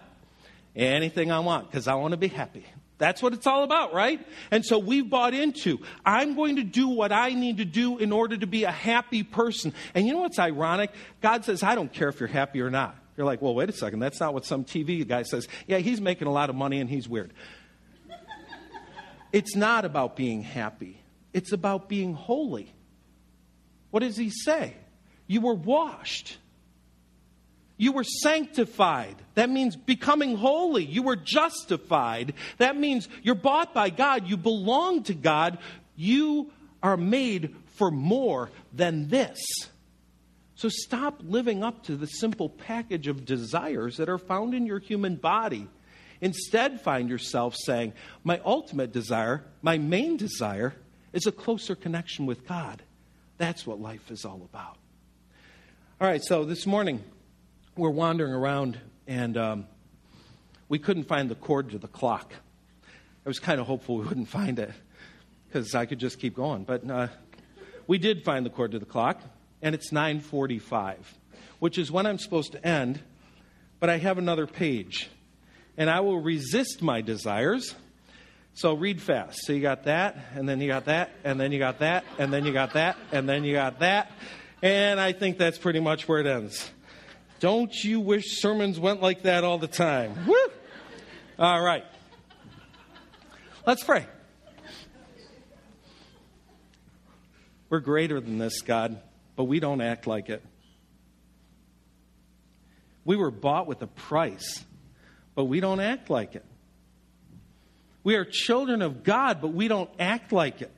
Anything 0.76 1.30
I 1.30 1.40
want 1.40 1.70
because 1.70 1.88
I 1.88 1.94
want 1.94 2.12
to 2.12 2.18
be 2.18 2.28
happy. 2.28 2.64
That's 2.98 3.20
what 3.22 3.32
it's 3.32 3.46
all 3.46 3.64
about, 3.64 3.92
right? 3.92 4.24
And 4.50 4.64
so 4.64 4.78
we've 4.78 5.08
bought 5.08 5.34
into, 5.34 5.80
I'm 6.06 6.36
going 6.36 6.56
to 6.56 6.62
do 6.62 6.88
what 6.88 7.10
I 7.10 7.30
need 7.30 7.56
to 7.58 7.64
do 7.64 7.98
in 7.98 8.12
order 8.12 8.36
to 8.36 8.46
be 8.46 8.64
a 8.64 8.70
happy 8.70 9.22
person. 9.24 9.74
And 9.94 10.06
you 10.06 10.12
know 10.12 10.20
what's 10.20 10.38
ironic? 10.38 10.90
God 11.20 11.44
says, 11.44 11.62
I 11.62 11.74
don't 11.74 11.92
care 11.92 12.08
if 12.08 12.20
you're 12.20 12.28
happy 12.28 12.60
or 12.60 12.70
not. 12.70 12.96
You're 13.16 13.26
like, 13.26 13.42
well, 13.42 13.54
wait 13.54 13.68
a 13.68 13.72
second. 13.72 13.98
That's 13.98 14.20
not 14.20 14.32
what 14.32 14.44
some 14.44 14.64
TV 14.64 15.06
guy 15.06 15.22
says. 15.22 15.48
Yeah, 15.66 15.78
he's 15.78 16.00
making 16.00 16.28
a 16.28 16.32
lot 16.32 16.50
of 16.50 16.56
money 16.56 16.80
and 16.80 16.88
he's 16.88 17.08
weird. 17.08 17.32
it's 19.32 19.56
not 19.56 19.84
about 19.84 20.16
being 20.16 20.42
happy, 20.42 21.00
it's 21.32 21.52
about 21.52 21.88
being 21.88 22.14
holy. 22.14 22.72
What 23.90 24.00
does 24.00 24.16
he 24.16 24.30
say? 24.30 24.74
You 25.26 25.40
were 25.40 25.54
washed. 25.54 26.38
You 27.76 27.92
were 27.92 28.04
sanctified. 28.04 29.16
That 29.34 29.50
means 29.50 29.76
becoming 29.76 30.36
holy. 30.36 30.84
You 30.84 31.02
were 31.02 31.16
justified. 31.16 32.34
That 32.58 32.76
means 32.76 33.08
you're 33.22 33.34
bought 33.34 33.74
by 33.74 33.90
God. 33.90 34.28
You 34.28 34.36
belong 34.36 35.02
to 35.04 35.14
God. 35.14 35.58
You 35.96 36.52
are 36.82 36.96
made 36.96 37.56
for 37.66 37.90
more 37.90 38.50
than 38.72 39.08
this. 39.08 39.38
So 40.54 40.68
stop 40.68 41.20
living 41.24 41.64
up 41.64 41.82
to 41.84 41.96
the 41.96 42.06
simple 42.06 42.48
package 42.48 43.08
of 43.08 43.24
desires 43.24 43.96
that 43.96 44.08
are 44.08 44.18
found 44.18 44.54
in 44.54 44.66
your 44.66 44.78
human 44.78 45.16
body. 45.16 45.68
Instead, 46.20 46.80
find 46.80 47.08
yourself 47.08 47.56
saying, 47.56 47.92
My 48.22 48.40
ultimate 48.44 48.92
desire, 48.92 49.44
my 49.62 49.78
main 49.78 50.16
desire, 50.16 50.74
is 51.12 51.26
a 51.26 51.32
closer 51.32 51.74
connection 51.74 52.24
with 52.24 52.46
God. 52.46 52.82
That's 53.36 53.66
what 53.66 53.80
life 53.80 54.10
is 54.12 54.24
all 54.24 54.42
about. 54.48 54.78
All 56.00 56.08
right, 56.08 56.22
so 56.22 56.44
this 56.44 56.66
morning, 56.66 57.02
we're 57.76 57.90
wandering 57.90 58.32
around 58.32 58.78
and 59.06 59.36
um, 59.36 59.66
we 60.68 60.78
couldn't 60.78 61.04
find 61.04 61.28
the 61.28 61.34
cord 61.34 61.70
to 61.70 61.78
the 61.78 61.88
clock. 61.88 62.32
I 63.26 63.28
was 63.28 63.38
kind 63.38 63.60
of 63.60 63.66
hopeful 63.66 63.96
we 63.96 64.06
wouldn't 64.06 64.28
find 64.28 64.58
it 64.58 64.70
because 65.46 65.74
I 65.74 65.86
could 65.86 65.98
just 65.98 66.18
keep 66.18 66.36
going. 66.36 66.64
But 66.64 66.88
uh, 66.88 67.08
we 67.86 67.98
did 67.98 68.24
find 68.24 68.46
the 68.46 68.50
cord 68.50 68.72
to 68.72 68.78
the 68.78 68.86
clock, 68.86 69.20
and 69.62 69.74
it's 69.74 69.90
9:45, 69.90 70.96
which 71.58 71.78
is 71.78 71.90
when 71.90 72.06
I'm 72.06 72.18
supposed 72.18 72.52
to 72.52 72.66
end. 72.66 73.00
But 73.80 73.90
I 73.90 73.98
have 73.98 74.18
another 74.18 74.46
page, 74.46 75.08
and 75.76 75.90
I 75.90 76.00
will 76.00 76.20
resist 76.20 76.80
my 76.80 77.00
desires. 77.00 77.74
So 78.54 78.74
read 78.74 79.02
fast. 79.02 79.40
So 79.44 79.52
you 79.52 79.60
got 79.60 79.84
that, 79.84 80.16
and 80.34 80.48
then 80.48 80.60
you 80.60 80.68
got 80.68 80.84
that, 80.84 81.10
and 81.24 81.40
then 81.40 81.50
you 81.50 81.58
got 81.58 81.80
that, 81.80 82.04
and 82.18 82.32
then 82.32 82.44
you 82.44 82.52
got 82.52 82.74
that, 82.74 82.96
and 83.10 83.28
then 83.28 83.42
you 83.42 83.54
got 83.54 83.80
that. 83.80 84.12
And 84.62 85.00
I 85.00 85.12
think 85.12 85.38
that's 85.38 85.58
pretty 85.58 85.80
much 85.80 86.06
where 86.06 86.20
it 86.20 86.26
ends. 86.26 86.70
Don't 87.44 87.84
you 87.84 88.00
wish 88.00 88.40
sermons 88.40 88.80
went 88.80 89.02
like 89.02 89.24
that 89.24 89.44
all 89.44 89.58
the 89.58 89.66
time? 89.66 90.14
Woo! 90.26 90.34
All 91.38 91.62
right. 91.62 91.84
Let's 93.66 93.84
pray. 93.84 94.06
We're 97.68 97.80
greater 97.80 98.18
than 98.18 98.38
this, 98.38 98.62
God, 98.62 98.98
but 99.36 99.44
we 99.44 99.60
don't 99.60 99.82
act 99.82 100.06
like 100.06 100.30
it. 100.30 100.42
We 103.04 103.14
were 103.14 103.30
bought 103.30 103.66
with 103.66 103.82
a 103.82 103.88
price, 103.88 104.64
but 105.34 105.44
we 105.44 105.60
don't 105.60 105.80
act 105.80 106.08
like 106.08 106.36
it. 106.36 106.46
We 108.04 108.14
are 108.14 108.24
children 108.24 108.80
of 108.80 109.04
God, 109.04 109.42
but 109.42 109.48
we 109.48 109.68
don't 109.68 109.90
act 110.00 110.32
like 110.32 110.62
it. 110.62 110.72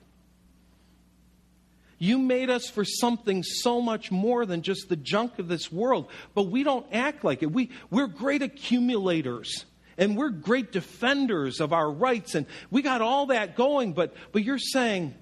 You 1.99 2.19
made 2.19 2.51
us 2.51 2.69
for 2.69 2.85
something 2.85 3.43
so 3.43 3.81
much 3.81 4.11
more 4.11 4.45
than 4.45 4.63
just 4.63 4.89
the 4.89 4.97
junk 4.97 5.39
of 5.39 5.49
this 5.49 5.73
world, 5.73 6.09
but 6.35 6.45
we 6.45 6.63
don't 6.63 6.87
act 6.93 7.25
like 7.25 7.43
it. 7.43 7.51
We, 7.51 7.71
we're 7.91 8.07
great 8.07 8.43
accumulators 8.43 9.65
and 9.99 10.17
we're 10.17 10.31
great 10.31 10.73
defenders 10.73 11.61
of 11.61 11.73
our 11.73 11.91
rights, 11.91 12.35
and 12.35 12.47
we 12.71 12.83
got 12.83 13.01
all 13.01 13.27
that 13.27 13.57
going, 13.57 13.95
but, 13.95 14.15
but 14.33 14.45
you're 14.45 14.59
saying, 14.59 15.15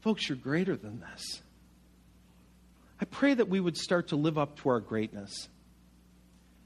folks, 0.00 0.28
you're 0.28 0.36
greater 0.36 0.76
than 0.76 1.00
this. 1.00 1.40
I 3.00 3.04
pray 3.04 3.34
that 3.34 3.48
we 3.48 3.60
would 3.60 3.76
start 3.76 4.08
to 4.08 4.16
live 4.16 4.38
up 4.38 4.60
to 4.60 4.70
our 4.70 4.80
greatness. 4.80 5.48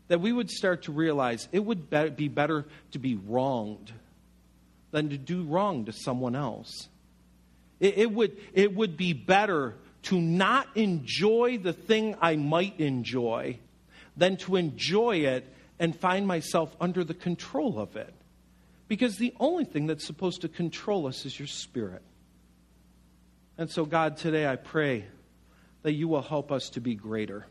That 0.09 0.21
we 0.21 0.33
would 0.33 0.51
start 0.51 0.85
to 0.85 0.93
realize 0.93 1.49
it 1.53 1.65
would 1.65 1.91
be 2.17 2.29
better 2.29 2.67
to 2.93 2.99
be 2.99 3.17
wronged 3.17 3.93
than 4.93 5.11
to 5.11 5.19
do 5.19 5.43
wrong 5.45 5.87
to 5.87 5.93
someone 5.93 6.37
else. 6.37 6.89
It, 7.81 7.99
it, 7.99 8.13
would, 8.13 8.37
it 8.53 8.75
would 8.75 8.97
be 8.97 9.13
better 9.13 9.75
to 10.05 10.21
not 10.21 10.69
enjoy 10.77 11.59
the 11.59 11.73
thing 11.73 12.17
I 12.21 12.37
might 12.37 12.79
enjoy 12.81 13.59
than 14.17 14.37
to 14.39 14.57
enjoy 14.57 15.19
it 15.19 15.53
and 15.79 15.95
find 15.95 16.27
myself 16.27 16.75
under 16.81 17.05
the 17.05 17.15
control 17.15 17.79
of 17.79 17.97
it. 17.97 18.13
Because 18.89 19.17
the 19.17 19.35
only 19.41 19.65
thing 19.65 19.87
that's 19.87 20.07
supposed 20.07 20.43
to 20.43 20.49
control 20.49 21.07
us 21.07 21.27
is 21.27 21.39
your 21.39 21.49
spirit. 21.49 22.03
And 23.59 23.71
so, 23.71 23.85
God, 23.85 24.17
today 24.17 24.47
I 24.47 24.57
pray 24.57 25.07
that 25.83 25.93
you 25.93 26.09
will 26.09 26.23
help 26.23 26.53
us 26.53 26.71
to 26.71 26.81
be 26.81 26.95
greater. 26.95 27.47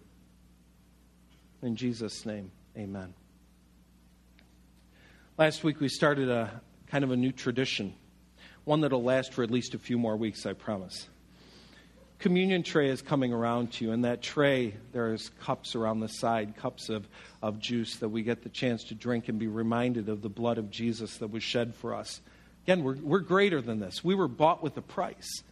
In 1.61 1.75
Jesus' 1.75 2.25
name, 2.25 2.51
amen. 2.77 3.13
Last 5.37 5.63
week 5.63 5.79
we 5.79 5.89
started 5.89 6.29
a 6.29 6.61
kind 6.87 7.03
of 7.03 7.11
a 7.11 7.17
new 7.17 7.31
tradition 7.31 7.93
one 8.65 8.81
that'll 8.81 9.03
last 9.03 9.33
for 9.33 9.43
at 9.43 9.51
least 9.51 9.73
a 9.75 9.79
few 9.79 9.97
more 9.97 10.17
weeks, 10.17 10.45
I 10.45 10.53
promise. 10.53 11.07
Communion 12.17 12.63
tray 12.63 12.89
is 12.89 13.01
coming 13.01 13.33
around 13.33 13.73
to 13.73 13.85
you. 13.85 13.91
In 13.91 14.01
that 14.01 14.21
tray, 14.21 14.73
there's 14.93 15.29
cups 15.41 15.75
around 15.75 15.99
the 15.99 16.07
side, 16.07 16.55
cups 16.57 16.89
of, 16.89 17.07
of 17.41 17.59
juice 17.59 17.97
that 17.97 18.09
we 18.09 18.23
get 18.23 18.41
the 18.41 18.49
chance 18.49 18.85
to 18.85 18.95
drink 18.95 19.29
and 19.29 19.37
be 19.37 19.47
reminded 19.47 20.09
of 20.09 20.21
the 20.21 20.29
blood 20.29 20.57
of 20.57 20.71
Jesus 20.71 21.17
that 21.17 21.27
was 21.27 21.43
shed 21.43 21.75
for 21.75 21.93
us. 21.93 22.21
Again, 22.65 22.83
we're, 22.83 22.95
we're 22.95 23.19
greater 23.19 23.61
than 23.61 23.79
this. 23.79 24.03
We 24.03 24.15
were 24.15 24.27
bought 24.27 24.63
with 24.63 24.75
a 24.77 24.81
price. 24.81 25.43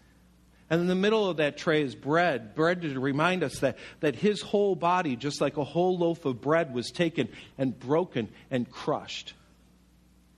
And 0.69 0.81
in 0.81 0.87
the 0.87 0.95
middle 0.95 1.29
of 1.29 1.37
that 1.37 1.57
tray 1.57 1.83
is 1.83 1.93
bread, 1.93 2.55
bread 2.55 2.81
to 2.81 2.99
remind 2.99 3.43
us 3.43 3.59
that, 3.59 3.77
that 3.99 4.15
his 4.15 4.41
whole 4.41 4.75
body, 4.75 5.15
just 5.15 5.41
like 5.41 5.57
a 5.57 5.63
whole 5.63 5.97
loaf 5.97 6.25
of 6.25 6.41
bread, 6.41 6.73
was 6.73 6.89
taken 6.89 7.27
and 7.57 7.77
broken 7.77 8.29
and 8.49 8.67
crushed 8.71 9.33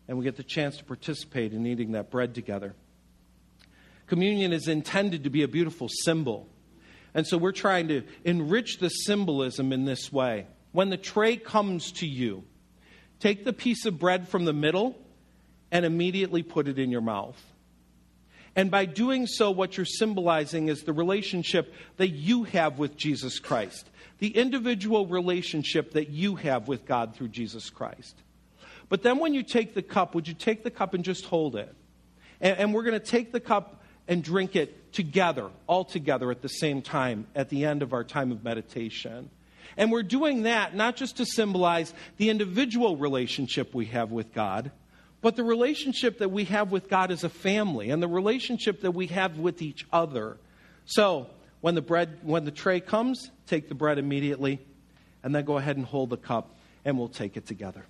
and 0.07 0.17
we 0.17 0.23
get 0.23 0.37
the 0.37 0.43
chance 0.43 0.77
to 0.77 0.83
participate 0.83 1.53
in 1.53 1.65
eating 1.65 1.93
that 1.93 2.11
bread 2.11 2.35
together. 2.35 2.73
Communion 4.07 4.53
is 4.53 4.67
intended 4.67 5.23
to 5.23 5.29
be 5.29 5.43
a 5.43 5.47
beautiful 5.47 5.89
symbol. 5.89 6.47
And 7.13 7.25
so 7.25 7.37
we're 7.37 7.51
trying 7.51 7.87
to 7.87 8.03
enrich 8.23 8.77
the 8.77 8.89
symbolism 8.89 9.71
in 9.71 9.85
this 9.85 10.11
way. 10.11 10.47
When 10.73 10.89
the 10.89 10.97
tray 10.97 11.37
comes 11.37 11.91
to 11.93 12.05
you, 12.05 12.43
take 13.19 13.45
the 13.45 13.53
piece 13.53 13.85
of 13.85 13.97
bread 13.97 14.27
from 14.27 14.45
the 14.45 14.53
middle 14.53 14.95
and 15.71 15.85
immediately 15.85 16.43
put 16.43 16.67
it 16.67 16.77
in 16.77 16.91
your 16.91 17.01
mouth. 17.01 17.41
And 18.55 18.69
by 18.71 18.85
doing 18.85 19.27
so, 19.27 19.51
what 19.51 19.75
you're 19.75 19.85
symbolizing 19.85 20.69
is 20.69 20.83
the 20.83 20.93
relationship 20.93 21.73
that 21.97 22.09
you 22.09 22.43
have 22.43 22.77
with 22.77 22.95
Jesus 22.95 23.39
Christ, 23.39 23.89
the 24.19 24.29
individual 24.29 25.07
relationship 25.07 25.93
that 25.93 26.09
you 26.09 26.35
have 26.35 26.67
with 26.67 26.85
God 26.85 27.15
through 27.15 27.29
Jesus 27.29 27.69
Christ. 27.69 28.15
But 28.89 29.01
then 29.03 29.19
when 29.19 29.33
you 29.33 29.43
take 29.43 29.73
the 29.73 29.81
cup, 29.81 30.15
would 30.15 30.27
you 30.27 30.33
take 30.33 30.63
the 30.63 30.71
cup 30.71 30.93
and 30.93 31.03
just 31.03 31.25
hold 31.25 31.55
it? 31.55 31.73
And, 32.39 32.57
and 32.57 32.73
we're 32.73 32.83
going 32.83 32.99
to 32.99 33.05
take 33.05 33.31
the 33.31 33.39
cup 33.39 33.83
and 34.07 34.23
drink 34.23 34.55
it 34.55 34.93
together, 34.93 35.49
all 35.67 35.83
together 35.83 36.31
at 36.31 36.41
the 36.41 36.49
same 36.49 36.81
time 36.81 37.27
at 37.35 37.49
the 37.49 37.65
end 37.65 37.81
of 37.81 37.93
our 37.93 38.03
time 38.03 38.31
of 38.31 38.43
meditation. 38.43 39.29
And 39.77 39.91
we're 39.91 40.03
doing 40.03 40.43
that 40.43 40.75
not 40.75 40.95
just 40.95 41.17
to 41.17 41.25
symbolize 41.25 41.93
the 42.17 42.29
individual 42.29 42.97
relationship 42.97 43.73
we 43.73 43.85
have 43.87 44.11
with 44.11 44.33
God, 44.33 44.71
but 45.21 45.35
the 45.35 45.43
relationship 45.43 46.19
that 46.19 46.29
we 46.29 46.45
have 46.45 46.71
with 46.71 46.87
God 46.87 47.11
as 47.11 47.23
a 47.23 47.29
family 47.29 47.89
and 47.89 48.01
the 48.01 48.07
relationship 48.07 48.81
that 48.81 48.91
we 48.91 49.07
have 49.07 49.37
with 49.37 49.61
each 49.61 49.85
other. 49.91 50.37
So, 50.85 51.27
when 51.61 51.73
the 51.73 51.81
bread 51.81 52.19
when 52.21 52.45
the 52.45 52.51
tray 52.51 52.79
comes, 52.79 53.31
take 53.47 53.67
the 53.69 53.75
bread 53.75 53.97
immediately 53.97 54.59
and 55.23 55.33
then 55.33 55.43
go 55.43 55.57
ahead 55.57 55.77
and 55.77 55.85
hold 55.85 56.11
the 56.11 56.17
cup 56.17 56.55
and 56.85 56.99
we'll 56.99 57.09
take 57.09 57.37
it 57.37 57.47
together. 57.47 57.83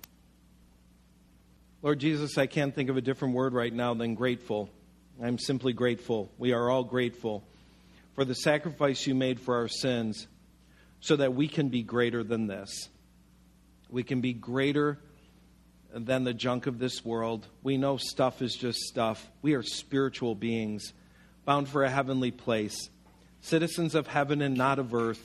Lord 1.86 2.00
Jesus, 2.00 2.36
I 2.36 2.46
can't 2.46 2.74
think 2.74 2.90
of 2.90 2.96
a 2.96 3.00
different 3.00 3.34
word 3.34 3.54
right 3.54 3.72
now 3.72 3.94
than 3.94 4.16
grateful. 4.16 4.68
I'm 5.22 5.38
simply 5.38 5.72
grateful. 5.72 6.32
We 6.36 6.52
are 6.52 6.68
all 6.68 6.82
grateful 6.82 7.44
for 8.16 8.24
the 8.24 8.34
sacrifice 8.34 9.06
you 9.06 9.14
made 9.14 9.38
for 9.38 9.54
our 9.54 9.68
sins 9.68 10.26
so 10.98 11.14
that 11.14 11.36
we 11.36 11.46
can 11.46 11.68
be 11.68 11.84
greater 11.84 12.24
than 12.24 12.48
this. 12.48 12.88
We 13.88 14.02
can 14.02 14.20
be 14.20 14.32
greater 14.32 14.98
than 15.94 16.24
the 16.24 16.34
junk 16.34 16.66
of 16.66 16.80
this 16.80 17.04
world. 17.04 17.46
We 17.62 17.76
know 17.76 17.98
stuff 17.98 18.42
is 18.42 18.56
just 18.56 18.80
stuff. 18.80 19.24
We 19.40 19.54
are 19.54 19.62
spiritual 19.62 20.34
beings 20.34 20.92
bound 21.44 21.68
for 21.68 21.84
a 21.84 21.88
heavenly 21.88 22.32
place, 22.32 22.90
citizens 23.42 23.94
of 23.94 24.08
heaven 24.08 24.42
and 24.42 24.56
not 24.56 24.80
of 24.80 24.92
earth. 24.92 25.22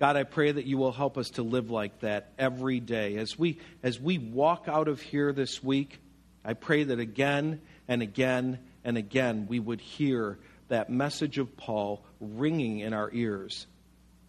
God, 0.00 0.16
I 0.16 0.24
pray 0.24 0.50
that 0.50 0.64
you 0.64 0.78
will 0.78 0.92
help 0.92 1.18
us 1.18 1.28
to 1.32 1.42
live 1.42 1.70
like 1.70 2.00
that 2.00 2.32
every 2.38 2.80
day. 2.80 3.16
As 3.18 3.38
we, 3.38 3.58
as 3.82 4.00
we 4.00 4.16
walk 4.16 4.64
out 4.66 4.88
of 4.88 5.02
here 5.02 5.30
this 5.30 5.62
week, 5.62 6.00
I 6.42 6.54
pray 6.54 6.84
that 6.84 6.98
again 6.98 7.60
and 7.86 8.00
again 8.00 8.60
and 8.82 8.96
again 8.96 9.46
we 9.46 9.60
would 9.60 9.82
hear 9.82 10.38
that 10.68 10.88
message 10.88 11.36
of 11.36 11.54
Paul 11.54 12.02
ringing 12.18 12.78
in 12.78 12.94
our 12.94 13.10
ears. 13.12 13.66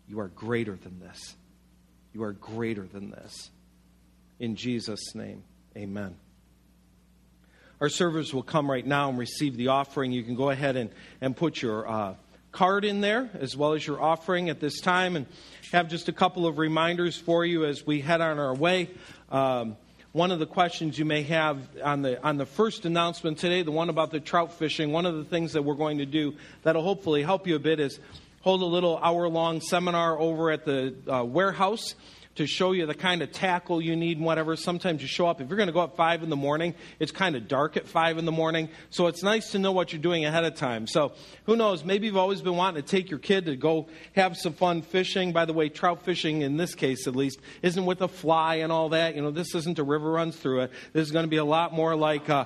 You 0.10 0.20
are 0.20 0.28
greater 0.28 0.76
than 0.76 1.00
this. 1.00 1.38
You 2.14 2.24
are 2.24 2.34
greater 2.34 2.86
than 2.86 3.10
this. 3.10 3.50
In 4.40 4.58
Jesus' 4.58 5.16
name, 5.16 5.42
amen. 5.78 6.18
Our 7.80 7.88
servers 7.88 8.34
will 8.34 8.44
come 8.44 8.70
right 8.70 8.86
now 8.86 9.08
and 9.08 9.18
receive 9.18 9.56
the 9.56 9.70
offering. 9.70 10.12
You 10.12 10.24
can 10.24 10.36
go 10.36 10.50
ahead 10.50 10.76
and, 10.76 10.90
and 11.22 11.34
put 11.34 11.62
your 11.62 11.90
uh, 11.90 12.16
card 12.52 12.86
in 12.86 13.02
there 13.02 13.30
as 13.34 13.56
well 13.56 13.74
as 13.74 13.86
your 13.86 14.02
offering 14.02 14.50
at 14.50 14.60
this 14.60 14.80
time. 14.82 15.16
And 15.16 15.26
have 15.72 15.88
just 15.88 16.10
a 16.10 16.12
couple 16.12 16.46
of 16.46 16.58
reminders 16.58 17.18
for 17.18 17.46
you 17.46 17.66
as 17.66 17.86
we 17.86 18.02
head 18.02 18.20
on 18.20 18.40
our 18.40 18.54
way. 18.54 18.90
Um, 19.30 19.78
one 20.12 20.32
of 20.32 20.40
the 20.40 20.46
questions 20.46 21.00
you 21.00 21.06
may 21.06 21.24
have 21.24 21.58
on 21.82 22.02
the 22.02 22.22
on 22.22 22.36
the 22.36 22.46
first 22.46 22.84
announcement 22.84 23.38
today, 23.38 23.64
the 23.64 23.72
one 23.72 23.88
about 23.88 24.12
the 24.12 24.20
trout 24.20 24.52
fishing, 24.52 24.92
one 24.92 25.06
of 25.06 25.16
the 25.16 25.24
things 25.24 25.54
that 25.54 25.62
we're 25.62 25.76
going 25.76 26.00
to 26.00 26.06
do 26.06 26.36
that'll 26.64 26.84
hopefully 26.84 27.24
help 27.24 27.48
you 27.48 27.56
a 27.56 27.60
bit 27.60 27.80
is 27.80 28.00
hold 28.42 28.62
a 28.62 28.66
little 28.66 28.98
hour 28.98 29.30
long 29.30 29.62
seminar 29.62 30.20
over 30.20 30.52
at 30.52 30.66
the 30.66 30.94
uh, 31.08 31.24
warehouse 31.24 31.96
to 32.42 32.48
show 32.48 32.72
you 32.72 32.88
the 32.88 32.96
kind 32.96 33.22
of 33.22 33.32
tackle 33.32 33.80
you 33.80 33.96
need 33.96 34.18
and 34.18 34.26
whatever. 34.26 34.56
Sometimes 34.56 35.02
you 35.02 35.08
show 35.08 35.28
up. 35.28 35.42
If 35.42 35.48
you're 35.48 35.58
going 35.58 35.68
to 35.68 35.74
go 35.74 35.84
at 35.84 35.96
5 35.96 36.24
in 36.24 36.30
the 36.30 36.36
morning, 36.36 36.74
it's 37.00 37.12
kind 37.12 37.36
of 37.36 37.48
dark 37.48 37.78
at 37.78 37.88
5 37.88 38.18
in 38.18 38.26
the 38.26 38.32
morning. 38.32 38.70
So 38.90 39.08
it's 39.08 39.22
nice 39.22 39.52
to 39.52 39.60
know 39.60 39.72
what 39.72 39.94
you're 39.94 40.02
doing 40.02 40.26
ahead 40.26 40.44
of 40.44 40.56
time. 40.56 40.88
So 40.88 41.14
who 41.46 41.56
knows? 41.56 41.86
Maybe 41.86 42.08
you've 42.08 42.18
always 42.18 42.42
been 42.42 42.56
wanting 42.56 42.82
to 42.82 42.88
take 42.88 43.12
your 43.12 43.20
kid 43.20 43.46
to 43.46 43.56
go 43.56 43.88
have 44.16 44.36
some 44.36 44.54
fun 44.54 44.82
fishing. 44.82 45.34
By 45.34 45.46
the 45.46 45.54
way, 45.54 45.70
trout 45.70 46.04
fishing, 46.04 46.42
in 46.42 46.58
this 46.58 46.74
case 46.74 47.06
at 47.08 47.16
least, 47.16 47.40
isn't 47.62 47.86
with 47.86 48.02
a 48.02 48.08
fly 48.08 48.56
and 48.56 48.72
all 48.72 48.90
that. 48.90 49.16
You 49.16 49.22
know, 49.22 49.32
this 49.32 49.54
isn't 49.54 49.78
a 49.78 49.84
river 49.84 50.12
runs 50.12 50.36
through 50.36 50.62
it. 50.62 50.72
This 50.94 51.04
is 51.04 51.12
going 51.12 51.24
to 51.24 51.30
be 51.30 51.38
a 51.38 51.46
lot 51.46 51.74
more 51.74 51.96
like 51.96 52.28
uh, 52.30 52.46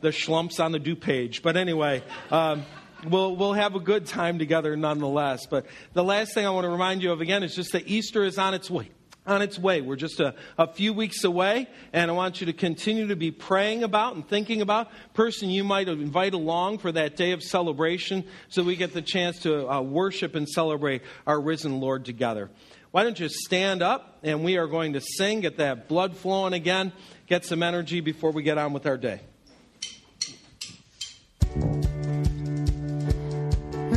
the 0.00 0.08
schlumps 0.08 0.58
on 0.58 0.72
the 0.72 0.80
do 0.80 0.96
page. 0.96 1.42
But 1.42 1.56
anyway, 1.56 2.02
um, 2.32 2.64
we'll, 3.08 3.36
we'll 3.36 3.52
have 3.52 3.76
a 3.76 3.80
good 3.80 4.06
time 4.06 4.40
together 4.40 4.76
nonetheless. 4.76 5.46
But 5.46 5.66
the 5.92 6.04
last 6.04 6.34
thing 6.34 6.46
I 6.46 6.50
want 6.50 6.64
to 6.64 6.70
remind 6.70 7.02
you 7.02 7.12
of 7.12 7.20
again 7.20 7.44
is 7.44 7.54
just 7.54 7.72
that 7.72 7.86
Easter 7.86 8.24
is 8.24 8.38
on 8.38 8.52
its 8.52 8.68
way 8.68 8.90
on 9.26 9.42
its 9.42 9.58
way. 9.58 9.80
We're 9.80 9.96
just 9.96 10.20
a, 10.20 10.34
a, 10.56 10.66
few 10.72 10.92
weeks 10.92 11.24
away, 11.24 11.68
and 11.92 12.10
I 12.10 12.14
want 12.14 12.40
you 12.40 12.46
to 12.46 12.52
continue 12.52 13.08
to 13.08 13.16
be 13.16 13.30
praying 13.30 13.82
about 13.82 14.14
and 14.14 14.26
thinking 14.26 14.62
about 14.62 14.88
person 15.14 15.50
you 15.50 15.64
might 15.64 15.88
invite 15.88 16.34
along 16.34 16.78
for 16.78 16.92
that 16.92 17.16
day 17.16 17.32
of 17.32 17.42
celebration 17.42 18.24
so 18.48 18.62
we 18.62 18.76
get 18.76 18.92
the 18.94 19.02
chance 19.02 19.40
to 19.40 19.70
uh, 19.70 19.80
worship 19.80 20.34
and 20.34 20.48
celebrate 20.48 21.02
our 21.26 21.40
risen 21.40 21.80
Lord 21.80 22.04
together. 22.04 22.50
Why 22.92 23.02
don't 23.02 23.18
you 23.18 23.28
stand 23.28 23.82
up 23.82 24.18
and 24.22 24.44
we 24.44 24.56
are 24.56 24.66
going 24.66 24.94
to 24.94 25.00
sing, 25.00 25.40
get 25.40 25.58
that 25.58 25.88
blood 25.88 26.16
flowing 26.16 26.54
again, 26.54 26.92
get 27.26 27.44
some 27.44 27.62
energy 27.62 28.00
before 28.00 28.30
we 28.30 28.42
get 28.42 28.58
on 28.58 28.72
with 28.72 28.86
our 28.86 28.96
day. 28.96 29.20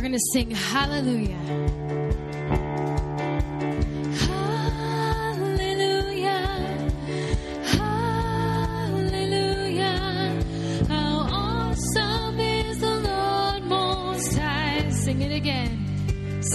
going 0.00 0.12
to 0.12 0.20
sing 0.32 0.50
Hallelujah. 0.50 1.99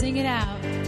Sing 0.05 0.17
it 0.17 0.25
out. 0.27 0.84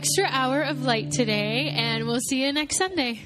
extra 0.00 0.24
hour 0.30 0.62
of 0.62 0.82
light 0.82 1.12
today, 1.12 1.68
and 1.76 2.06
we'll 2.06 2.20
see 2.20 2.42
you 2.42 2.50
next 2.54 2.78
Sunday. 2.78 3.20